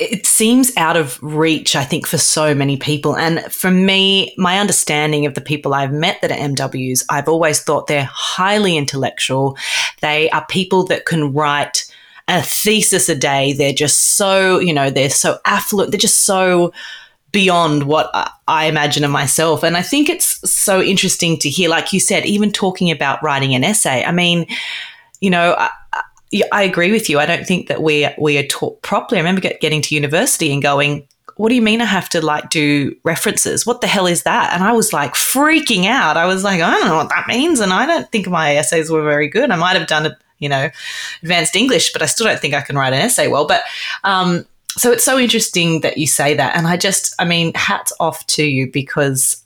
it 0.00 0.26
seems 0.26 0.74
out 0.78 0.96
of 0.96 1.22
reach, 1.22 1.76
I 1.76 1.84
think, 1.84 2.06
for 2.06 2.16
so 2.16 2.54
many 2.54 2.78
people. 2.78 3.16
And 3.16 3.40
for 3.52 3.70
me, 3.70 4.34
my 4.38 4.58
understanding 4.58 5.26
of 5.26 5.34
the 5.34 5.42
people 5.42 5.74
I've 5.74 5.92
met 5.92 6.22
that 6.22 6.32
are 6.32 6.36
MWs, 6.36 7.04
I've 7.10 7.28
always 7.28 7.60
thought 7.60 7.86
they're 7.86 8.08
highly 8.10 8.78
intellectual. 8.78 9.58
They 10.00 10.30
are 10.30 10.44
people 10.46 10.84
that 10.86 11.04
can 11.04 11.34
write 11.34 11.84
a 12.28 12.40
thesis 12.40 13.10
a 13.10 13.14
day. 13.14 13.52
They're 13.52 13.74
just 13.74 14.16
so, 14.16 14.58
you 14.58 14.72
know, 14.72 14.88
they're 14.88 15.10
so 15.10 15.38
affluent. 15.44 15.90
They're 15.90 15.98
just 15.98 16.22
so 16.22 16.72
beyond 17.30 17.82
what 17.82 18.10
I 18.48 18.66
imagine 18.66 19.04
of 19.04 19.10
myself. 19.10 19.62
And 19.62 19.76
I 19.76 19.82
think 19.82 20.08
it's 20.08 20.50
so 20.50 20.80
interesting 20.80 21.38
to 21.40 21.50
hear, 21.50 21.68
like 21.68 21.92
you 21.92 22.00
said, 22.00 22.24
even 22.24 22.52
talking 22.52 22.90
about 22.90 23.22
writing 23.22 23.54
an 23.54 23.64
essay. 23.64 24.02
I 24.02 24.12
mean, 24.12 24.46
you 25.20 25.28
know, 25.28 25.68
agree 26.32 26.92
with 26.92 27.08
you. 27.08 27.18
I 27.18 27.26
don't 27.26 27.46
think 27.46 27.68
that 27.68 27.82
we 27.82 28.08
we 28.18 28.38
are 28.38 28.46
taught 28.46 28.82
properly. 28.82 29.18
I 29.18 29.22
remember 29.22 29.40
get, 29.40 29.60
getting 29.60 29.82
to 29.82 29.94
university 29.94 30.52
and 30.52 30.62
going, 30.62 31.06
"What 31.36 31.48
do 31.48 31.54
you 31.54 31.62
mean 31.62 31.80
I 31.80 31.86
have 31.86 32.08
to 32.10 32.24
like 32.24 32.50
do 32.50 32.94
references? 33.04 33.66
What 33.66 33.80
the 33.80 33.86
hell 33.86 34.06
is 34.06 34.22
that?" 34.22 34.52
And 34.52 34.62
I 34.62 34.72
was 34.72 34.92
like 34.92 35.14
freaking 35.14 35.86
out. 35.86 36.16
I 36.16 36.26
was 36.26 36.44
like, 36.44 36.60
"I 36.60 36.70
don't 36.70 36.86
know 36.86 36.96
what 36.96 37.08
that 37.08 37.26
means," 37.28 37.60
and 37.60 37.72
I 37.72 37.86
don't 37.86 38.10
think 38.12 38.28
my 38.28 38.56
essays 38.56 38.90
were 38.90 39.02
very 39.02 39.28
good. 39.28 39.50
I 39.50 39.56
might 39.56 39.76
have 39.76 39.88
done 39.88 40.14
you 40.40 40.48
know, 40.48 40.70
advanced 41.22 41.54
English, 41.54 41.92
but 41.92 42.02
I 42.02 42.06
still 42.06 42.26
don't 42.26 42.40
think 42.40 42.54
I 42.54 42.62
can 42.62 42.74
write 42.74 42.92
an 42.92 43.00
essay 43.00 43.28
well. 43.28 43.46
But 43.46 43.62
um, 44.04 44.46
so 44.70 44.90
it's 44.90 45.04
so 45.04 45.18
interesting 45.18 45.82
that 45.82 45.98
you 45.98 46.06
say 46.06 46.34
that, 46.34 46.56
and 46.56 46.66
I 46.66 46.76
just, 46.76 47.14
I 47.18 47.24
mean, 47.24 47.52
hats 47.54 47.92
off 48.00 48.26
to 48.28 48.44
you 48.44 48.70
because 48.72 49.44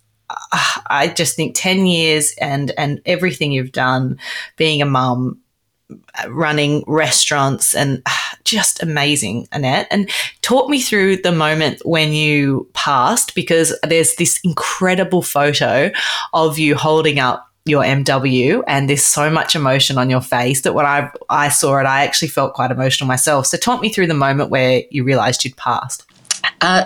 I 0.89 1.13
just 1.15 1.37
think 1.37 1.55
10 1.55 1.87
years 1.87 2.35
and 2.41 2.73
and 2.79 3.01
everything 3.05 3.53
you've 3.53 3.73
done 3.73 4.19
being 4.57 4.81
a 4.81 4.87
mum 4.87 5.39
running 6.29 6.85
restaurants 6.87 7.75
and 7.75 8.03
just 8.45 8.83
amazing 8.83 9.49
Annette. 9.53 9.87
And 9.91 10.11
talk 10.43 10.69
me 10.69 10.81
through 10.81 11.19
the 11.19 11.33
moment 11.33 11.83
when 11.85 12.13
you 12.13 12.69
passed 12.73 13.35
because 13.35 13.77
there's 13.87 14.17
this 14.17 14.41
incredible 14.45 15.23
photo 15.23 15.91
of 16.33 16.59
you 16.59 16.75
holding 16.75 17.19
up 17.19 17.51
your 17.67 17.83
MW 17.83 18.63
and 18.67 18.89
there's 18.89 19.05
so 19.05 19.31
much 19.31 19.55
emotion 19.55 19.97
on 19.97 20.11
your 20.11 20.21
face 20.21 20.63
that 20.63 20.75
when 20.75 20.85
I 20.85 21.11
I 21.31 21.49
saw 21.49 21.79
it 21.79 21.85
I 21.85 22.05
actually 22.05 22.29
felt 22.29 22.55
quite 22.55 22.71
emotional 22.71 23.09
myself. 23.09 23.47
So 23.47 23.57
talk 23.57 23.81
me 23.81 23.89
through 23.89 24.09
the 24.09 24.15
moment 24.15 24.51
where 24.51 24.83
you 24.91 25.05
realized 25.05 25.45
you'd 25.45 25.57
passed. 25.57 26.05
Uh, 26.61 26.85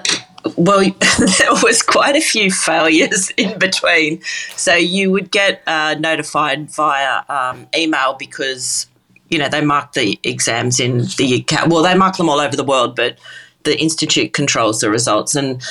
well, 0.57 0.81
there 1.39 1.53
was 1.63 1.83
quite 1.83 2.17
a 2.17 2.21
few 2.21 2.51
failures 2.51 3.31
in 3.37 3.59
between. 3.59 4.23
So 4.57 4.75
you 4.75 5.11
would 5.11 5.31
get 5.31 5.63
uh, 5.67 5.97
notified 5.99 6.71
via 6.71 7.23
um, 7.29 7.67
email 7.77 8.17
because 8.19 8.87
you 9.29 9.39
know 9.39 9.49
they 9.49 9.61
mark 9.61 9.93
the 9.93 10.19
exams 10.23 10.81
in 10.81 10.99
the 11.19 11.45
UK. 11.45 11.69
Well, 11.69 11.83
they 11.83 11.95
mark 11.95 12.17
them 12.17 12.29
all 12.29 12.41
over 12.41 12.57
the 12.57 12.65
world, 12.65 12.97
but 12.97 13.19
the 13.65 13.79
institute 13.79 14.33
controls 14.33 14.81
the 14.81 14.91
results. 14.91 15.35
And 15.35 15.63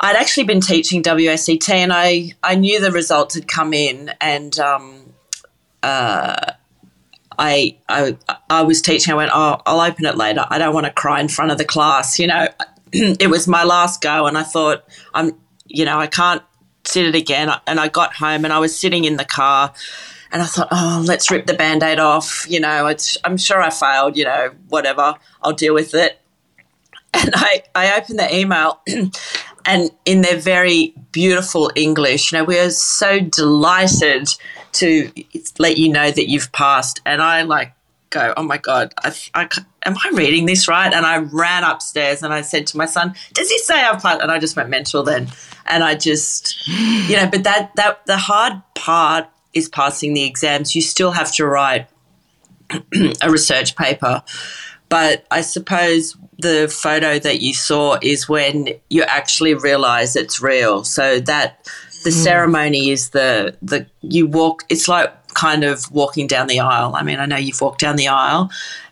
I'd 0.00 0.16
actually 0.16 0.44
been 0.44 0.60
teaching 0.60 1.02
WSET, 1.02 1.68
and 1.70 1.92
I 1.92 2.32
I 2.42 2.54
knew 2.54 2.80
the 2.80 2.92
results 2.92 3.34
had 3.34 3.48
come 3.48 3.72
in, 3.72 4.12
and 4.20 4.58
um, 4.58 5.14
uh, 5.82 6.52
I, 7.38 7.76
I 7.88 8.16
I 8.50 8.62
was 8.62 8.82
teaching. 8.82 9.12
I 9.12 9.16
went, 9.16 9.30
oh, 9.34 9.60
I'll 9.66 9.80
open 9.80 10.04
it 10.06 10.16
later. 10.16 10.44
I 10.48 10.58
don't 10.58 10.74
want 10.74 10.86
to 10.86 10.92
cry 10.92 11.20
in 11.20 11.28
front 11.28 11.50
of 11.50 11.58
the 11.58 11.64
class. 11.64 12.18
You 12.18 12.26
know, 12.26 12.48
it 12.92 13.30
was 13.30 13.46
my 13.46 13.64
last 13.64 14.00
go, 14.00 14.26
and 14.26 14.36
I 14.38 14.42
thought, 14.42 14.84
I'm, 15.14 15.32
you 15.66 15.84
know, 15.84 15.98
I 15.98 16.06
can't 16.06 16.42
sit 16.84 17.06
it 17.06 17.14
again. 17.14 17.50
And 17.66 17.80
I 17.80 17.88
got 17.88 18.14
home, 18.14 18.44
and 18.44 18.52
I 18.52 18.58
was 18.58 18.76
sitting 18.78 19.04
in 19.04 19.16
the 19.16 19.24
car, 19.24 19.72
and 20.32 20.42
I 20.42 20.46
thought, 20.46 20.68
oh, 20.70 21.04
let's 21.06 21.30
rip 21.30 21.46
the 21.46 21.54
band 21.54 21.82
aid 21.82 21.98
off. 21.98 22.46
You 22.48 22.60
know, 22.60 22.86
it's, 22.86 23.16
I'm 23.24 23.36
sure 23.36 23.60
I 23.60 23.70
failed. 23.70 24.16
You 24.16 24.24
know, 24.24 24.50
whatever, 24.68 25.14
I'll 25.42 25.52
deal 25.52 25.74
with 25.74 25.94
it. 25.94 26.20
And 27.18 27.32
I, 27.34 27.62
I 27.74 27.98
opened 27.98 28.18
the 28.18 28.36
email, 28.36 28.82
and 29.66 29.90
in 30.04 30.20
their 30.20 30.36
very 30.36 30.92
beautiful 31.12 31.70
English, 31.74 32.30
you 32.30 32.36
know, 32.36 32.44
we 32.44 32.58
are 32.58 32.68
so 32.68 33.20
delighted 33.20 34.28
to 34.72 35.10
let 35.58 35.78
you 35.78 35.88
know 35.88 36.10
that 36.10 36.28
you've 36.28 36.52
passed. 36.52 37.00
And 37.06 37.22
I 37.22 37.42
like 37.42 37.72
go, 38.16 38.34
oh 38.36 38.42
my 38.42 38.58
God, 38.58 38.94
I, 39.02 39.14
I, 39.34 39.48
am 39.84 39.96
I 39.96 40.10
reading 40.12 40.46
this 40.46 40.68
right? 40.68 40.92
And 40.92 41.04
I 41.06 41.18
ran 41.18 41.64
upstairs 41.64 42.22
and 42.22 42.32
I 42.32 42.42
said 42.42 42.66
to 42.68 42.76
my 42.76 42.86
son, 42.86 43.14
does 43.32 43.50
he 43.50 43.58
say 43.58 43.82
I've? 43.82 44.04
And 44.04 44.30
I 44.30 44.38
just 44.38 44.56
went 44.56 44.68
mental 44.68 45.02
then. 45.02 45.28
And 45.66 45.82
I 45.82 45.94
just, 45.94 46.66
you 46.68 47.16
know, 47.16 47.28
but 47.30 47.44
that, 47.44 47.74
that, 47.76 48.04
the 48.06 48.16
hard 48.16 48.54
part 48.74 49.28
is 49.54 49.68
passing 49.68 50.14
the 50.14 50.24
exams. 50.24 50.74
You 50.74 50.82
still 50.82 51.12
have 51.12 51.32
to 51.34 51.46
write 51.46 51.88
a 53.22 53.30
research 53.30 53.76
paper. 53.76 54.22
But 54.88 55.26
I 55.30 55.40
suppose 55.40 56.16
the 56.38 56.68
photo 56.68 57.18
that 57.18 57.40
you 57.40 57.54
saw 57.54 57.98
is 58.02 58.28
when 58.28 58.68
you 58.90 59.02
actually 59.02 59.54
realize 59.54 60.16
it's 60.16 60.40
real. 60.40 60.84
So 60.84 61.18
that 61.20 61.68
the 62.04 62.10
mm. 62.10 62.24
ceremony 62.24 62.90
is 62.90 63.10
the 63.10 63.56
the 63.62 63.86
you 64.02 64.26
walk. 64.26 64.64
It's 64.68 64.86
like 64.86 65.12
kind 65.36 65.62
of 65.62 65.92
walking 65.92 66.26
down 66.26 66.48
the 66.48 66.58
aisle. 66.58 66.96
I 66.96 67.02
mean, 67.04 67.20
I 67.20 67.26
know 67.26 67.36
you've 67.36 67.60
walked 67.60 67.80
down 67.80 67.96
the 67.96 68.08
aisle, 68.08 68.50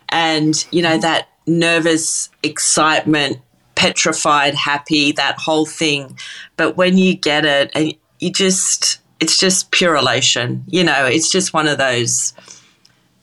and 0.09 0.65
you 0.71 0.81
know 0.81 0.97
that 0.99 1.27
nervous 1.47 2.29
excitement, 2.43 3.39
petrified, 3.75 4.55
happy, 4.55 5.11
that 5.13 5.37
whole 5.37 5.65
thing. 5.65 6.17
But 6.55 6.77
when 6.77 6.97
you 6.97 7.15
get 7.15 7.45
it, 7.45 7.71
and 7.75 7.93
you 8.19 8.31
just, 8.31 8.99
it's 9.19 9.37
just 9.37 9.71
pure 9.71 9.95
elation. 9.95 10.63
You 10.67 10.83
know, 10.83 11.05
it's 11.05 11.29
just 11.29 11.53
one 11.53 11.67
of 11.67 11.77
those 11.77 12.33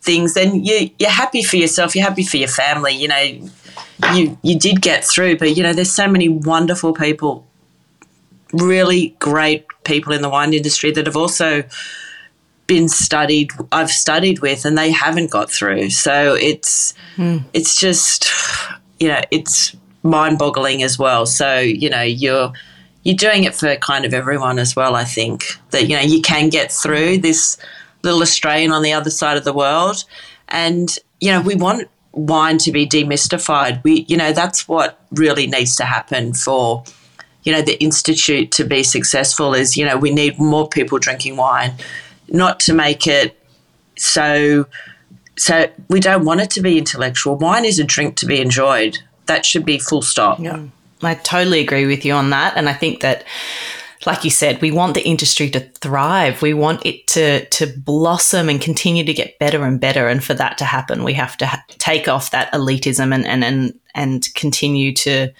things. 0.02 0.34
Then 0.34 0.64
you 0.64 0.90
you're 0.98 1.10
happy 1.10 1.42
for 1.42 1.56
yourself. 1.56 1.94
You're 1.94 2.04
happy 2.04 2.24
for 2.24 2.36
your 2.36 2.48
family. 2.48 2.92
You 2.92 3.08
know, 3.08 3.50
you 4.14 4.38
you 4.42 4.58
did 4.58 4.82
get 4.82 5.04
through, 5.04 5.38
but 5.38 5.56
you 5.56 5.62
know, 5.62 5.72
there's 5.72 5.92
so 5.92 6.08
many 6.08 6.28
wonderful 6.28 6.92
people, 6.92 7.46
really 8.52 9.16
great 9.20 9.64
people 9.84 10.12
in 10.12 10.22
the 10.22 10.28
wine 10.28 10.52
industry 10.52 10.90
that 10.92 11.06
have 11.06 11.16
also 11.16 11.64
been 12.72 12.88
studied 12.88 13.50
I've 13.70 13.90
studied 13.90 14.40
with 14.40 14.64
and 14.64 14.78
they 14.78 14.90
haven't 14.90 15.30
got 15.30 15.50
through. 15.50 15.90
So 15.90 16.34
it's 16.34 16.94
mm. 17.16 17.44
it's 17.52 17.78
just 17.78 18.30
you 18.98 19.08
know, 19.08 19.20
it's 19.30 19.76
mind-boggling 20.04 20.82
as 20.82 20.98
well. 20.98 21.26
So, 21.26 21.58
you 21.58 21.90
know, 21.90 22.02
you're 22.02 22.52
you're 23.02 23.16
doing 23.16 23.44
it 23.44 23.54
for 23.54 23.76
kind 23.76 24.04
of 24.04 24.14
everyone 24.14 24.58
as 24.58 24.74
well, 24.74 24.94
I 24.94 25.04
think. 25.04 25.44
That 25.70 25.88
you 25.88 25.96
know, 25.96 26.02
you 26.02 26.22
can 26.22 26.48
get 26.48 26.72
through 26.72 27.18
this 27.18 27.58
little 28.02 28.22
Australian 28.22 28.72
on 28.72 28.82
the 28.82 28.94
other 28.94 29.10
side 29.10 29.36
of 29.36 29.44
the 29.44 29.52
world 29.52 30.04
and 30.48 30.88
you 31.20 31.30
know, 31.30 31.40
we 31.40 31.54
want 31.54 31.88
wine 32.12 32.58
to 32.58 32.72
be 32.72 32.86
demystified. 32.86 33.84
We 33.84 34.06
you 34.08 34.16
know, 34.16 34.32
that's 34.32 34.66
what 34.66 34.98
really 35.10 35.46
needs 35.46 35.76
to 35.76 35.84
happen 35.84 36.32
for 36.32 36.84
you 37.44 37.52
know 37.52 37.60
the 37.60 37.82
institute 37.82 38.52
to 38.52 38.64
be 38.64 38.84
successful 38.84 39.52
is 39.52 39.76
you 39.76 39.84
know 39.84 39.96
we 39.96 40.12
need 40.14 40.38
more 40.38 40.68
people 40.68 40.96
drinking 40.98 41.36
wine 41.36 41.72
not 42.32 42.60
to 42.60 42.72
make 42.72 43.06
it 43.06 43.38
so 43.96 44.66
so 45.36 45.70
we 45.88 46.00
don't 46.00 46.24
want 46.24 46.40
it 46.40 46.50
to 46.50 46.60
be 46.60 46.78
intellectual. 46.78 47.36
Wine 47.36 47.64
is 47.64 47.78
a 47.78 47.84
drink 47.84 48.16
to 48.16 48.26
be 48.26 48.40
enjoyed. 48.40 48.98
That 49.26 49.46
should 49.46 49.64
be 49.64 49.78
full 49.78 50.02
stop. 50.02 50.38
Yeah. 50.38 50.64
I 51.02 51.14
totally 51.14 51.60
agree 51.60 51.86
with 51.86 52.04
you 52.04 52.12
on 52.12 52.30
that. 52.30 52.56
And 52.56 52.68
I 52.68 52.74
think 52.74 53.00
that 53.00 53.24
like 54.04 54.24
you 54.24 54.30
said, 54.30 54.60
we 54.60 54.70
want 54.72 54.94
the 54.94 55.06
industry 55.06 55.48
to 55.50 55.60
thrive. 55.60 56.42
We 56.42 56.54
want 56.54 56.84
it 56.84 57.06
to 57.08 57.44
to 57.46 57.66
blossom 57.66 58.48
and 58.48 58.60
continue 58.60 59.04
to 59.04 59.12
get 59.12 59.38
better 59.38 59.64
and 59.64 59.80
better. 59.80 60.08
And 60.08 60.22
for 60.22 60.34
that 60.34 60.58
to 60.58 60.64
happen, 60.64 61.04
we 61.04 61.14
have 61.14 61.36
to 61.38 61.46
ha- 61.46 61.64
take 61.68 62.08
off 62.08 62.30
that 62.32 62.52
elitism 62.52 63.14
and 63.14 63.26
and 63.26 63.44
and 63.44 63.78
and 63.94 64.34
continue 64.34 64.92
to 64.94 65.32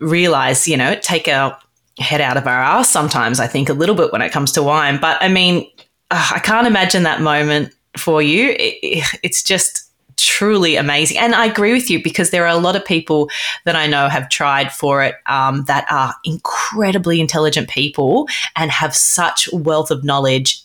realize, 0.00 0.66
you 0.66 0.76
know, 0.76 0.96
take 0.96 1.28
our 1.28 1.58
head 1.98 2.20
out 2.20 2.36
of 2.36 2.46
our 2.46 2.62
ass 2.62 2.90
sometimes. 2.90 3.40
I 3.40 3.46
think 3.46 3.68
a 3.68 3.74
little 3.74 3.94
bit 3.94 4.12
when 4.12 4.22
it 4.22 4.32
comes 4.32 4.52
to 4.52 4.62
wine. 4.62 4.98
But 5.00 5.22
I 5.22 5.28
mean, 5.28 5.70
uh, 6.10 6.30
I 6.34 6.38
can't 6.38 6.66
imagine 6.66 7.02
that 7.04 7.20
moment 7.20 7.74
for 7.96 8.22
you. 8.22 8.54
It, 8.58 9.04
it's 9.22 9.42
just 9.42 9.86
truly 10.16 10.76
amazing. 10.76 11.18
And 11.18 11.34
I 11.34 11.46
agree 11.46 11.72
with 11.72 11.90
you 11.90 12.02
because 12.02 12.30
there 12.30 12.44
are 12.44 12.56
a 12.56 12.60
lot 12.60 12.76
of 12.76 12.84
people 12.84 13.30
that 13.64 13.76
I 13.76 13.86
know 13.86 14.08
have 14.08 14.28
tried 14.28 14.72
for 14.72 15.02
it 15.02 15.14
um, 15.26 15.64
that 15.64 15.86
are 15.90 16.14
incredibly 16.24 17.20
intelligent 17.20 17.68
people 17.68 18.28
and 18.54 18.70
have 18.70 18.94
such 18.94 19.48
wealth 19.52 19.90
of 19.90 20.04
knowledge. 20.04 20.62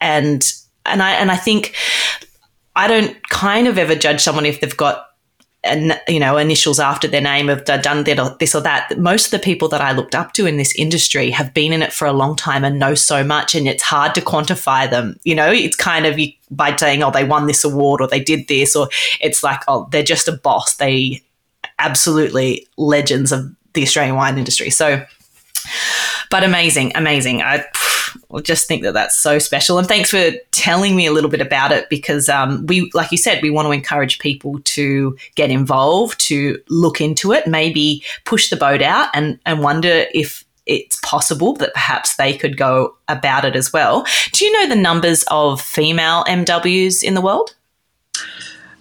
And 0.00 0.44
and 0.84 1.02
I 1.02 1.12
and 1.12 1.30
I 1.30 1.36
think 1.36 1.74
I 2.76 2.86
don't 2.86 3.28
kind 3.28 3.66
of 3.66 3.78
ever 3.78 3.94
judge 3.94 4.20
someone 4.20 4.46
if 4.46 4.60
they've 4.60 4.76
got 4.76 5.05
and 5.64 6.00
you 6.08 6.20
know 6.20 6.36
initials 6.36 6.78
after 6.78 7.08
their 7.08 7.20
name 7.20 7.48
have 7.48 7.64
done 7.64 8.04
this 8.04 8.54
or 8.54 8.60
that 8.60 8.98
most 8.98 9.26
of 9.26 9.30
the 9.32 9.38
people 9.38 9.68
that 9.68 9.80
i 9.80 9.92
looked 9.92 10.14
up 10.14 10.32
to 10.32 10.46
in 10.46 10.56
this 10.56 10.74
industry 10.76 11.30
have 11.30 11.52
been 11.52 11.72
in 11.72 11.82
it 11.82 11.92
for 11.92 12.06
a 12.06 12.12
long 12.12 12.36
time 12.36 12.64
and 12.64 12.78
know 12.78 12.94
so 12.94 13.24
much 13.24 13.54
and 13.54 13.66
it's 13.66 13.82
hard 13.82 14.14
to 14.14 14.20
quantify 14.20 14.88
them. 14.88 15.18
You 15.24 15.34
know 15.34 15.50
it's 15.50 15.76
kind 15.76 16.06
of 16.06 16.18
you, 16.18 16.32
by 16.50 16.74
saying 16.76 17.02
oh 17.02 17.10
they 17.10 17.24
won 17.24 17.46
this 17.46 17.64
award 17.64 18.00
or 18.00 18.08
they 18.08 18.20
did 18.20 18.48
this 18.48 18.76
or 18.76 18.88
it's 19.20 19.42
like 19.42 19.62
oh 19.68 19.88
they're 19.90 20.02
just 20.02 20.28
a 20.28 20.32
boss. 20.32 20.76
They 20.76 21.22
absolutely 21.78 22.66
legends 22.76 23.32
of 23.32 23.50
the 23.74 23.82
australian 23.82 24.16
wine 24.16 24.38
industry. 24.38 24.70
So 24.70 25.04
but 26.30 26.44
amazing 26.44 26.92
amazing. 26.94 27.42
I 27.42 27.64
I 28.32 28.40
just 28.40 28.68
think 28.68 28.82
that 28.82 28.94
that's 28.94 29.16
so 29.16 29.38
special. 29.38 29.78
And 29.78 29.86
thanks 29.86 30.10
for 30.10 30.30
telling 30.50 30.96
me 30.96 31.06
a 31.06 31.12
little 31.12 31.30
bit 31.30 31.40
about 31.40 31.72
it 31.72 31.88
because 31.88 32.28
um, 32.28 32.66
we, 32.66 32.90
like 32.94 33.12
you 33.12 33.18
said, 33.18 33.42
we 33.42 33.50
want 33.50 33.66
to 33.66 33.72
encourage 33.72 34.18
people 34.18 34.58
to 34.60 35.16
get 35.34 35.50
involved, 35.50 36.20
to 36.20 36.60
look 36.68 37.00
into 37.00 37.32
it, 37.32 37.46
maybe 37.46 38.02
push 38.24 38.50
the 38.50 38.56
boat 38.56 38.82
out 38.82 39.08
and, 39.14 39.38
and 39.46 39.60
wonder 39.60 40.06
if 40.12 40.44
it's 40.66 40.98
possible 41.02 41.54
that 41.54 41.72
perhaps 41.74 42.16
they 42.16 42.36
could 42.36 42.56
go 42.56 42.96
about 43.08 43.44
it 43.44 43.54
as 43.54 43.72
well. 43.72 44.04
Do 44.32 44.44
you 44.44 44.52
know 44.52 44.68
the 44.68 44.80
numbers 44.80 45.24
of 45.30 45.60
female 45.60 46.24
MWs 46.24 47.02
in 47.02 47.14
the 47.14 47.20
world? 47.20 47.54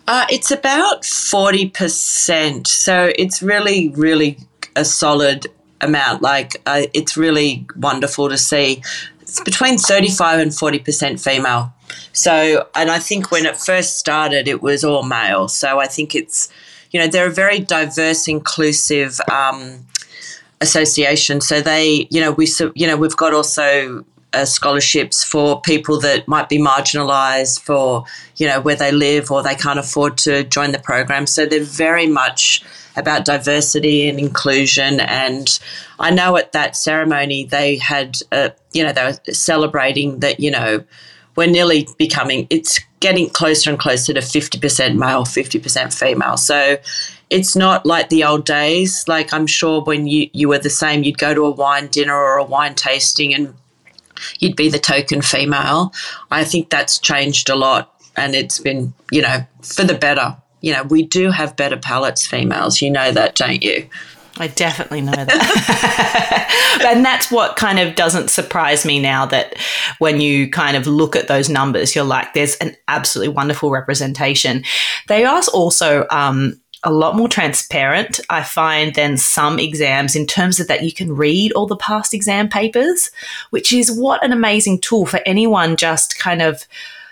Uh, 0.07 0.25
it's 0.29 0.51
about 0.51 1.03
40%. 1.03 2.67
So 2.67 3.11
it's 3.17 3.41
really, 3.41 3.89
really 3.89 4.37
a 4.75 4.85
solid 4.85 5.47
amount. 5.81 6.21
Like, 6.21 6.61
uh, 6.65 6.83
it's 6.93 7.17
really 7.17 7.65
wonderful 7.75 8.29
to 8.29 8.37
see 8.37 8.83
it's 9.25 9.41
between 9.41 9.79
35 9.79 10.39
and 10.39 10.51
40% 10.51 11.19
female. 11.19 11.73
So, 12.13 12.67
and 12.75 12.91
I 12.91 12.99
think 12.99 13.31
when 13.31 13.47
it 13.47 13.57
first 13.57 13.97
started, 13.97 14.47
it 14.47 14.61
was 14.61 14.83
all 14.83 15.01
male. 15.01 15.47
So 15.47 15.79
I 15.79 15.87
think 15.87 16.13
it's, 16.13 16.47
you 16.91 16.99
know, 16.99 17.07
they're 17.07 17.27
a 17.27 17.33
very 17.33 17.57
diverse, 17.59 18.27
inclusive 18.27 19.19
um, 19.31 19.87
association. 20.61 21.41
So 21.41 21.59
they, 21.59 22.07
you 22.11 22.21
know, 22.21 22.33
we, 22.33 22.47
you 22.75 22.85
know, 22.85 22.97
we've 22.97 23.17
got 23.17 23.33
also 23.33 24.05
uh, 24.35 24.45
scholarships 24.45 25.23
for 25.23 25.61
people 25.61 25.99
that 26.01 26.27
might 26.27 26.49
be 26.49 26.59
marginalised 26.59 27.61
for 27.61 28.05
you 28.37 28.47
know 28.47 28.59
where 28.59 28.75
they 28.75 28.91
live 28.91 29.31
or 29.31 29.41
they 29.41 29.55
can't 29.55 29.79
afford 29.79 30.17
to 30.19 30.43
join 30.43 30.71
the 30.71 30.79
program. 30.79 31.25
So 31.25 31.45
they're 31.45 31.63
very 31.63 32.07
much 32.07 32.63
about 32.97 33.25
diversity 33.25 34.07
and 34.07 34.19
inclusion. 34.19 34.99
And 35.01 35.59
I 35.99 36.11
know 36.11 36.37
at 36.37 36.51
that 36.53 36.75
ceremony 36.75 37.45
they 37.45 37.77
had, 37.77 38.19
uh, 38.31 38.49
you 38.73 38.83
know, 38.83 38.91
they 38.91 39.03
were 39.03 39.33
celebrating 39.33 40.19
that 40.19 40.39
you 40.39 40.51
know 40.51 40.83
we're 41.35 41.47
nearly 41.47 41.87
becoming 41.97 42.47
it's 42.49 42.79
getting 43.01 43.29
closer 43.29 43.69
and 43.69 43.77
closer 43.77 44.13
to 44.13 44.21
50% 44.21 44.95
male 44.95 45.25
50% 45.25 45.93
female 45.93 46.37
so 46.37 46.77
it's 47.29 47.55
not 47.55 47.85
like 47.85 48.09
the 48.09 48.23
old 48.23 48.45
days 48.45 49.07
like 49.07 49.33
i'm 49.33 49.47
sure 49.47 49.81
when 49.81 50.07
you 50.07 50.29
you 50.33 50.47
were 50.47 50.57
the 50.57 50.69
same 50.69 51.03
you'd 51.03 51.17
go 51.17 51.33
to 51.33 51.45
a 51.45 51.51
wine 51.51 51.87
dinner 51.87 52.15
or 52.15 52.37
a 52.37 52.43
wine 52.43 52.73
tasting 52.73 53.33
and 53.33 53.53
you'd 54.39 54.55
be 54.55 54.69
the 54.69 54.79
token 54.79 55.21
female 55.21 55.93
i 56.31 56.43
think 56.43 56.69
that's 56.69 56.99
changed 56.99 57.49
a 57.49 57.55
lot 57.55 57.93
and 58.17 58.35
it's 58.35 58.59
been 58.59 58.93
you 59.11 59.21
know 59.21 59.45
for 59.61 59.83
the 59.83 59.95
better 59.95 60.35
you 60.61 60.71
know 60.71 60.83
we 60.83 61.03
do 61.03 61.31
have 61.31 61.55
better 61.55 61.77
palates 61.77 62.25
females 62.25 62.81
you 62.81 62.89
know 62.89 63.11
that 63.11 63.35
don't 63.35 63.63
you 63.63 63.87
I 64.37 64.47
definitely 64.47 65.01
know 65.01 65.13
that. 65.13 66.81
and 66.85 67.05
that's 67.05 67.31
what 67.31 67.55
kind 67.55 67.79
of 67.79 67.95
doesn't 67.95 68.29
surprise 68.29 68.85
me 68.85 68.99
now 68.99 69.25
that 69.27 69.55
when 69.99 70.19
you 70.19 70.49
kind 70.49 70.75
of 70.75 70.87
look 70.87 71.15
at 71.15 71.27
those 71.27 71.49
numbers, 71.49 71.95
you're 71.95 72.03
like, 72.03 72.33
there's 72.33 72.55
an 72.57 72.75
absolutely 72.87 73.33
wonderful 73.33 73.71
representation. 73.71 74.63
They 75.07 75.23
are 75.23 75.41
also 75.53 76.05
um, 76.11 76.59
a 76.85 76.91
lot 76.91 77.15
more 77.15 77.27
transparent, 77.27 78.19
I 78.29 78.43
find, 78.43 78.95
than 78.95 79.17
some 79.17 79.59
exams 79.59 80.15
in 80.15 80.25
terms 80.25 80.59
of 80.59 80.67
that 80.67 80.83
you 80.83 80.93
can 80.93 81.15
read 81.15 81.51
all 81.53 81.67
the 81.67 81.75
past 81.75 82.13
exam 82.13 82.47
papers, 82.47 83.11
which 83.49 83.73
is 83.73 83.91
what 83.91 84.23
an 84.23 84.31
amazing 84.31 84.79
tool 84.79 85.05
for 85.05 85.19
anyone 85.25 85.75
just 85.75 86.17
kind 86.17 86.41
of, 86.41 86.65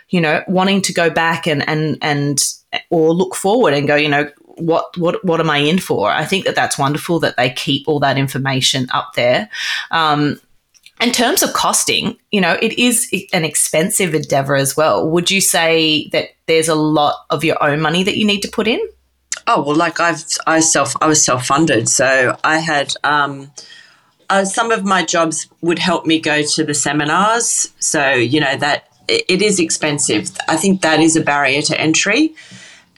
you 0.10 0.22
know, 0.22 0.44
wanting 0.48 0.82
to 0.84 0.94
go 0.94 1.10
back 1.10 1.48
and, 1.48 1.68
and, 1.68 1.98
and, 2.02 2.54
or 2.90 3.14
look 3.14 3.36
forward 3.36 3.74
and 3.74 3.88
go, 3.88 3.96
you 3.96 4.10
know, 4.10 4.30
what 4.56 4.96
what 4.98 5.24
what 5.26 5.40
am 5.40 5.50
I 5.50 5.58
in 5.58 5.80
for? 5.80 6.12
I 6.12 6.26
think 6.26 6.46
that 6.46 6.56
that's 6.56 6.78
wonderful 6.78 7.20
that 7.22 7.38
they 7.38 7.50
keep 7.50 7.88
all 7.88 8.00
that 8.02 8.20
information 8.20 8.88
up 8.94 9.14
there. 9.16 9.50
Um, 9.90 10.40
in 11.02 11.12
terms 11.12 11.44
of 11.44 11.54
costing, 11.54 12.18
you 12.32 12.40
know, 12.40 12.58
it 12.62 12.78
is 12.80 13.12
an 13.34 13.44
expensive 13.44 14.14
endeavor 14.14 14.56
as 14.56 14.78
well. 14.78 15.10
Would 15.10 15.32
you 15.32 15.42
say 15.42 16.08
that 16.10 16.30
there's 16.46 16.70
a 16.70 16.76
lot 16.76 17.26
of 17.30 17.44
your 17.44 17.62
own 17.64 17.82
money 17.82 18.04
that 18.04 18.18
you 18.18 18.26
need 18.26 18.42
to 18.42 18.48
put 18.48 18.68
in? 18.68 18.80
Oh 19.48 19.62
well, 19.62 19.76
like 19.76 20.00
I've 20.00 20.24
I 20.48 20.60
self 20.60 20.94
I 21.02 21.08
was 21.08 21.24
self 21.24 21.46
funded, 21.46 21.90
so 21.90 22.38
I 22.44 22.60
had 22.60 22.94
um, 23.04 23.52
uh, 24.30 24.46
some 24.46 24.72
of 24.72 24.86
my 24.86 25.04
jobs 25.04 25.48
would 25.62 25.80
help 25.80 26.06
me 26.06 26.20
go 26.20 26.44
to 26.44 26.64
the 26.64 26.74
seminars. 26.74 27.74
So 27.80 28.14
you 28.14 28.40
know 28.40 28.56
that 28.58 28.88
it, 29.08 29.26
it 29.28 29.42
is 29.42 29.60
expensive. 29.60 30.32
I 30.48 30.56
think 30.56 30.82
that 30.82 31.00
is 31.00 31.16
a 31.16 31.22
barrier 31.22 31.62
to 31.64 31.80
entry. 31.80 32.34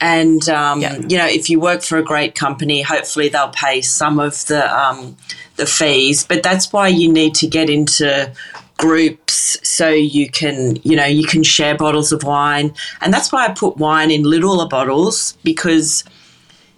And 0.01 0.47
um, 0.49 0.81
yeah. 0.81 0.97
you 1.07 1.17
know, 1.17 1.25
if 1.25 1.49
you 1.49 1.59
work 1.59 1.81
for 1.81 1.97
a 1.97 2.03
great 2.03 2.35
company, 2.35 2.81
hopefully 2.81 3.29
they'll 3.29 3.49
pay 3.49 3.81
some 3.81 4.19
of 4.19 4.45
the 4.47 4.71
um, 4.77 5.17
the 5.55 5.65
fees. 5.65 6.25
But 6.25 6.43
that's 6.43 6.71
why 6.71 6.89
you 6.89 7.11
need 7.11 7.33
to 7.35 7.47
get 7.47 7.69
into 7.69 8.31
groups 8.77 9.57
so 9.67 9.89
you 9.89 10.29
can 10.29 10.75
you 10.83 10.97
know 10.97 11.05
you 11.05 11.25
can 11.25 11.43
share 11.43 11.77
bottles 11.77 12.11
of 12.11 12.23
wine 12.23 12.73
and 12.99 13.13
that's 13.13 13.31
why 13.31 13.45
i 13.45 13.53
put 13.53 13.77
wine 13.77 14.11
in 14.11 14.23
littler 14.23 14.67
bottles 14.67 15.37
because 15.45 16.03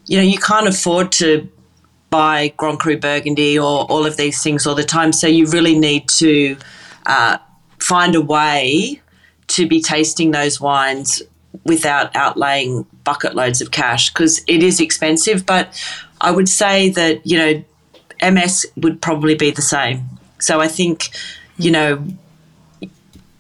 you 0.08 0.18
know 0.18 0.24
you 0.24 0.38
can't 0.38 0.68
afford 0.68 1.12
to 1.12 1.48
buy 2.10 2.54
grand 2.58 2.80
cru 2.80 2.98
burgundy 2.98 3.60
or 3.60 3.86
all 3.92 4.06
of 4.06 4.18
these 4.18 4.42
things 4.42 4.66
all 4.66 4.76
the 4.76 4.84
time 4.84 5.12
so 5.12 5.28
you 5.28 5.46
really 5.48 5.78
need 5.78 6.08
to 6.08 6.58
uh, 7.06 7.38
find 7.80 8.16
a 8.16 8.22
way 8.22 9.02
to 9.48 9.68
be 9.68 9.82
tasting 9.82 10.32
those 10.32 10.60
wines 10.60 11.22
without 11.64 12.14
outlaying 12.14 12.86
bucket 13.04 13.36
loads 13.36 13.62
of 13.62 13.72
cash 13.72 14.12
because 14.12 14.44
it 14.48 14.62
is 14.62 14.80
expensive. 14.80 15.46
But 15.46 15.74
I 16.22 16.32
would 16.32 16.50
say 16.50 16.90
that, 16.90 17.26
you 17.26 17.38
know, 17.38 17.64
MS 18.22 18.66
would 18.78 19.02
probably 19.02 19.36
be 19.36 19.52
the 19.52 19.62
same. 19.62 20.06
So 20.40 20.60
I 20.60 20.68
think, 20.68 21.10
you 21.58 21.72
know, 21.72 22.06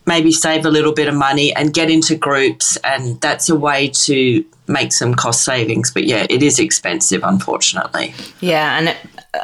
maybe 0.07 0.31
save 0.31 0.65
a 0.65 0.69
little 0.69 0.93
bit 0.93 1.07
of 1.07 1.13
money 1.13 1.53
and 1.55 1.73
get 1.73 1.91
into 1.91 2.15
groups, 2.15 2.77
and 2.77 3.21
that's 3.21 3.49
a 3.49 3.55
way 3.55 3.89
to 3.89 4.43
make 4.67 4.91
some 4.91 5.13
cost 5.13 5.43
savings. 5.43 5.91
But 5.91 6.05
yeah, 6.05 6.25
it 6.29 6.41
is 6.41 6.57
expensive, 6.57 7.21
unfortunately. 7.23 8.15
Yeah, 8.39 8.77
and 8.77 8.89
it, 8.89 8.97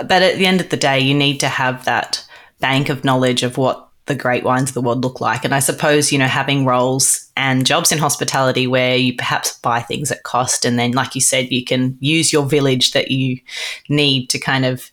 but 0.08 0.24
at 0.24 0.38
the 0.38 0.46
end 0.46 0.62
of 0.62 0.70
the 0.70 0.78
day, 0.78 1.00
you 1.00 1.14
need 1.14 1.40
to 1.42 1.50
have 1.50 1.86
that 1.86 2.26
bank 2.60 2.90
of 2.90 3.04
knowledge 3.04 3.44
of 3.44 3.58
what 3.58 3.90
the 4.06 4.16
great 4.16 4.44
wines 4.44 4.70
of 4.70 4.74
the 4.74 4.82
world 4.82 5.04
look 5.04 5.22
like. 5.22 5.46
And 5.46 5.56
I 5.56 5.60
suppose, 5.60 6.12
you 6.12 6.18
know, 6.18 6.28
having 6.28 6.66
roles 6.66 7.30
and 7.38 7.66
jobs 7.66 7.92
in 7.92 8.00
hospitality 8.00 8.68
where 8.68 8.98
you 8.98 9.16
perhaps 9.16 9.58
buy 9.60 9.82
things 9.82 10.12
at 10.12 10.24
cost 10.24 10.66
and 10.66 10.78
then, 10.78 10.92
like 10.92 11.16
you 11.16 11.22
said, 11.22 11.52
you 11.52 11.64
can 11.64 11.98
use 12.02 12.34
your 12.34 12.46
village 12.46 12.92
that 12.92 13.12
you 13.12 13.40
need 13.88 14.30
to 14.32 14.40
kind 14.40 14.66
of 14.66 14.92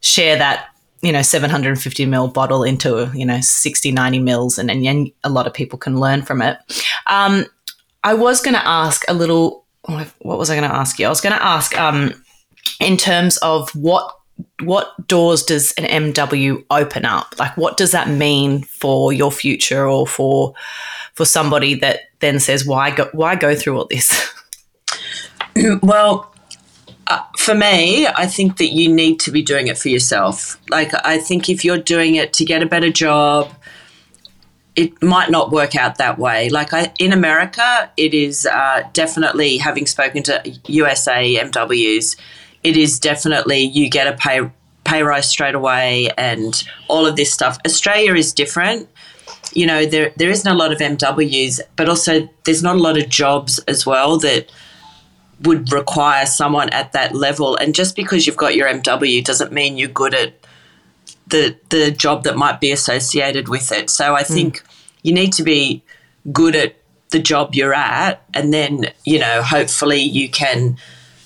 share 0.00 0.36
that, 0.38 0.68
you 1.02 1.12
know, 1.12 1.22
750 1.22 2.06
ml 2.06 2.32
bottle 2.32 2.64
into, 2.64 3.10
you 3.14 3.24
know, 3.24 3.40
60, 3.40 3.92
90 3.92 4.18
mils 4.18 4.58
and, 4.58 4.70
and 4.70 5.10
a 5.24 5.30
lot 5.30 5.46
of 5.46 5.54
people 5.54 5.78
can 5.78 5.98
learn 5.98 6.22
from 6.22 6.42
it. 6.42 6.58
Um, 7.06 7.46
I 8.04 8.14
was 8.14 8.40
going 8.40 8.54
to 8.54 8.66
ask 8.66 9.04
a 9.08 9.14
little, 9.14 9.64
what 9.82 10.38
was 10.38 10.50
I 10.50 10.56
going 10.56 10.68
to 10.68 10.74
ask 10.74 10.98
you? 10.98 11.06
I 11.06 11.08
was 11.08 11.20
going 11.20 11.34
to 11.34 11.44
ask, 11.44 11.76
um, 11.78 12.12
in 12.80 12.96
terms 12.96 13.36
of 13.38 13.70
what 13.74 14.14
what 14.62 15.08
doors 15.08 15.42
does 15.42 15.72
an 15.72 16.12
MW 16.12 16.64
open 16.70 17.04
up? 17.04 17.34
Like, 17.38 17.56
what 17.56 17.76
does 17.76 17.92
that 17.92 18.08
mean 18.08 18.62
for 18.62 19.12
your 19.12 19.32
future, 19.32 19.86
or 19.86 20.06
for 20.06 20.54
for 21.14 21.24
somebody 21.24 21.74
that 21.74 22.02
then 22.20 22.38
says, 22.38 22.64
"Why 22.64 22.90
go? 22.90 23.08
Why 23.12 23.34
go 23.34 23.54
through 23.54 23.78
all 23.78 23.86
this?" 23.86 24.34
Well, 25.82 26.32
uh, 27.08 27.22
for 27.38 27.54
me, 27.54 28.06
I 28.06 28.26
think 28.26 28.58
that 28.58 28.68
you 28.68 28.92
need 28.92 29.20
to 29.20 29.30
be 29.30 29.42
doing 29.42 29.68
it 29.68 29.78
for 29.78 29.88
yourself. 29.88 30.60
Like, 30.68 30.92
I 31.04 31.18
think 31.18 31.48
if 31.48 31.64
you're 31.64 31.78
doing 31.78 32.14
it 32.14 32.32
to 32.34 32.44
get 32.44 32.62
a 32.62 32.66
better 32.66 32.90
job, 32.90 33.52
it 34.76 35.02
might 35.02 35.30
not 35.30 35.50
work 35.50 35.74
out 35.74 35.98
that 35.98 36.18
way. 36.18 36.50
Like 36.50 36.72
I, 36.72 36.92
in 37.00 37.12
America, 37.12 37.90
it 37.96 38.14
is 38.14 38.46
uh, 38.46 38.88
definitely 38.92 39.58
having 39.58 39.86
spoken 39.86 40.22
to 40.24 40.40
USA 40.66 41.36
MWs 41.36 42.16
it 42.62 42.76
is 42.76 42.98
definitely 42.98 43.60
you 43.60 43.88
get 43.88 44.06
a 44.06 44.16
pay 44.16 44.50
pay 44.84 45.02
rise 45.02 45.28
straight 45.28 45.54
away 45.54 46.10
and 46.16 46.62
all 46.88 47.06
of 47.06 47.16
this 47.16 47.32
stuff. 47.32 47.58
Australia 47.66 48.14
is 48.14 48.32
different. 48.32 48.88
You 49.52 49.66
know, 49.66 49.86
there 49.86 50.12
there 50.16 50.30
isn't 50.30 50.50
a 50.50 50.54
lot 50.54 50.72
of 50.72 50.78
MWs, 50.78 51.60
but 51.76 51.88
also 51.88 52.28
there's 52.44 52.62
not 52.62 52.76
a 52.76 52.80
lot 52.80 52.98
of 52.98 53.08
jobs 53.08 53.58
as 53.60 53.86
well 53.86 54.18
that 54.18 54.50
would 55.42 55.72
require 55.72 56.26
someone 56.26 56.68
at 56.70 56.92
that 56.92 57.14
level. 57.14 57.56
And 57.56 57.74
just 57.74 57.94
because 57.94 58.26
you've 58.26 58.36
got 58.36 58.54
your 58.54 58.68
MW 58.68 59.24
doesn't 59.24 59.52
mean 59.52 59.76
you're 59.76 59.88
good 59.88 60.14
at 60.14 60.34
the 61.26 61.56
the 61.68 61.90
job 61.90 62.24
that 62.24 62.36
might 62.36 62.60
be 62.60 62.72
associated 62.72 63.48
with 63.48 63.70
it. 63.70 63.90
So 63.90 64.14
I 64.14 64.22
hmm. 64.22 64.32
think 64.32 64.58
mm. 64.58 64.62
you 65.02 65.12
need 65.12 65.32
to 65.34 65.42
be 65.42 65.82
good 66.32 66.56
at 66.56 66.76
the 67.10 67.18
job 67.18 67.54
you're 67.54 67.74
at 67.74 68.22
and 68.34 68.52
then, 68.52 68.86
you 69.04 69.18
know, 69.18 69.42
hopefully 69.42 70.00
you 70.00 70.28
can 70.28 70.76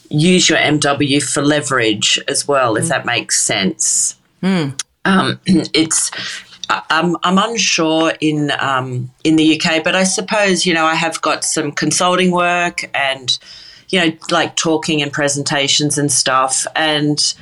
use 0.09 0.49
your 0.49 0.59
MW 0.59 1.23
for 1.23 1.43
leverage 1.43 2.21
as 2.29 2.47
well, 2.47 2.77
if 2.77 2.85
mm. 2.85 2.89
that 2.89 3.07
makes 3.07 3.41
sense. 3.41 4.17
Mm. 4.43 4.81
Um, 5.05 5.41
it's 5.47 6.11
I'm, 6.69 7.17
I'm 7.23 7.39
unsure 7.39 8.15
in 8.21 8.53
um, 8.59 9.11
in 9.25 9.37
the 9.37 9.61
UK, 9.61 9.83
but 9.83 9.95
I 9.95 10.05
suppose 10.05 10.67
you 10.67 10.75
know 10.75 10.85
I 10.85 10.95
have 10.95 11.21
got 11.21 11.45
some 11.45 11.73
consulting 11.73 12.31
work 12.31 12.89
and 12.95 13.39
you 13.93 14.01
know 14.01 14.17
like 14.31 14.57
talking 14.57 15.01
and 15.01 15.13
presentations 15.13 15.97
and 15.99 16.11
stuff, 16.11 16.67
and 16.75 17.35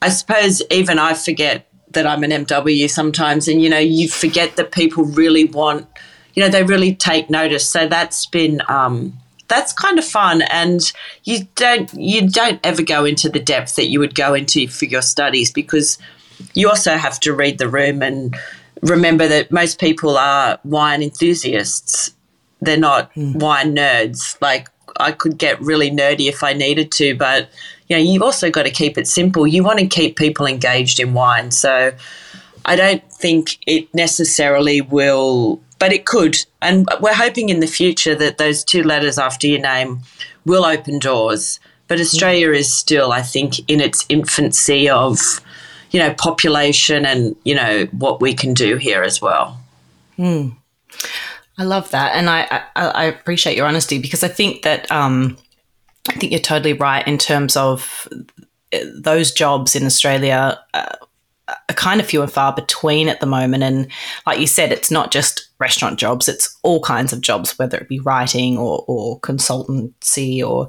I 0.00 0.08
suppose 0.08 0.62
even 0.70 0.98
I 0.98 1.12
forget 1.12 1.68
that 1.90 2.06
I'm 2.06 2.24
an 2.24 2.30
MW 2.30 2.88
sometimes, 2.88 3.48
and 3.48 3.60
you 3.60 3.68
know 3.68 3.78
you 3.78 4.08
forget 4.08 4.56
that 4.56 4.72
people 4.72 5.04
really 5.04 5.44
want, 5.44 5.86
you 6.34 6.42
know, 6.42 6.48
they 6.48 6.62
really 6.62 6.94
take 6.94 7.28
notice. 7.28 7.68
So 7.68 7.86
that's 7.86 8.24
been 8.24 8.62
um, 8.68 9.18
that's 9.48 9.72
kind 9.72 9.98
of 9.98 10.04
fun 10.04 10.42
and 10.42 10.92
you 11.24 11.48
don't 11.54 11.92
you 11.94 12.28
don't 12.28 12.60
ever 12.64 12.82
go 12.82 13.04
into 13.04 13.28
the 13.28 13.40
depth 13.40 13.76
that 13.76 13.86
you 13.86 13.98
would 13.98 14.14
go 14.14 14.34
into 14.34 14.68
for 14.68 14.84
your 14.84 15.02
studies 15.02 15.50
because 15.50 15.98
you 16.54 16.68
also 16.68 16.96
have 16.96 17.18
to 17.18 17.32
read 17.32 17.58
the 17.58 17.68
room 17.68 18.02
and 18.02 18.36
remember 18.82 19.26
that 19.26 19.50
most 19.50 19.80
people 19.80 20.16
are 20.16 20.58
wine 20.64 21.02
enthusiasts 21.02 22.14
they're 22.60 22.76
not 22.76 23.12
mm. 23.14 23.34
wine 23.36 23.74
nerds 23.74 24.40
like 24.40 24.68
I 24.96 25.12
could 25.12 25.38
get 25.38 25.60
really 25.60 25.90
nerdy 25.90 26.28
if 26.28 26.42
I 26.42 26.52
needed 26.52 26.92
to 26.92 27.14
but 27.16 27.48
you 27.88 27.96
know 27.96 28.02
you've 28.02 28.22
also 28.22 28.50
got 28.50 28.64
to 28.64 28.70
keep 28.70 28.98
it 28.98 29.06
simple 29.06 29.46
you 29.46 29.62
want 29.62 29.78
to 29.78 29.86
keep 29.86 30.16
people 30.16 30.46
engaged 30.46 31.00
in 31.00 31.14
wine 31.14 31.50
so 31.50 31.92
I 32.64 32.76
don't 32.76 33.02
think 33.12 33.58
it 33.66 33.92
necessarily 33.94 34.80
will 34.80 35.60
but 35.78 35.92
it 35.92 36.04
could. 36.04 36.36
And 36.60 36.88
we're 37.00 37.14
hoping 37.14 37.48
in 37.48 37.60
the 37.60 37.66
future 37.66 38.14
that 38.14 38.38
those 38.38 38.64
two 38.64 38.82
letters 38.82 39.18
after 39.18 39.46
your 39.46 39.60
name 39.60 40.00
will 40.44 40.64
open 40.64 40.98
doors. 40.98 41.60
But 41.86 42.00
Australia 42.00 42.50
is 42.50 42.72
still, 42.72 43.12
I 43.12 43.22
think, 43.22 43.60
in 43.70 43.80
its 43.80 44.04
infancy 44.08 44.90
of, 44.90 45.18
you 45.90 46.00
know, 46.00 46.12
population 46.14 47.06
and, 47.06 47.34
you 47.44 47.54
know, 47.54 47.86
what 47.92 48.20
we 48.20 48.34
can 48.34 48.52
do 48.54 48.76
here 48.76 49.02
as 49.02 49.22
well. 49.22 49.58
Mm. 50.18 50.56
I 51.58 51.64
love 51.64 51.90
that, 51.90 52.14
and 52.14 52.30
I, 52.30 52.62
I, 52.76 52.86
I 52.86 53.04
appreciate 53.04 53.56
your 53.56 53.66
honesty 53.66 53.98
because 53.98 54.22
I 54.22 54.28
think 54.28 54.62
that 54.62 54.90
um, 54.92 55.36
I 56.08 56.12
think 56.12 56.32
you're 56.32 56.40
totally 56.40 56.72
right 56.72 57.06
in 57.06 57.18
terms 57.18 57.56
of 57.56 58.08
uh, 58.72 58.78
those 58.94 59.32
jobs 59.32 59.74
in 59.74 59.84
Australia. 59.84 60.58
Uh, 60.72 60.94
are 61.48 61.74
kind 61.74 61.98
of 61.98 62.06
few 62.06 62.20
and 62.20 62.30
far 62.30 62.52
between 62.52 63.08
at 63.08 63.20
the 63.20 63.26
moment. 63.26 63.62
And 63.62 63.88
like 64.26 64.38
you 64.38 64.46
said, 64.46 64.70
it's 64.70 64.90
not 64.90 65.10
just 65.10 65.48
restaurant 65.58 65.98
jobs, 65.98 66.28
it's 66.28 66.58
all 66.62 66.82
kinds 66.82 67.12
of 67.12 67.22
jobs, 67.22 67.58
whether 67.58 67.78
it 67.78 67.88
be 67.88 68.00
writing 68.00 68.58
or, 68.58 68.84
or 68.86 69.18
consultancy 69.20 70.46
or 70.46 70.68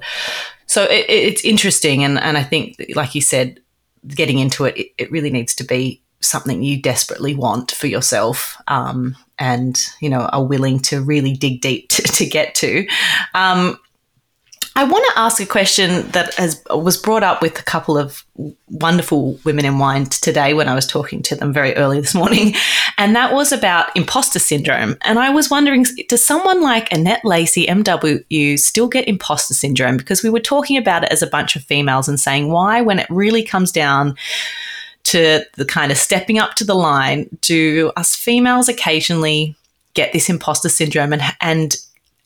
so 0.67 0.83
it, 0.83 1.05
it's 1.09 1.43
interesting. 1.43 2.03
And, 2.03 2.17
and 2.19 2.37
I 2.37 2.43
think, 2.43 2.77
like 2.95 3.15
you 3.15 3.21
said, 3.21 3.59
getting 4.07 4.39
into 4.39 4.65
it, 4.65 4.77
it, 4.77 4.87
it 4.97 5.11
really 5.11 5.31
needs 5.31 5.53
to 5.55 5.63
be 5.63 6.01
something 6.21 6.63
you 6.63 6.81
desperately 6.81 7.33
want 7.33 7.71
for 7.71 7.87
yourself 7.87 8.61
um, 8.67 9.15
and 9.37 9.79
you 10.01 10.09
know 10.09 10.21
are 10.21 10.43
willing 10.43 10.79
to 10.79 11.01
really 11.01 11.33
dig 11.33 11.61
deep 11.61 11.89
to, 11.89 12.01
to 12.03 12.25
get 12.25 12.55
to 12.55 12.87
um, 13.33 13.77
I 14.79 14.85
want 14.85 15.05
to 15.09 15.19
ask 15.19 15.41
a 15.41 15.45
question 15.45 16.09
that 16.11 16.33
has 16.35 16.63
was 16.69 16.95
brought 16.95 17.21
up 17.21 17.41
with 17.41 17.59
a 17.59 17.63
couple 17.63 17.97
of 17.97 18.23
wonderful 18.69 19.37
women 19.43 19.65
in 19.65 19.77
wine 19.77 20.05
today 20.05 20.53
when 20.53 20.69
I 20.69 20.73
was 20.73 20.87
talking 20.87 21.21
to 21.23 21.35
them 21.35 21.51
very 21.51 21.75
early 21.75 21.99
this 21.99 22.15
morning, 22.15 22.53
and 22.97 23.13
that 23.13 23.33
was 23.33 23.51
about 23.51 23.93
imposter 23.97 24.39
syndrome. 24.39 24.95
And 25.01 25.19
I 25.19 25.31
was 25.31 25.49
wondering, 25.49 25.85
does 26.07 26.23
someone 26.23 26.61
like 26.61 26.93
Annette 26.93 27.25
Lacey, 27.25 27.65
MW, 27.65 28.57
still 28.57 28.87
get 28.87 29.05
imposter 29.05 29.53
syndrome? 29.53 29.97
Because 29.97 30.23
we 30.23 30.29
were 30.29 30.39
talking 30.39 30.77
about 30.77 31.03
it 31.03 31.11
as 31.11 31.21
a 31.21 31.27
bunch 31.27 31.57
of 31.57 31.63
females 31.63 32.07
and 32.07 32.17
saying 32.17 32.49
why, 32.49 32.79
when 32.79 32.99
it 32.99 33.07
really 33.09 33.43
comes 33.43 33.73
down 33.73 34.15
to 35.03 35.43
the 35.55 35.65
kind 35.65 35.91
of 35.91 35.97
stepping 35.97 36.39
up 36.39 36.55
to 36.55 36.63
the 36.63 36.75
line, 36.75 37.29
do 37.41 37.91
us 37.95 38.15
females 38.15 38.69
occasionally 38.69 39.55
get 39.93 40.13
this 40.13 40.29
imposter 40.29 40.69
syndrome 40.69 41.13
and 41.13 41.21
and 41.41 41.77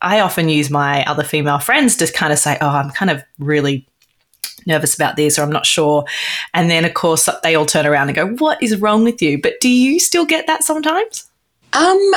I 0.03 0.19
often 0.19 0.49
use 0.49 0.69
my 0.69 1.05
other 1.05 1.23
female 1.23 1.59
friends 1.59 1.95
to 1.97 2.11
kind 2.11 2.33
of 2.33 2.37
say, 2.37 2.57
oh, 2.59 2.67
I'm 2.67 2.91
kind 2.91 3.09
of 3.09 3.23
really 3.39 3.87
nervous 4.67 4.93
about 4.93 5.15
this 5.15 5.39
or 5.39 5.43
I'm 5.43 5.51
not 5.51 5.65
sure. 5.65 6.03
And 6.53 6.69
then, 6.69 6.83
of 6.83 6.93
course, 6.93 7.29
they 7.41 7.55
all 7.55 7.65
turn 7.65 7.87
around 7.87 8.09
and 8.09 8.15
go, 8.15 8.27
what 8.35 8.61
is 8.61 8.79
wrong 8.79 9.05
with 9.05 9.21
you? 9.21 9.41
But 9.41 9.61
do 9.61 9.69
you 9.69 9.99
still 9.99 10.25
get 10.25 10.45
that 10.47 10.63
sometimes? 10.63 11.29
Um, 11.71 12.13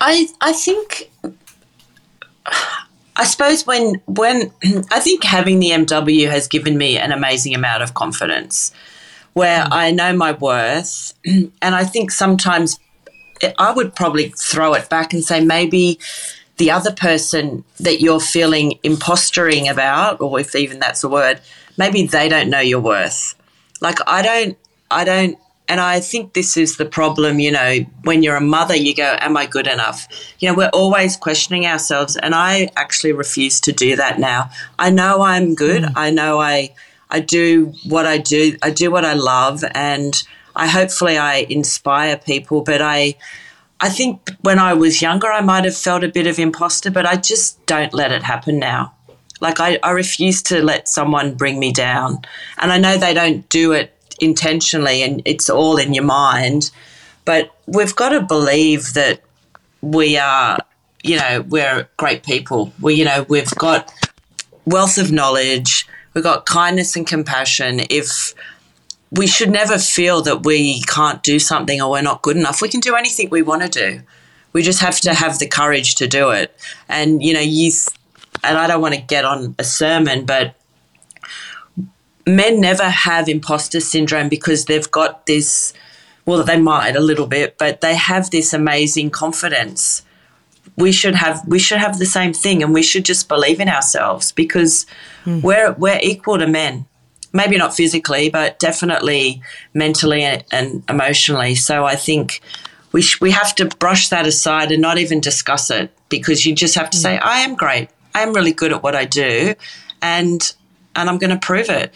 I, 0.00 0.26
I 0.40 0.54
think, 0.54 1.10
I 3.16 3.24
suppose 3.24 3.66
when, 3.66 4.00
when, 4.06 4.50
I 4.90 5.00
think 5.00 5.22
having 5.22 5.60
the 5.60 5.68
MW 5.68 6.30
has 6.30 6.48
given 6.48 6.78
me 6.78 6.96
an 6.96 7.12
amazing 7.12 7.54
amount 7.54 7.82
of 7.82 7.92
confidence 7.92 8.72
where 9.34 9.64
mm. 9.64 9.68
I 9.70 9.90
know 9.90 10.16
my 10.16 10.32
worth. 10.32 11.12
And 11.62 11.74
I 11.74 11.84
think 11.84 12.10
sometimes 12.10 12.78
I 13.58 13.72
would 13.72 13.94
probably 13.94 14.30
throw 14.30 14.74
it 14.74 14.88
back 14.88 15.12
and 15.12 15.22
say 15.24 15.44
maybe 15.44 15.98
the 16.56 16.70
other 16.70 16.92
person 16.92 17.64
that 17.80 18.00
you're 18.00 18.20
feeling 18.20 18.78
impostering 18.84 19.70
about, 19.70 20.20
or 20.20 20.38
if 20.40 20.54
even 20.54 20.78
that's 20.78 21.02
a 21.04 21.08
word, 21.08 21.40
maybe 21.76 22.06
they 22.06 22.28
don't 22.28 22.48
know 22.48 22.60
your 22.60 22.80
worth. 22.80 23.34
Like 23.80 23.98
I 24.06 24.22
don't, 24.22 24.56
I 24.90 25.04
don't, 25.04 25.38
and 25.66 25.80
I 25.80 25.98
think 26.00 26.34
this 26.34 26.56
is 26.56 26.76
the 26.76 26.84
problem, 26.84 27.40
you 27.40 27.50
know, 27.50 27.78
when 28.02 28.22
you're 28.22 28.36
a 28.36 28.40
mother, 28.40 28.76
you 28.76 28.94
go, 28.94 29.16
Am 29.20 29.36
I 29.36 29.46
good 29.46 29.66
enough? 29.66 30.06
You 30.38 30.48
know, 30.48 30.54
we're 30.54 30.70
always 30.74 31.16
questioning 31.16 31.66
ourselves. 31.66 32.16
And 32.16 32.34
I 32.34 32.68
actually 32.76 33.12
refuse 33.12 33.60
to 33.62 33.72
do 33.72 33.96
that 33.96 34.18
now. 34.18 34.50
I 34.78 34.90
know 34.90 35.22
I'm 35.22 35.54
good. 35.54 35.82
Mm. 35.82 35.92
I 35.96 36.10
know 36.10 36.40
I 36.40 36.74
I 37.14 37.20
do 37.20 37.72
what 37.84 38.06
I 38.06 38.18
do, 38.18 38.56
I 38.60 38.70
do 38.70 38.90
what 38.90 39.04
I 39.04 39.12
love 39.12 39.62
and 39.72 40.20
I 40.56 40.66
hopefully 40.66 41.16
I 41.16 41.46
inspire 41.48 42.16
people, 42.16 42.62
but 42.62 42.82
I 42.82 43.14
I 43.80 43.88
think 43.88 44.30
when 44.40 44.58
I 44.58 44.74
was 44.74 45.00
younger, 45.00 45.30
I 45.30 45.40
might 45.40 45.64
have 45.64 45.76
felt 45.76 46.02
a 46.02 46.08
bit 46.08 46.26
of 46.26 46.38
imposter, 46.40 46.90
but 46.90 47.06
I 47.06 47.16
just 47.16 47.64
don't 47.66 47.94
let 47.94 48.10
it 48.10 48.24
happen 48.24 48.58
now. 48.58 48.94
Like, 49.40 49.60
I, 49.60 49.78
I 49.82 49.90
refuse 49.90 50.42
to 50.44 50.60
let 50.62 50.88
someone 50.88 51.34
bring 51.34 51.58
me 51.58 51.72
down. 51.72 52.22
And 52.58 52.72
I 52.72 52.78
know 52.78 52.96
they 52.96 53.14
don't 53.14 53.48
do 53.48 53.72
it 53.72 53.92
intentionally 54.20 55.02
and 55.02 55.22
it's 55.24 55.48
all 55.48 55.76
in 55.76 55.94
your 55.94 56.04
mind, 56.04 56.70
but 57.24 57.54
we've 57.66 57.94
got 57.94 58.08
to 58.10 58.22
believe 58.22 58.94
that 58.94 59.20
we 59.82 60.16
are, 60.18 60.58
you 61.02 61.16
know, 61.18 61.44
we're 61.48 61.88
great 61.96 62.24
people. 62.24 62.72
We, 62.80 62.94
you 62.94 63.04
know, 63.04 63.26
we've 63.28 63.54
got 63.56 63.92
wealth 64.64 64.98
of 64.98 65.12
knowledge, 65.12 65.86
we've 66.14 66.24
got 66.24 66.46
kindness 66.46 66.96
and 66.96 67.06
compassion. 67.06 67.80
If 67.90 68.34
we 69.14 69.26
should 69.26 69.50
never 69.50 69.78
feel 69.78 70.22
that 70.22 70.44
we 70.44 70.80
can't 70.82 71.22
do 71.22 71.38
something 71.38 71.80
or 71.80 71.90
we're 71.90 72.02
not 72.02 72.22
good 72.22 72.36
enough. 72.36 72.60
We 72.60 72.68
can 72.68 72.80
do 72.80 72.96
anything 72.96 73.30
we 73.30 73.42
want 73.42 73.62
to 73.62 73.68
do. 73.68 74.02
We 74.52 74.62
just 74.62 74.80
have 74.80 75.00
to 75.00 75.14
have 75.14 75.38
the 75.38 75.46
courage 75.46 75.94
to 75.96 76.08
do 76.08 76.30
it. 76.30 76.56
And, 76.88 77.22
you 77.22 77.32
know, 77.32 77.40
you, 77.40 77.70
and 78.42 78.58
I 78.58 78.66
don't 78.66 78.80
want 78.80 78.94
to 78.94 79.00
get 79.00 79.24
on 79.24 79.54
a 79.58 79.64
sermon, 79.64 80.26
but 80.26 80.56
men 82.26 82.60
never 82.60 82.88
have 82.88 83.28
imposter 83.28 83.80
syndrome 83.80 84.28
because 84.28 84.64
they've 84.64 84.90
got 84.90 85.26
this, 85.26 85.72
well, 86.26 86.42
they 86.42 86.58
might 86.58 86.96
a 86.96 87.00
little 87.00 87.26
bit, 87.26 87.56
but 87.58 87.80
they 87.80 87.94
have 87.94 88.30
this 88.30 88.52
amazing 88.52 89.10
confidence. 89.10 90.02
We 90.76 90.92
should 90.92 91.14
have 91.14 91.42
we 91.46 91.58
should 91.58 91.78
have 91.78 91.98
the 91.98 92.06
same 92.06 92.32
thing, 92.32 92.62
and 92.62 92.74
we 92.74 92.82
should 92.82 93.04
just 93.04 93.28
believe 93.28 93.60
in 93.60 93.68
ourselves 93.68 94.32
because 94.32 94.86
mm. 95.24 95.42
we're 95.42 95.72
we're 95.72 96.00
equal 96.02 96.38
to 96.38 96.46
men 96.46 96.86
maybe 97.34 97.58
not 97.58 97.74
physically, 97.74 98.30
but 98.30 98.58
definitely 98.60 99.42
mentally 99.74 100.22
and, 100.22 100.82
emotionally. 100.88 101.56
So 101.56 101.84
I 101.84 101.96
think 101.96 102.40
we, 102.92 103.02
sh- 103.02 103.20
we 103.20 103.32
have 103.32 103.54
to 103.56 103.66
brush 103.66 104.08
that 104.08 104.26
aside 104.26 104.70
and 104.70 104.80
not 104.80 104.98
even 104.98 105.20
discuss 105.20 105.68
it 105.68 105.90
because 106.08 106.46
you 106.46 106.54
just 106.54 106.76
have 106.76 106.88
to 106.90 106.96
say, 106.96 107.16
mm. 107.16 107.24
I 107.24 107.40
am 107.40 107.56
great. 107.56 107.88
I 108.14 108.22
am 108.22 108.32
really 108.32 108.52
good 108.52 108.72
at 108.72 108.82
what 108.82 108.94
I 108.94 109.04
do. 109.04 109.54
And 110.00 110.54
and 110.96 111.10
I'm 111.10 111.18
going 111.18 111.30
to 111.30 111.38
prove 111.44 111.68
it. 111.70 111.92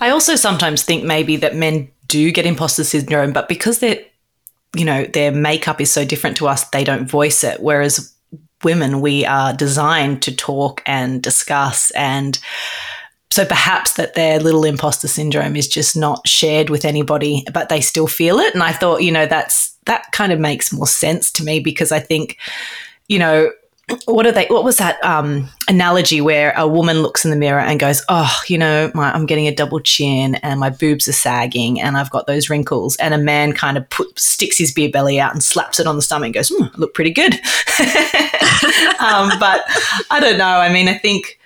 I 0.00 0.10
also 0.10 0.36
sometimes 0.36 0.84
think 0.84 1.02
maybe 1.02 1.34
that 1.38 1.56
men 1.56 1.90
do 2.06 2.30
get 2.30 2.46
imposter 2.46 2.84
syndrome, 2.84 3.32
but 3.32 3.48
because 3.48 3.80
they're, 3.80 4.04
you 4.78 4.84
know, 4.84 5.04
their 5.04 5.32
makeup 5.32 5.80
is 5.80 5.90
so 5.90 6.04
different 6.04 6.36
to 6.38 6.48
us, 6.48 6.68
they 6.70 6.84
don't 6.84 7.10
voice 7.10 7.42
it. 7.44 7.60
Whereas 7.60 8.14
women, 8.62 9.00
we 9.00 9.24
are 9.24 9.52
designed 9.52 10.22
to 10.22 10.34
talk 10.34 10.82
and 10.86 11.22
discuss 11.22 11.90
and 11.92 12.38
so 13.30 13.44
perhaps 13.44 13.92
that 13.94 14.14
their 14.14 14.40
little 14.40 14.64
imposter 14.64 15.06
syndrome 15.06 15.54
is 15.54 15.68
just 15.68 15.96
not 15.96 16.26
shared 16.26 16.70
with 16.70 16.84
anybody, 16.84 17.44
but 17.52 17.68
they 17.68 17.80
still 17.80 18.06
feel 18.06 18.38
it. 18.38 18.54
And 18.54 18.62
I 18.62 18.72
thought, 18.72 19.02
you 19.02 19.12
know, 19.12 19.26
that's 19.26 19.76
that 19.84 20.10
kind 20.12 20.32
of 20.32 20.40
makes 20.40 20.72
more 20.72 20.86
sense 20.86 21.30
to 21.32 21.44
me 21.44 21.60
because 21.60 21.92
I 21.92 22.00
think, 22.00 22.38
you 23.06 23.18
know, 23.18 23.50
what 24.04 24.26
are 24.26 24.32
they? 24.32 24.46
What 24.46 24.64
was 24.64 24.76
that 24.76 25.02
um, 25.02 25.48
analogy 25.66 26.20
where 26.20 26.52
a 26.56 26.68
woman 26.68 27.00
looks 27.00 27.24
in 27.24 27.30
the 27.30 27.36
mirror 27.36 27.60
and 27.60 27.80
goes, 27.80 28.02
"Oh, 28.08 28.34
you 28.46 28.58
know, 28.58 28.90
my, 28.94 29.12
I'm 29.12 29.24
getting 29.24 29.46
a 29.46 29.54
double 29.54 29.80
chin 29.80 30.34
and 30.36 30.60
my 30.60 30.70
boobs 30.70 31.08
are 31.08 31.12
sagging 31.12 31.80
and 31.80 31.96
I've 31.96 32.10
got 32.10 32.26
those 32.26 32.50
wrinkles," 32.50 32.96
and 32.96 33.14
a 33.14 33.18
man 33.18 33.52
kind 33.52 33.78
of 33.78 33.88
put, 33.88 34.18
sticks 34.18 34.58
his 34.58 34.72
beer 34.72 34.90
belly 34.90 35.18
out 35.18 35.32
and 35.32 35.42
slaps 35.42 35.80
it 35.80 35.86
on 35.86 35.96
the 35.96 36.02
stomach 36.02 36.26
and 36.26 36.34
goes, 36.34 36.50
mm, 36.50 36.76
"Look 36.76 36.94
pretty 36.94 37.10
good." 37.10 37.34
um, 39.00 39.30
but 39.40 39.62
I 40.10 40.18
don't 40.20 40.38
know. 40.38 40.44
I 40.44 40.70
mean, 40.70 40.88
I 40.88 40.98
think 40.98 41.38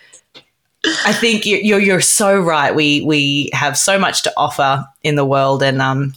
I 1.05 1.13
think 1.13 1.47
you're 1.47 1.81
you're 1.81 2.01
so 2.01 2.41
right. 2.41 2.75
We 2.75 3.03
we 3.03 3.51
have 3.53 3.79
so 3.79 3.99
much 3.99 4.23
to 4.25 4.33
offer 4.37 4.85
in 5.05 5.15
the 5.15 5.25
world, 5.25 5.63
and 5.63 5.81
um, 5.81 6.15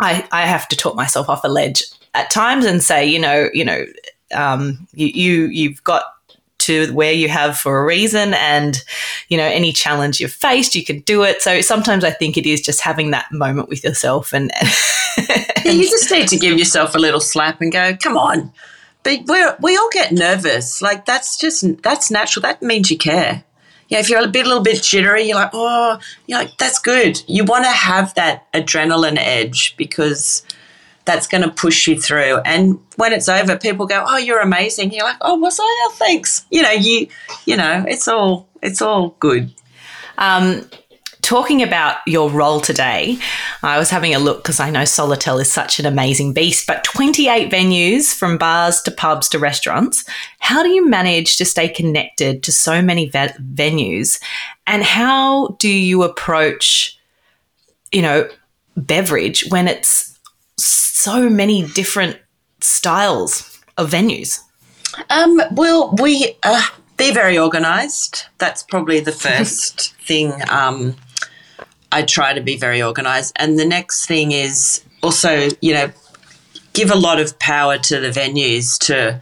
I 0.00 0.26
I 0.32 0.46
have 0.46 0.66
to 0.68 0.76
talk 0.76 0.96
myself 0.96 1.28
off 1.28 1.44
a 1.44 1.48
ledge 1.48 1.84
at 2.14 2.30
times 2.30 2.64
and 2.64 2.82
say, 2.82 3.06
you 3.06 3.18
know, 3.18 3.48
you 3.52 3.64
know, 3.64 3.86
um, 4.34 4.86
you, 4.92 5.06
you 5.06 5.46
you've 5.46 5.84
got 5.84 6.04
to 6.60 6.92
where 6.92 7.12
you 7.12 7.28
have 7.28 7.56
for 7.56 7.80
a 7.80 7.84
reason 7.84 8.34
and 8.34 8.84
you 9.28 9.36
know 9.36 9.44
any 9.44 9.72
challenge 9.72 10.20
you've 10.20 10.32
faced 10.32 10.74
you 10.74 10.84
can 10.84 11.00
do 11.00 11.22
it. 11.22 11.42
So 11.42 11.60
sometimes 11.62 12.04
i 12.04 12.10
think 12.10 12.36
it 12.36 12.46
is 12.46 12.60
just 12.60 12.80
having 12.82 13.10
that 13.12 13.32
moment 13.32 13.68
with 13.68 13.82
yourself 13.82 14.32
and, 14.32 14.52
yeah, 15.18 15.72
you 15.72 15.84
just 15.84 16.10
need 16.10 16.28
to 16.28 16.38
give 16.38 16.58
yourself 16.58 16.94
a 16.94 16.98
little 16.98 17.20
slap 17.20 17.60
and 17.60 17.72
go 17.72 17.96
come 17.96 18.16
on. 18.16 18.52
But 19.02 19.20
we 19.26 19.44
we 19.60 19.76
all 19.76 19.88
get 19.92 20.12
nervous. 20.12 20.82
Like 20.82 21.06
that's 21.06 21.38
just 21.38 21.82
that's 21.82 22.10
natural. 22.10 22.42
That 22.42 22.62
means 22.62 22.90
you 22.90 22.98
care. 22.98 23.44
Yeah, 23.88 23.98
if 23.98 24.08
you're 24.08 24.24
a 24.24 24.28
bit, 24.28 24.46
a 24.46 24.48
little 24.48 24.62
bit 24.62 24.84
jittery, 24.84 25.24
you're 25.24 25.36
like, 25.36 25.50
oh, 25.52 25.98
you're 26.28 26.38
like, 26.38 26.56
that's 26.58 26.78
good. 26.78 27.20
You 27.26 27.44
want 27.44 27.64
to 27.64 27.70
have 27.70 28.14
that 28.14 28.50
adrenaline 28.52 29.18
edge 29.18 29.76
because 29.76 30.44
that's 31.10 31.26
going 31.26 31.42
to 31.42 31.50
push 31.50 31.88
you 31.88 32.00
through. 32.00 32.38
And 32.44 32.78
when 32.96 33.12
it's 33.12 33.28
over, 33.28 33.56
people 33.56 33.86
go, 33.86 34.04
oh, 34.06 34.16
you're 34.16 34.40
amazing. 34.40 34.92
You're 34.92 35.04
like, 35.04 35.16
oh, 35.20 35.36
was 35.36 35.58
I? 35.58 35.64
Oh, 35.64 35.94
thanks. 35.96 36.46
You 36.50 36.62
know, 36.62 36.70
you, 36.70 37.08
you 37.46 37.56
know, 37.56 37.84
it's 37.88 38.06
all, 38.06 38.48
it's 38.62 38.80
all 38.80 39.16
good. 39.18 39.52
Um, 40.18 40.68
talking 41.22 41.62
about 41.62 41.96
your 42.06 42.30
role 42.30 42.60
today, 42.60 43.18
I 43.62 43.78
was 43.78 43.90
having 43.90 44.14
a 44.14 44.20
look 44.20 44.44
because 44.44 44.60
I 44.60 44.70
know 44.70 44.82
Solotel 44.82 45.40
is 45.40 45.52
such 45.52 45.80
an 45.80 45.86
amazing 45.86 46.32
beast, 46.32 46.66
but 46.66 46.84
28 46.84 47.50
venues 47.50 48.14
from 48.14 48.38
bars 48.38 48.80
to 48.82 48.92
pubs 48.92 49.28
to 49.30 49.38
restaurants. 49.40 50.04
How 50.38 50.62
do 50.62 50.68
you 50.68 50.88
manage 50.88 51.36
to 51.38 51.44
stay 51.44 51.68
connected 51.68 52.44
to 52.44 52.52
so 52.52 52.80
many 52.80 53.06
ve- 53.06 53.34
venues? 53.54 54.22
And 54.68 54.84
how 54.84 55.56
do 55.58 55.68
you 55.68 56.04
approach, 56.04 56.96
you 57.90 58.02
know, 58.02 58.28
beverage 58.76 59.44
when 59.48 59.66
it's 59.66 60.09
so 60.64 61.28
many 61.28 61.66
different 61.68 62.18
styles 62.60 63.60
of 63.76 63.90
venues? 63.90 64.40
Um, 65.08 65.40
well, 65.52 65.94
we 66.00 66.36
uh, 66.42 66.66
be 66.96 67.12
very 67.12 67.38
organised. 67.38 68.28
That's 68.38 68.62
probably 68.62 69.00
the 69.00 69.12
first 69.28 69.94
thing. 69.96 70.32
Um, 70.48 70.96
I 71.92 72.02
try 72.02 72.32
to 72.32 72.40
be 72.40 72.56
very 72.56 72.82
organised, 72.82 73.32
and 73.36 73.58
the 73.58 73.64
next 73.64 74.06
thing 74.06 74.32
is 74.32 74.82
also, 75.02 75.48
you 75.60 75.74
know, 75.74 75.90
give 76.72 76.90
a 76.90 76.96
lot 76.96 77.20
of 77.20 77.38
power 77.38 77.78
to 77.78 78.00
the 78.00 78.10
venues 78.10 78.78
to 78.86 79.20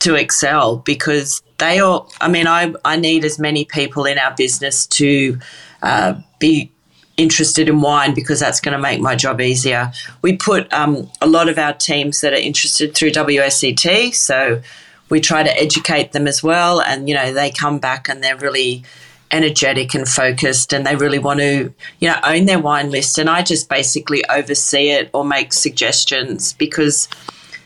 to 0.00 0.14
excel 0.14 0.76
because 0.76 1.42
they 1.58 1.80
all. 1.80 2.10
I 2.20 2.28
mean, 2.28 2.46
I 2.46 2.72
I 2.84 2.96
need 2.96 3.24
as 3.24 3.38
many 3.38 3.64
people 3.64 4.04
in 4.04 4.18
our 4.18 4.34
business 4.34 4.86
to 4.86 5.38
uh, 5.82 6.14
be 6.38 6.72
interested 7.18 7.68
in 7.68 7.82
wine 7.82 8.14
because 8.14 8.40
that's 8.40 8.60
going 8.60 8.72
to 8.72 8.80
make 8.80 9.00
my 9.00 9.14
job 9.14 9.40
easier. 9.40 9.92
We 10.22 10.36
put 10.36 10.72
um, 10.72 11.10
a 11.20 11.26
lot 11.26 11.48
of 11.48 11.58
our 11.58 11.74
teams 11.74 12.22
that 12.22 12.32
are 12.32 12.36
interested 12.36 12.94
through 12.94 13.10
WSET, 13.10 14.14
so 14.14 14.62
we 15.10 15.20
try 15.20 15.42
to 15.42 15.60
educate 15.60 16.12
them 16.12 16.26
as 16.26 16.42
well. 16.42 16.80
And 16.80 17.08
you 17.08 17.14
know, 17.14 17.32
they 17.32 17.50
come 17.50 17.78
back 17.78 18.08
and 18.08 18.22
they're 18.22 18.36
really 18.36 18.84
energetic 19.30 19.94
and 19.94 20.08
focused, 20.08 20.72
and 20.72 20.86
they 20.86 20.96
really 20.96 21.18
want 21.18 21.40
to 21.40 21.74
you 21.98 22.08
know 22.08 22.18
own 22.24 22.46
their 22.46 22.60
wine 22.60 22.90
list. 22.90 23.18
And 23.18 23.28
I 23.28 23.42
just 23.42 23.68
basically 23.68 24.24
oversee 24.30 24.90
it 24.90 25.10
or 25.12 25.24
make 25.24 25.52
suggestions 25.52 26.54
because 26.54 27.08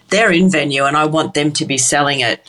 they're 0.09 0.33
in 0.33 0.51
venue 0.51 0.85
and 0.85 0.97
I 0.97 1.07
want 1.07 1.35
them 1.35 1.53
to 1.53 1.65
be 1.65 1.79
selling 1.79 2.21
it. 2.21 2.47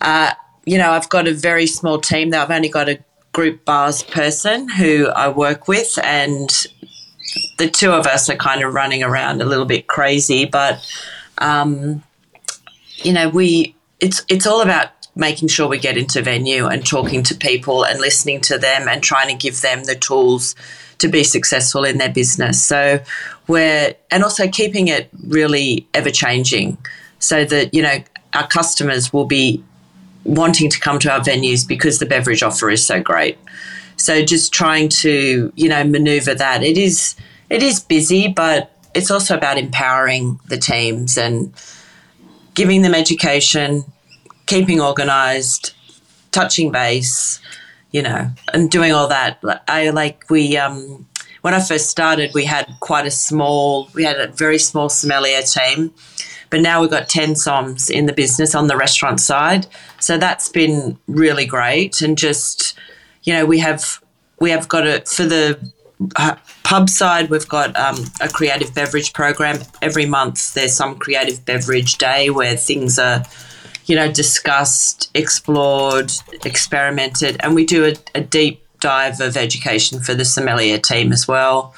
Uh, 0.00 0.32
you 0.66 0.76
know, 0.76 0.90
I've 0.90 1.08
got 1.08 1.28
a 1.28 1.32
very 1.32 1.66
small 1.66 2.00
team 2.00 2.30
that 2.30 2.42
I've 2.42 2.54
only 2.54 2.68
got 2.68 2.88
a 2.88 2.98
group 3.32 3.64
bars 3.64 4.02
person 4.02 4.68
who 4.68 5.08
I 5.08 5.28
work 5.28 5.68
with, 5.68 5.98
and 6.02 6.50
the 7.58 7.68
two 7.68 7.92
of 7.92 8.06
us 8.06 8.28
are 8.28 8.36
kind 8.36 8.62
of 8.62 8.74
running 8.74 9.02
around 9.02 9.40
a 9.40 9.44
little 9.44 9.66
bit 9.66 9.86
crazy. 9.86 10.44
But 10.44 10.86
um, 11.38 12.02
you 12.96 13.12
know, 13.12 13.28
we 13.28 13.74
it's 14.00 14.24
it's 14.28 14.46
all 14.46 14.60
about 14.60 14.88
making 15.16 15.48
sure 15.48 15.68
we 15.68 15.78
get 15.78 15.96
into 15.96 16.22
venue 16.22 16.66
and 16.66 16.86
talking 16.86 17.22
to 17.24 17.34
people 17.34 17.84
and 17.84 18.00
listening 18.00 18.40
to 18.40 18.58
them 18.58 18.88
and 18.88 19.02
trying 19.02 19.28
to 19.28 19.34
give 19.34 19.60
them 19.60 19.84
the 19.84 19.94
tools 19.94 20.54
to 20.98 21.08
be 21.08 21.24
successful 21.24 21.84
in 21.84 21.98
their 21.98 22.10
business. 22.10 22.62
So 22.62 23.00
we're 23.46 23.94
and 24.10 24.22
also 24.22 24.48
keeping 24.48 24.88
it 24.88 25.08
really 25.26 25.86
ever 25.94 26.10
changing 26.10 26.78
so 27.18 27.44
that 27.44 27.74
you 27.74 27.82
know 27.82 27.98
our 28.34 28.46
customers 28.46 29.12
will 29.12 29.24
be 29.24 29.62
wanting 30.24 30.70
to 30.70 30.80
come 30.80 30.98
to 31.00 31.12
our 31.12 31.20
venues 31.20 31.66
because 31.66 31.98
the 31.98 32.06
beverage 32.06 32.42
offer 32.42 32.70
is 32.70 32.84
so 32.84 33.00
great. 33.00 33.38
So 33.96 34.24
just 34.24 34.52
trying 34.52 34.88
to, 35.00 35.52
you 35.54 35.68
know, 35.68 35.84
maneuver 35.84 36.34
that. 36.34 36.62
It 36.62 36.78
is 36.78 37.14
it 37.48 37.62
is 37.62 37.80
busy, 37.80 38.28
but 38.28 38.70
it's 38.94 39.10
also 39.10 39.36
about 39.36 39.58
empowering 39.58 40.40
the 40.48 40.56
teams 40.56 41.18
and 41.18 41.52
giving 42.54 42.82
them 42.82 42.94
education, 42.94 43.84
keeping 44.46 44.80
organized, 44.80 45.74
touching 46.32 46.72
base, 46.72 47.40
you 47.90 48.02
know, 48.02 48.30
and 48.52 48.70
doing 48.70 48.92
all 48.92 49.08
that. 49.08 49.42
I 49.68 49.90
like 49.90 50.28
we 50.30 50.56
um 50.56 51.06
when 51.42 51.54
I 51.54 51.60
first 51.60 51.88
started, 51.88 52.32
we 52.34 52.44
had 52.44 52.66
quite 52.80 53.06
a 53.06 53.10
small, 53.10 53.88
we 53.94 54.04
had 54.04 54.20
a 54.20 54.28
very 54.28 54.58
small 54.58 54.88
sommelier 54.88 55.42
team, 55.42 55.92
but 56.50 56.60
now 56.60 56.80
we've 56.80 56.90
got 56.90 57.08
10 57.08 57.36
SOMs 57.36 57.88
in 57.88 58.06
the 58.06 58.12
business 58.12 58.54
on 58.54 58.66
the 58.66 58.76
restaurant 58.76 59.20
side. 59.20 59.66
So 60.00 60.18
that's 60.18 60.48
been 60.48 60.98
really 61.06 61.46
great. 61.46 62.02
And 62.02 62.18
just, 62.18 62.76
you 63.22 63.32
know, 63.32 63.46
we 63.46 63.60
have, 63.60 64.02
we 64.40 64.50
have 64.50 64.68
got 64.68 64.86
it 64.86 65.08
for 65.08 65.24
the 65.24 65.58
uh, 66.16 66.36
pub 66.62 66.88
side, 66.88 67.30
we've 67.30 67.48
got 67.48 67.76
um, 67.76 68.04
a 68.20 68.28
creative 68.28 68.74
beverage 68.74 69.12
program. 69.12 69.60
Every 69.82 70.06
month 70.06 70.54
there's 70.54 70.74
some 70.74 70.96
creative 70.96 71.44
beverage 71.44 71.98
day 71.98 72.30
where 72.30 72.56
things 72.56 72.98
are, 72.98 73.24
you 73.84 73.96
know, 73.96 74.10
discussed, 74.10 75.10
explored, 75.14 76.12
experimented, 76.44 77.36
and 77.40 77.54
we 77.54 77.66
do 77.66 77.84
a, 77.84 77.94
a 78.14 78.20
deep 78.20 78.64
dive 78.80 79.20
of 79.20 79.36
education 79.36 80.00
for 80.00 80.14
the 80.14 80.24
sommelier 80.24 80.78
team 80.78 81.12
as 81.12 81.28
well. 81.28 81.74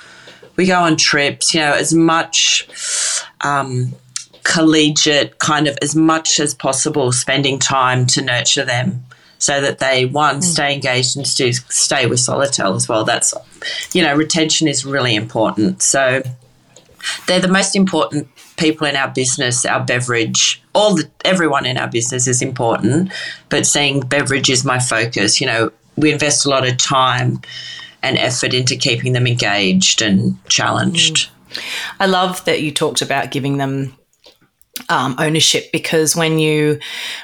We 0.57 0.67
go 0.67 0.79
on 0.79 0.97
trips, 0.97 1.55
you 1.55 1.61
know, 1.61 1.73
as 1.73 1.93
much 1.93 2.69
um, 3.41 3.95
collegiate 4.45 5.39
kind 5.39 5.69
of 5.69 5.79
as 5.83 5.95
much 5.95 6.41
as 6.41 6.55
possible, 6.55 7.13
spending 7.13 7.59
time 7.59 8.07
to 8.07 8.23
nurture 8.23 8.65
them 8.65 9.05
so 9.39 9.61
that 9.61 9.81
they 9.81 10.07
one 10.07 10.39
mm. 10.39 10.45
stay 10.45 10.73
engaged 10.73 11.17
and 11.17 11.27
to 11.27 11.53
stay 11.53 12.07
with 12.07 12.21
Solotel 12.21 12.77
as 12.77 12.89
well. 12.89 13.05
That's 13.05 13.35
you 13.93 14.03
know 14.03 14.15
retention 14.15 14.69
is 14.69 14.85
really 14.85 15.15
important. 15.15 15.83
So 15.83 16.23
they're 17.27 17.41
the 17.41 17.49
most 17.49 17.75
important 17.75 18.29
people 18.57 18.87
in 18.87 18.95
our 18.95 19.09
business. 19.09 19.65
Our 19.65 19.85
beverage, 19.85 20.63
all 20.75 20.95
the, 20.95 21.11
everyone 21.25 21.67
in 21.67 21.77
our 21.77 21.89
business 21.89 22.29
is 22.29 22.41
important, 22.41 23.13
but 23.49 23.67
seeing 23.67 24.01
beverage 24.01 24.49
is 24.49 24.65
my 24.65 24.79
focus. 24.79 25.41
You 25.41 25.49
know, 25.49 25.73
we 25.97 26.13
invest 26.13 26.47
a 26.47 26.49
lot 26.49 26.67
of 26.67 26.77
time 26.77 27.41
and 28.03 28.19
effort 28.19 28.55
into 28.55 28.77
keeping 28.77 29.13
them 29.13 29.27
engaged 29.27 30.03
and 30.03 30.37
challenged. 30.49 31.17
Mm. 31.17 31.63
I 32.01 32.07
love 32.07 32.45
that 32.45 32.63
you 32.63 32.73
talked 32.73 33.03
about 33.03 33.31
giving 33.31 33.59
them 33.59 33.97
um, 34.89 35.15
ownership 35.19 35.71
because 35.71 36.17
when 36.17 36.39
you 36.39 36.79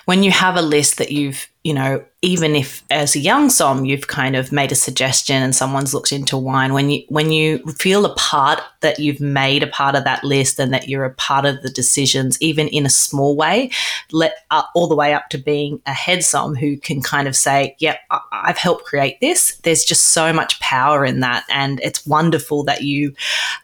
when 0.04 0.22
you 0.22 0.30
have 0.30 0.56
a 0.56 0.62
list 0.62 0.98
that 0.98 1.10
you've 1.10 1.48
you 1.64 1.72
know 1.72 2.04
even 2.20 2.54
if 2.54 2.84
as 2.90 3.16
a 3.16 3.18
young 3.18 3.48
som 3.48 3.86
you've 3.86 4.06
kind 4.06 4.36
of 4.36 4.52
made 4.52 4.70
a 4.70 4.74
suggestion 4.74 5.42
and 5.42 5.54
someone's 5.54 5.94
looked 5.94 6.12
into 6.12 6.36
wine 6.36 6.74
when 6.74 6.90
you 6.90 7.02
when 7.08 7.32
you 7.32 7.58
feel 7.78 8.04
a 8.04 8.14
part 8.16 8.60
that 8.80 8.98
you've 8.98 9.20
made 9.20 9.62
a 9.62 9.66
part 9.66 9.94
of 9.94 10.04
that 10.04 10.22
list 10.22 10.58
and 10.60 10.74
that 10.74 10.88
you're 10.88 11.06
a 11.06 11.14
part 11.14 11.46
of 11.46 11.62
the 11.62 11.70
decisions 11.70 12.40
even 12.42 12.68
in 12.68 12.84
a 12.84 12.90
small 12.90 13.34
way 13.34 13.70
let 14.12 14.34
uh, 14.50 14.62
all 14.74 14.86
the 14.86 14.96
way 14.96 15.14
up 15.14 15.30
to 15.30 15.38
being 15.38 15.80
a 15.86 15.92
head 15.92 16.22
som 16.22 16.54
who 16.54 16.76
can 16.76 17.00
kind 17.00 17.26
of 17.26 17.34
say 17.34 17.74
yep 17.78 18.00
I- 18.10 18.20
i've 18.30 18.58
helped 18.58 18.84
create 18.84 19.20
this. 19.20 19.56
There's 19.62 19.84
just 19.84 20.08
so 20.08 20.32
much 20.32 20.60
power 20.60 21.04
in 21.04 21.20
that 21.20 21.44
and 21.50 21.80
it's 21.80 22.06
wonderful 22.06 22.64
that 22.64 22.82
you 22.82 23.14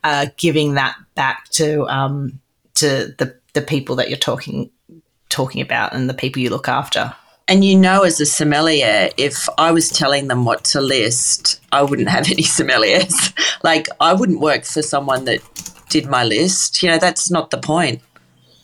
are 0.02 0.26
giving 0.36 0.74
that 0.74 0.96
back 1.14 1.48
to 1.50 1.86
um, 1.88 2.40
to 2.74 3.14
the 3.18 3.36
the 3.54 3.62
people 3.62 3.96
that 3.96 4.08
you're 4.08 4.18
talking 4.18 4.70
talking 5.28 5.60
about 5.60 5.92
and 5.92 6.08
the 6.08 6.14
people 6.14 6.40
you 6.40 6.50
look 6.50 6.68
after. 6.68 7.14
And 7.46 7.64
you 7.64 7.76
know, 7.76 8.02
as 8.02 8.20
a 8.20 8.26
sommelier, 8.26 9.10
if 9.16 9.48
I 9.58 9.72
was 9.72 9.90
telling 9.90 10.28
them 10.28 10.44
what 10.44 10.64
to 10.66 10.80
list, 10.80 11.60
I 11.72 11.82
wouldn't 11.82 12.08
have 12.08 12.26
any 12.30 12.42
sommeliers. 12.42 13.32
like, 13.62 13.88
I 14.00 14.12
wouldn't 14.14 14.40
work 14.40 14.64
for 14.64 14.82
someone 14.82 15.24
that 15.24 15.40
did 15.88 16.06
my 16.06 16.24
list. 16.24 16.82
You 16.82 16.90
know, 16.90 16.98
that's 16.98 17.30
not 17.30 17.50
the 17.50 17.58
point. 17.58 18.00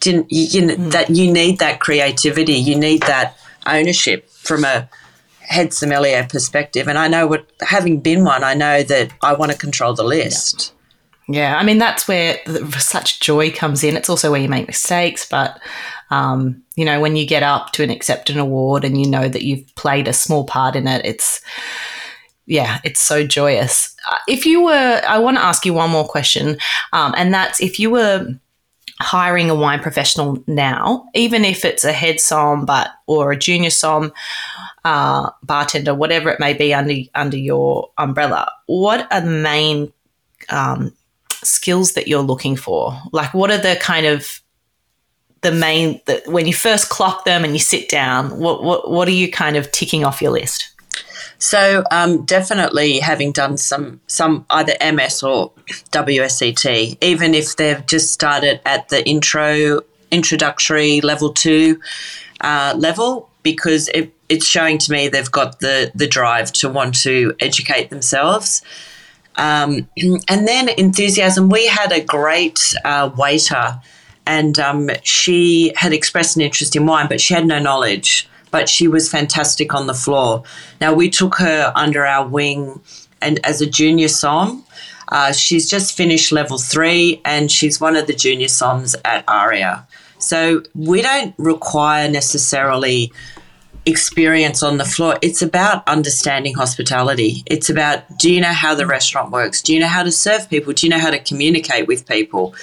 Didn't 0.01 0.33
you, 0.33 0.45
you 0.45 0.67
know, 0.67 0.77
mm. 0.77 0.93
that 0.93 1.11
you 1.11 1.31
need 1.31 1.59
that 1.59 1.81
creativity, 1.81 2.55
you 2.55 2.77
need 2.77 3.03
that 3.03 3.37
ownership 3.67 4.31
from 4.31 4.65
a 4.65 4.89
head 5.41 5.75
sommelier 5.75 6.27
perspective. 6.27 6.89
And 6.89 6.97
I 6.97 7.09
know 7.09 7.27
what, 7.27 7.51
having 7.61 8.01
been 8.01 8.25
one, 8.25 8.43
I 8.43 8.55
know 8.55 8.83
that 8.83 9.13
I 9.21 9.35
want 9.35 9.53
to 9.53 9.59
control 9.59 9.93
the 9.93 10.05
list. 10.05 10.73
Yeah, 10.73 10.80
I 11.39 11.63
mean 11.63 11.79
that's 11.79 12.09
where 12.09 12.39
the, 12.47 12.71
such 12.79 13.21
joy 13.21 13.51
comes 13.51 13.85
in. 13.85 13.97
It's 13.97 14.09
also 14.09 14.31
where 14.31 14.41
you 14.41 14.49
make 14.49 14.67
mistakes, 14.67 15.29
but 15.29 15.61
um, 16.11 16.63
you 16.77 16.85
know 16.85 17.01
when 17.01 17.17
you 17.17 17.27
get 17.27 17.43
up 17.43 17.73
to 17.73 17.83
an 17.83 17.91
accept 17.91 18.31
an 18.31 18.39
award 18.39 18.85
and 18.85 19.01
you 19.01 19.09
know 19.09 19.29
that 19.29 19.43
you've 19.43 19.75
played 19.77 20.09
a 20.09 20.13
small 20.13 20.45
part 20.45 20.77
in 20.77 20.89
it, 20.89 21.05
it's 21.05 21.41
yeah, 22.47 22.81
it's 22.83 23.01
so 23.01 23.25
joyous. 23.25 23.95
Uh, 24.11 24.17
if 24.27 24.45
you 24.45 24.65
were, 24.65 25.01
I 25.07 25.19
want 25.19 25.37
to 25.37 25.43
ask 25.43 25.65
you 25.65 25.73
one 25.73 25.91
more 25.91 26.07
question, 26.07 26.59
um, 26.93 27.15
and 27.17 27.33
that's 27.33 27.61
if 27.61 27.79
you 27.79 27.91
were 27.91 28.27
hiring 28.99 29.49
a 29.51 29.55
wine 29.55 29.81
professional 29.81 30.43
now, 30.47 31.09
even 31.15 31.45
if 31.45 31.65
it's 31.65 31.85
a 31.85 31.93
head 31.93 32.21
som, 32.21 32.67
but 32.67 32.91
or 33.07 33.31
a 33.31 33.37
junior 33.37 33.71
som, 33.71 34.13
uh, 34.85 35.31
bartender, 35.45 35.95
whatever 35.95 36.29
it 36.29 36.41
may 36.41 36.53
be 36.53 36.75
under 36.75 36.95
under 37.15 37.37
your 37.37 37.91
umbrella, 37.99 38.51
what 38.67 39.07
are 39.13 39.21
the 39.21 39.31
main 39.31 39.93
um, 40.49 40.93
skills 41.45 41.93
that 41.93 42.09
you're 42.09 42.23
looking 42.23 42.57
for? 42.57 42.99
Like, 43.13 43.35
what 43.35 43.51
are 43.51 43.59
the 43.59 43.77
kind 43.81 44.07
of 44.07 44.41
the 45.43 45.53
main 45.53 46.01
that 46.07 46.27
when 46.27 46.47
you 46.47 46.53
first 46.53 46.91
clock 46.91 47.25
them 47.25 47.45
and 47.45 47.53
you 47.53 47.59
sit 47.59 47.89
down? 47.89 48.39
What 48.39 48.63
what 48.63 48.91
what 48.91 49.09
are 49.09 49.13
you 49.13 49.31
kind 49.31 49.57
of 49.57 49.71
ticking 49.73 50.05
off 50.05 50.23
your 50.23 50.33
list? 50.33 50.71
So 51.39 51.85
um, 51.91 52.25
definitely 52.27 52.99
having 52.99 53.33
done 53.33 53.57
some 53.57 54.01
some 54.07 54.45
either 54.51 54.75
MS 54.81 55.23
or 55.23 55.53
WSET, 55.91 56.99
even 57.01 57.35
if 57.35 57.57
they've 57.57 57.85
just 57.87 58.13
started 58.13 58.61
at 58.67 58.91
the 58.91 59.07
intro 59.09 59.81
introductory 60.11 61.01
level 61.01 61.33
two 61.33 61.81
uh, 62.43 62.75
level, 62.77 63.31
because 63.43 63.89
it, 63.89 64.13
it's 64.29 64.45
showing 64.45 64.77
to 64.79 64.93
me 64.93 65.09
they've 65.09 65.31
got 65.31 65.61
the 65.61 65.91
the 65.95 66.07
drive 66.07 66.53
to 66.53 66.69
want 66.69 66.95
to 67.03 67.35
educate 67.41 67.89
themselves. 67.89 68.63
Um, 69.41 69.89
and 70.29 70.47
then 70.47 70.69
enthusiasm. 70.69 71.49
We 71.49 71.67
had 71.67 71.91
a 71.91 72.01
great 72.01 72.75
uh, 72.85 73.11
waiter, 73.17 73.81
and 74.27 74.59
um, 74.61 74.91
she 75.03 75.73
had 75.75 75.93
expressed 75.93 76.37
an 76.37 76.43
interest 76.43 76.77
in 76.77 76.87
wine, 76.87 77.09
but 77.09 77.21
she 77.21 77.35
had 77.35 77.47
no 77.47 77.59
knowledge. 77.59 78.29
But 78.53 78.69
she 78.69 78.89
was 78.89 79.09
fantastic 79.09 79.75
on 79.75 79.87
the 79.87 79.95
floor. 79.95 80.43
Now 80.81 80.93
we 80.93 81.09
took 81.09 81.37
her 81.37 81.73
under 81.75 82.05
our 82.05 82.27
wing, 82.27 82.81
and 83.21 83.45
as 83.45 83.61
a 83.61 83.67
junior 83.67 84.09
som. 84.09 84.65
Uh, 85.13 85.33
she's 85.33 85.69
just 85.69 85.97
finished 85.97 86.31
level 86.31 86.57
three 86.57 87.21
and 87.25 87.51
she's 87.51 87.81
one 87.81 87.97
of 87.97 88.07
the 88.07 88.13
junior 88.13 88.47
SOMs 88.47 88.95
at 89.05 89.25
ARIA. 89.27 89.85
So 90.19 90.63
we 90.75 91.03
don't 91.03 91.35
require 91.37 92.09
necessarily 92.09 93.13
experience 93.87 94.63
on 94.63 94.77
the 94.79 94.85
floor. 94.85 95.19
It's 95.23 95.43
about 95.43 95.87
understanding 95.89 96.55
hospitality. 96.55 97.43
It's 97.47 97.71
about 97.71 98.19
do 98.19 98.33
you 98.33 98.41
know 98.41 98.53
how 98.53 98.75
the 98.75 98.87
restaurant 98.87 99.31
works? 99.31 99.63
Do 99.63 99.75
you 99.75 99.81
know 99.81 99.89
how 99.89 100.03
to 100.03 100.13
serve 100.13 100.49
people? 100.51 100.73
Do 100.73 100.87
you 100.87 100.91
know 100.91 100.99
how 100.99 101.11
to 101.11 101.19
communicate 101.19 101.87
with 101.87 102.07
people? 102.07 102.55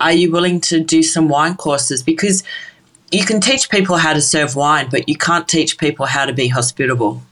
Are 0.00 0.12
you 0.12 0.30
willing 0.30 0.60
to 0.62 0.82
do 0.82 1.02
some 1.02 1.28
wine 1.28 1.56
courses? 1.56 2.02
Because 2.02 2.42
you 3.10 3.24
can 3.24 3.40
teach 3.40 3.68
people 3.70 3.96
how 3.96 4.12
to 4.12 4.20
serve 4.20 4.54
wine, 4.54 4.88
but 4.90 5.08
you 5.08 5.16
can't 5.16 5.48
teach 5.48 5.78
people 5.78 6.06
how 6.06 6.24
to 6.26 6.32
be 6.32 6.48
hospitable. 6.48 7.22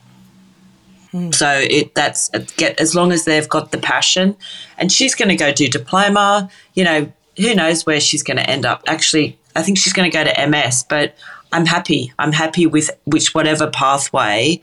Mm. 1.12 1.34
So 1.34 1.48
it 1.48 1.94
that's 1.94 2.28
get 2.56 2.78
as 2.80 2.94
long 2.94 3.12
as 3.12 3.24
they've 3.24 3.48
got 3.48 3.72
the 3.72 3.78
passion, 3.78 4.36
and 4.76 4.92
she's 4.92 5.14
going 5.14 5.30
to 5.30 5.36
go 5.36 5.52
do 5.52 5.68
diploma. 5.68 6.50
You 6.74 6.84
know, 6.84 7.12
who 7.36 7.54
knows 7.54 7.86
where 7.86 8.00
she's 8.00 8.22
going 8.22 8.36
to 8.36 8.48
end 8.48 8.66
up? 8.66 8.82
Actually, 8.86 9.38
I 9.56 9.62
think 9.62 9.78
she's 9.78 9.92
going 9.92 10.10
to 10.10 10.14
go 10.14 10.24
to 10.24 10.46
MS, 10.46 10.84
but 10.88 11.16
I'm 11.52 11.66
happy. 11.66 12.12
I'm 12.18 12.32
happy 12.32 12.66
with 12.66 12.90
which 13.04 13.34
whatever 13.34 13.68
pathway 13.68 14.60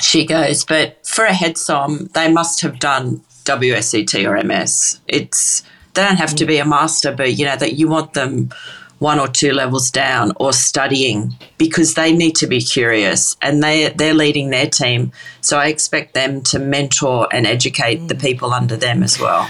she 0.00 0.24
goes. 0.26 0.64
But 0.64 1.06
for 1.06 1.24
a 1.24 1.32
head 1.32 1.56
som, 1.56 2.10
they 2.14 2.30
must 2.30 2.60
have 2.62 2.78
done 2.78 3.22
WSET 3.44 4.24
or 4.26 4.42
MS. 4.42 5.00
It's 5.06 5.62
they 5.94 6.02
don't 6.02 6.16
have 6.16 6.34
to 6.36 6.46
be 6.46 6.58
a 6.58 6.64
master, 6.64 7.12
but 7.12 7.34
you 7.34 7.44
know 7.46 7.56
that 7.56 7.74
you 7.74 7.88
want 7.88 8.14
them 8.14 8.50
one 8.98 9.18
or 9.18 9.28
two 9.28 9.52
levels 9.52 9.90
down 9.90 10.32
or 10.36 10.52
studying 10.52 11.34
because 11.58 11.94
they 11.94 12.12
need 12.12 12.34
to 12.36 12.46
be 12.46 12.60
curious 12.60 13.36
and 13.42 13.62
they 13.62 13.90
they're 13.90 14.14
leading 14.14 14.50
their 14.50 14.68
team. 14.68 15.12
So 15.40 15.58
I 15.58 15.66
expect 15.66 16.14
them 16.14 16.42
to 16.42 16.58
mentor 16.58 17.28
and 17.32 17.46
educate 17.46 18.08
the 18.08 18.14
mm. 18.14 18.20
people 18.20 18.52
under 18.52 18.76
them 18.76 19.02
as 19.02 19.20
well. 19.20 19.48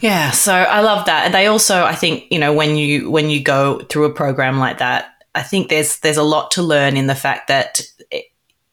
Yeah, 0.00 0.32
so 0.32 0.52
I 0.52 0.80
love 0.80 1.06
that. 1.06 1.26
And 1.26 1.34
they 1.34 1.46
also 1.46 1.84
I 1.84 1.94
think, 1.94 2.24
you 2.30 2.38
know, 2.38 2.52
when 2.52 2.76
you 2.76 3.10
when 3.10 3.30
you 3.30 3.42
go 3.42 3.80
through 3.80 4.04
a 4.04 4.12
program 4.12 4.58
like 4.58 4.78
that, 4.78 5.13
I 5.34 5.42
think 5.42 5.68
there's 5.68 5.98
there's 6.00 6.16
a 6.16 6.22
lot 6.22 6.50
to 6.52 6.62
learn 6.62 6.96
in 6.96 7.06
the 7.06 7.14
fact 7.14 7.48
that 7.48 7.82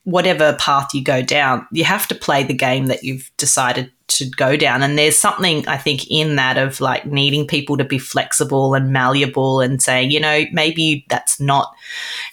whatever 0.04 0.54
path 0.54 0.94
you 0.94 1.04
go 1.04 1.22
down, 1.22 1.68
you 1.72 1.84
have 1.84 2.08
to 2.08 2.16
play 2.16 2.44
the 2.44 2.54
game 2.54 2.88
that 2.88 3.04
you've 3.04 3.32
decided 3.38 3.92
to 4.08 4.30
go 4.30 4.58
down. 4.58 4.84
And 4.84 4.98
there's 4.98 5.18
something 5.18 5.66
I 5.68 5.78
think 5.78 6.10
in 6.10 6.36
that 6.36 6.58
of 6.58 6.82
like 6.82 7.06
needing 7.06 7.48
people 7.48 7.78
to 7.78 7.84
be 7.84 8.00
flexible 8.00 8.74
and 8.74 8.92
malleable 8.92 9.62
and 9.62 9.82
saying, 9.82 10.12
you 10.12 10.20
know, 10.20 10.44
maybe 10.52 11.06
that's 11.10 11.40
not 11.40 11.74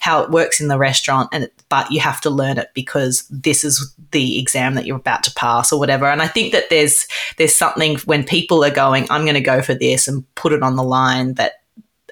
how 0.01 0.23
it 0.23 0.31
works 0.31 0.61
in 0.61 0.69
the 0.69 0.79
restaurant 0.79 1.29
and 1.33 1.49
but 1.69 1.91
you 1.91 2.01
have 2.01 2.21
to 2.23 2.31
learn 2.31 2.59
it 2.59 2.71
because 2.75 3.29
this 3.29 3.63
is 3.63 3.95
the 4.11 4.39
exam 4.39 4.75
that 4.75 4.87
you're 4.87 4.97
about 4.97 5.23
to 5.25 5.35
pass 5.35 5.71
or 5.71 5.79
whatever. 5.79 6.07
And 6.07 6.23
I 6.23 6.27
think 6.27 6.53
that 6.53 6.71
there's 6.71 7.07
there's 7.37 7.55
something 7.55 7.99
when 8.07 8.25
people 8.25 8.65
are 8.65 8.71
going, 8.71 9.07
I'm 9.11 9.23
going 9.23 9.35
to 9.35 9.41
go 9.41 9.63
for 9.63 9.75
this 9.75 10.09
and 10.09 10.25
put 10.35 10.53
it 10.53 10.63
on 10.63 10.77
the 10.77 10.83
line 10.83 11.35
that 11.35 11.53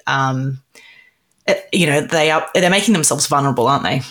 um 0.05 0.61
you 1.71 1.87
know, 1.87 2.01
they 2.01 2.31
are 2.31 2.47
they're 2.53 2.69
making 2.69 2.93
themselves 2.93 3.27
vulnerable, 3.27 3.67
aren't 3.67 3.83
they? 3.83 4.01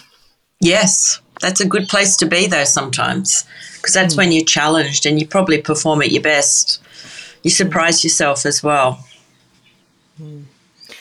Yes, 0.60 1.20
that's 1.40 1.60
a 1.60 1.68
good 1.68 1.88
place 1.88 2.16
to 2.18 2.26
be 2.26 2.46
though 2.46 2.64
sometimes. 2.64 3.44
Because 3.76 3.94
that's 3.94 4.14
mm. 4.14 4.18
when 4.18 4.32
you're 4.32 4.44
challenged 4.44 5.06
and 5.06 5.20
you 5.20 5.26
probably 5.26 5.60
perform 5.60 6.02
at 6.02 6.12
your 6.12 6.22
best. 6.22 6.82
You 7.42 7.50
surprise 7.50 8.02
yourself 8.02 8.44
as 8.46 8.62
well. 8.62 9.04
Mm. 10.20 10.44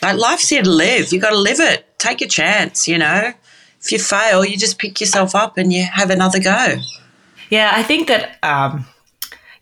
like 0.02 0.18
life's 0.18 0.48
here 0.50 0.62
to 0.62 0.70
live. 0.70 1.10
You 1.10 1.20
got 1.20 1.30
to 1.30 1.38
live 1.38 1.58
it. 1.58 1.98
Take 1.98 2.20
a 2.20 2.26
chance 2.28 2.86
you 2.86 2.98
know. 2.98 3.32
If 3.80 3.92
you 3.92 3.98
fail 3.98 4.44
you 4.44 4.56
just 4.56 4.78
pick 4.78 5.00
yourself 5.00 5.34
up 5.34 5.56
and 5.56 5.72
you 5.72 5.84
have 5.84 6.10
another 6.10 6.40
go. 6.40 6.76
Yeah 7.50 7.70
i 7.74 7.82
think 7.82 8.08
that 8.08 8.38
um, 8.42 8.84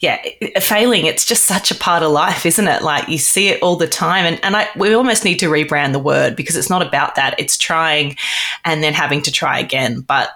yeah, 0.04 0.60
failing, 0.60 1.06
it's 1.06 1.24
just 1.24 1.44
such 1.44 1.70
a 1.70 1.74
part 1.74 2.02
of 2.02 2.12
life, 2.12 2.44
isn't 2.44 2.68
it? 2.68 2.82
Like 2.82 3.08
you 3.08 3.16
see 3.16 3.48
it 3.48 3.62
all 3.62 3.76
the 3.76 3.88
time. 3.88 4.26
And, 4.26 4.44
and 4.44 4.54
I, 4.54 4.68
we 4.76 4.92
almost 4.92 5.24
need 5.24 5.38
to 5.38 5.48
rebrand 5.48 5.92
the 5.92 5.98
word 5.98 6.36
because 6.36 6.56
it's 6.56 6.68
not 6.68 6.86
about 6.86 7.14
that. 7.14 7.34
It's 7.38 7.56
trying 7.56 8.16
and 8.66 8.82
then 8.82 8.92
having 8.92 9.22
to 9.22 9.32
try 9.32 9.58
again. 9.58 10.02
But 10.02 10.28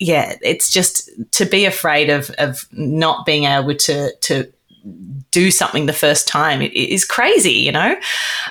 yeah, 0.00 0.34
it's 0.42 0.68
just 0.68 1.10
to 1.30 1.44
be 1.44 1.64
afraid 1.64 2.10
of 2.10 2.30
of 2.38 2.66
not 2.72 3.24
being 3.24 3.44
able 3.44 3.76
to 3.76 4.12
to 4.22 4.52
do 5.30 5.50
something 5.50 5.86
the 5.86 5.92
first 5.92 6.28
time 6.28 6.62
it 6.62 6.72
is 6.72 7.04
crazy, 7.04 7.52
you 7.52 7.72
know. 7.72 7.96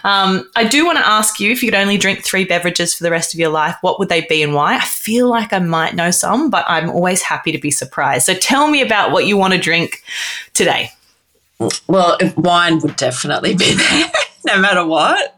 Um, 0.04 0.50
I 0.56 0.66
do 0.66 0.86
want 0.86 0.98
to 0.98 1.08
ask 1.08 1.40
you 1.40 1.52
if 1.52 1.64
you 1.64 1.72
could 1.72 1.80
only 1.80 1.98
drink 1.98 2.24
three 2.24 2.44
beverages 2.44 2.94
for 2.94 3.04
the 3.04 3.12
rest 3.12 3.34
of 3.34 3.40
your 3.40 3.50
life, 3.50 3.78
what 3.82 4.00
would 4.00 4.10
they 4.10 4.22
be 4.22 4.44
and 4.44 4.54
why? 4.54 4.76
I 4.76 4.82
feel 4.82 5.30
like 5.30 5.54
I 5.54 5.60
might 5.60 5.96
know 5.96 6.12
some, 6.12 6.50
but 6.50 6.66
I'm 6.68 6.90
always 6.90 7.22
happy 7.22 7.52
to 7.52 7.58
be 7.58 7.72
surprised. 7.72 8.26
So 8.26 8.34
tell 8.34 8.70
me 8.70 8.82
about 8.82 9.12
what 9.12 9.26
you 9.26 9.38
want 9.38 9.54
to 9.54 9.60
drink 9.60 10.04
today. 10.54 10.92
Well, 11.88 12.18
wine 12.36 12.80
would 12.80 12.96
definitely 12.96 13.56
be 13.56 13.74
there, 13.76 14.12
no 14.48 14.60
matter 14.60 14.86
what. 14.86 15.38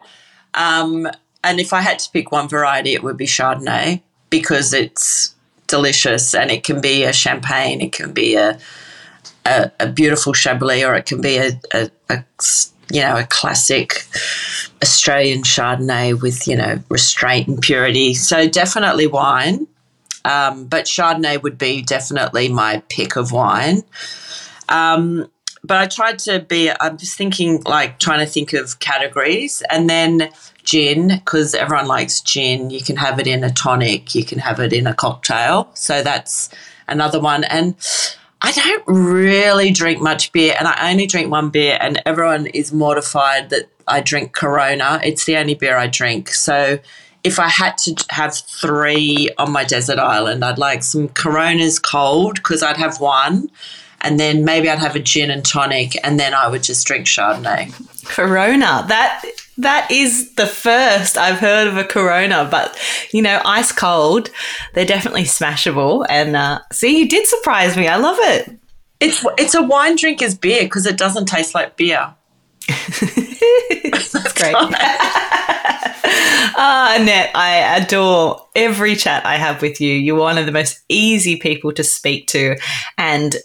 Um, 0.55 1.07
and 1.43 1.59
if 1.59 1.73
I 1.73 1.81
had 1.81 1.99
to 1.99 2.11
pick 2.11 2.31
one 2.31 2.47
variety, 2.47 2.93
it 2.93 3.03
would 3.03 3.17
be 3.17 3.27
Chardonnay 3.27 4.01
because 4.29 4.73
it's 4.73 5.35
delicious, 5.67 6.33
and 6.33 6.49
it 6.49 6.63
can 6.63 6.81
be 6.81 7.03
a 7.03 7.13
champagne, 7.13 7.81
it 7.81 7.91
can 7.91 8.13
be 8.13 8.35
a 8.35 8.57
a, 9.45 9.71
a 9.79 9.87
beautiful 9.87 10.33
Chablis, 10.33 10.83
or 10.83 10.95
it 10.95 11.05
can 11.05 11.21
be 11.21 11.37
a, 11.37 11.59
a, 11.73 11.89
a 12.09 12.23
you 12.91 13.01
know, 13.01 13.17
a 13.17 13.23
classic 13.23 14.05
Australian 14.81 15.41
Chardonnay 15.41 16.21
with, 16.21 16.47
you 16.47 16.55
know, 16.55 16.79
restraint 16.89 17.47
and 17.47 17.61
purity. 17.61 18.13
So 18.13 18.47
definitely 18.47 19.07
wine. 19.07 19.67
Um, 20.23 20.65
but 20.65 20.85
Chardonnay 20.85 21.41
would 21.41 21.57
be 21.57 21.81
definitely 21.81 22.49
my 22.49 22.83
pick 22.89 23.15
of 23.15 23.31
wine. 23.31 23.83
Um, 24.69 25.29
but 25.63 25.77
I 25.77 25.87
tried 25.87 26.19
to 26.19 26.39
be, 26.39 26.71
I'm 26.79 26.97
just 26.97 27.17
thinking, 27.17 27.61
like, 27.65 27.99
trying 27.99 28.19
to 28.19 28.31
think 28.31 28.53
of 28.53 28.79
categories. 28.79 29.63
And 29.71 29.89
then 29.89 30.29
gin 30.63 31.07
because 31.07 31.55
everyone 31.55 31.87
likes 31.87 32.21
gin. 32.21 32.69
You 32.69 32.81
can 32.81 32.97
have 32.97 33.19
it 33.19 33.27
in 33.27 33.43
a 33.43 33.51
tonic, 33.51 34.13
you 34.15 34.25
can 34.25 34.39
have 34.39 34.59
it 34.59 34.73
in 34.73 34.87
a 34.87 34.93
cocktail. 34.93 35.69
So 35.73 36.03
that's 36.03 36.49
another 36.87 37.19
one. 37.19 37.43
And 37.45 37.75
I 38.45 38.51
don't 38.51 38.83
really 38.87 39.71
drink 39.71 40.01
much 40.01 40.31
beer, 40.31 40.55
and 40.57 40.67
I 40.67 40.91
only 40.91 41.07
drink 41.07 41.31
one 41.31 41.49
beer, 41.49 41.77
and 41.81 42.01
everyone 42.05 42.45
is 42.47 42.71
mortified 42.71 43.49
that 43.49 43.69
I 43.87 44.01
drink 44.01 44.33
Corona. 44.33 44.99
It's 45.03 45.25
the 45.25 45.37
only 45.37 45.55
beer 45.55 45.77
I 45.77 45.87
drink. 45.87 46.29
So 46.29 46.77
if 47.23 47.39
I 47.39 47.47
had 47.47 47.77
to 47.79 47.95
have 48.11 48.35
three 48.35 49.29
on 49.39 49.51
my 49.51 49.63
desert 49.63 49.97
island, 49.97 50.45
I'd 50.45 50.59
like 50.59 50.83
some 50.83 51.07
Coronas 51.09 51.79
cold 51.79 52.35
because 52.35 52.61
I'd 52.61 52.77
have 52.77 52.99
one 52.99 53.49
and 54.01 54.19
then 54.19 54.45
maybe 54.45 54.69
I'd 54.69 54.77
have 54.77 54.95
a 54.95 54.99
gin 54.99 55.31
and 55.31 55.43
tonic, 55.43 55.97
and 56.03 56.19
then 56.19 56.35
I 56.35 56.47
would 56.47 56.61
just 56.61 56.85
drink 56.85 57.07
Chardonnay. 57.07 57.73
Corona. 58.05 58.85
That 58.87 59.23
that 59.57 59.89
is 59.89 60.33
the 60.35 60.47
first 60.47 61.17
I've 61.17 61.39
heard 61.39 61.67
of 61.67 61.77
a 61.77 61.83
Corona, 61.83 62.47
but 62.49 62.77
you 63.11 63.21
know, 63.21 63.41
ice 63.45 63.71
cold, 63.71 64.29
they're 64.73 64.85
definitely 64.85 65.23
smashable. 65.23 66.05
And 66.09 66.35
uh, 66.35 66.59
see, 66.71 66.99
you 66.99 67.07
did 67.07 67.27
surprise 67.27 67.77
me. 67.77 67.87
I 67.87 67.97
love 67.97 68.17
it. 68.19 68.57
It's 68.99 69.25
it's 69.37 69.55
a 69.55 69.61
wine 69.63 69.95
drinker's 69.95 70.35
beer 70.35 70.63
because 70.63 70.85
it 70.85 70.97
doesn't 70.97 71.27
taste 71.27 71.53
like 71.53 71.77
beer. 71.77 72.13
That's 72.67 74.33
great. 74.41 74.55
Ah, 76.57 76.95
Annette, 76.95 77.31
I 77.35 77.81
adore 77.81 78.47
every 78.55 78.95
chat 78.95 79.25
I 79.25 79.35
have 79.35 79.61
with 79.61 79.81
you. 79.81 79.91
You're 79.91 80.17
one 80.17 80.37
of 80.37 80.45
the 80.45 80.53
most 80.53 80.79
easy 80.87 81.35
people 81.35 81.73
to 81.73 81.83
speak 81.83 82.27
to, 82.27 82.55
and 82.97 83.35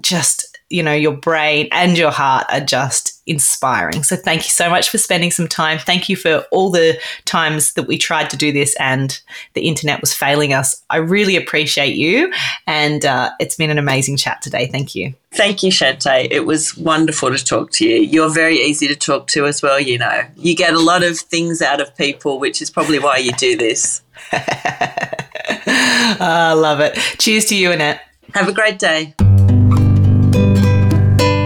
just 0.00 0.54
you 0.70 0.82
know, 0.82 0.92
your 0.92 1.12
brain 1.12 1.68
and 1.72 1.96
your 1.96 2.10
heart 2.10 2.46
are 2.48 2.60
just 2.60 3.13
inspiring. 3.26 4.02
So 4.02 4.16
thank 4.16 4.44
you 4.44 4.50
so 4.50 4.68
much 4.68 4.90
for 4.90 4.98
spending 4.98 5.30
some 5.30 5.48
time. 5.48 5.78
Thank 5.78 6.08
you 6.08 6.16
for 6.16 6.44
all 6.50 6.70
the 6.70 6.98
times 7.24 7.72
that 7.74 7.84
we 7.84 7.96
tried 7.96 8.30
to 8.30 8.36
do 8.36 8.52
this 8.52 8.74
and 8.78 9.20
the 9.54 9.62
internet 9.62 10.00
was 10.00 10.12
failing 10.12 10.52
us. 10.52 10.82
I 10.90 10.98
really 10.98 11.36
appreciate 11.36 11.94
you. 11.94 12.32
And 12.66 13.04
uh, 13.04 13.30
it's 13.40 13.56
been 13.56 13.70
an 13.70 13.78
amazing 13.78 14.16
chat 14.16 14.42
today. 14.42 14.66
Thank 14.66 14.94
you. 14.94 15.14
Thank 15.32 15.62
you, 15.62 15.72
Shanteh. 15.72 16.28
It 16.30 16.46
was 16.46 16.76
wonderful 16.76 17.30
to 17.30 17.44
talk 17.44 17.72
to 17.72 17.88
you. 17.88 17.96
You're 17.96 18.32
very 18.32 18.56
easy 18.56 18.86
to 18.86 18.94
talk 18.94 19.26
to 19.28 19.46
as 19.46 19.62
well, 19.62 19.80
you 19.80 19.98
know. 19.98 20.22
You 20.36 20.54
get 20.54 20.74
a 20.74 20.78
lot 20.78 21.02
of 21.02 21.18
things 21.18 21.60
out 21.60 21.80
of 21.80 21.96
people, 21.96 22.38
which 22.38 22.62
is 22.62 22.70
probably 22.70 22.98
why 22.98 23.16
you 23.16 23.32
do 23.32 23.56
this. 23.56 24.02
I 24.32 26.54
love 26.56 26.80
it. 26.80 26.94
Cheers 27.18 27.46
to 27.46 27.56
you, 27.56 27.72
Annette. 27.72 28.02
Have 28.34 28.48
a 28.48 28.52
great 28.52 28.78
day. 28.78 29.14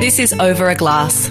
This 0.01 0.18
is 0.18 0.35
Over 0.35 0.68
a 0.68 0.74
Glass. 0.74 1.31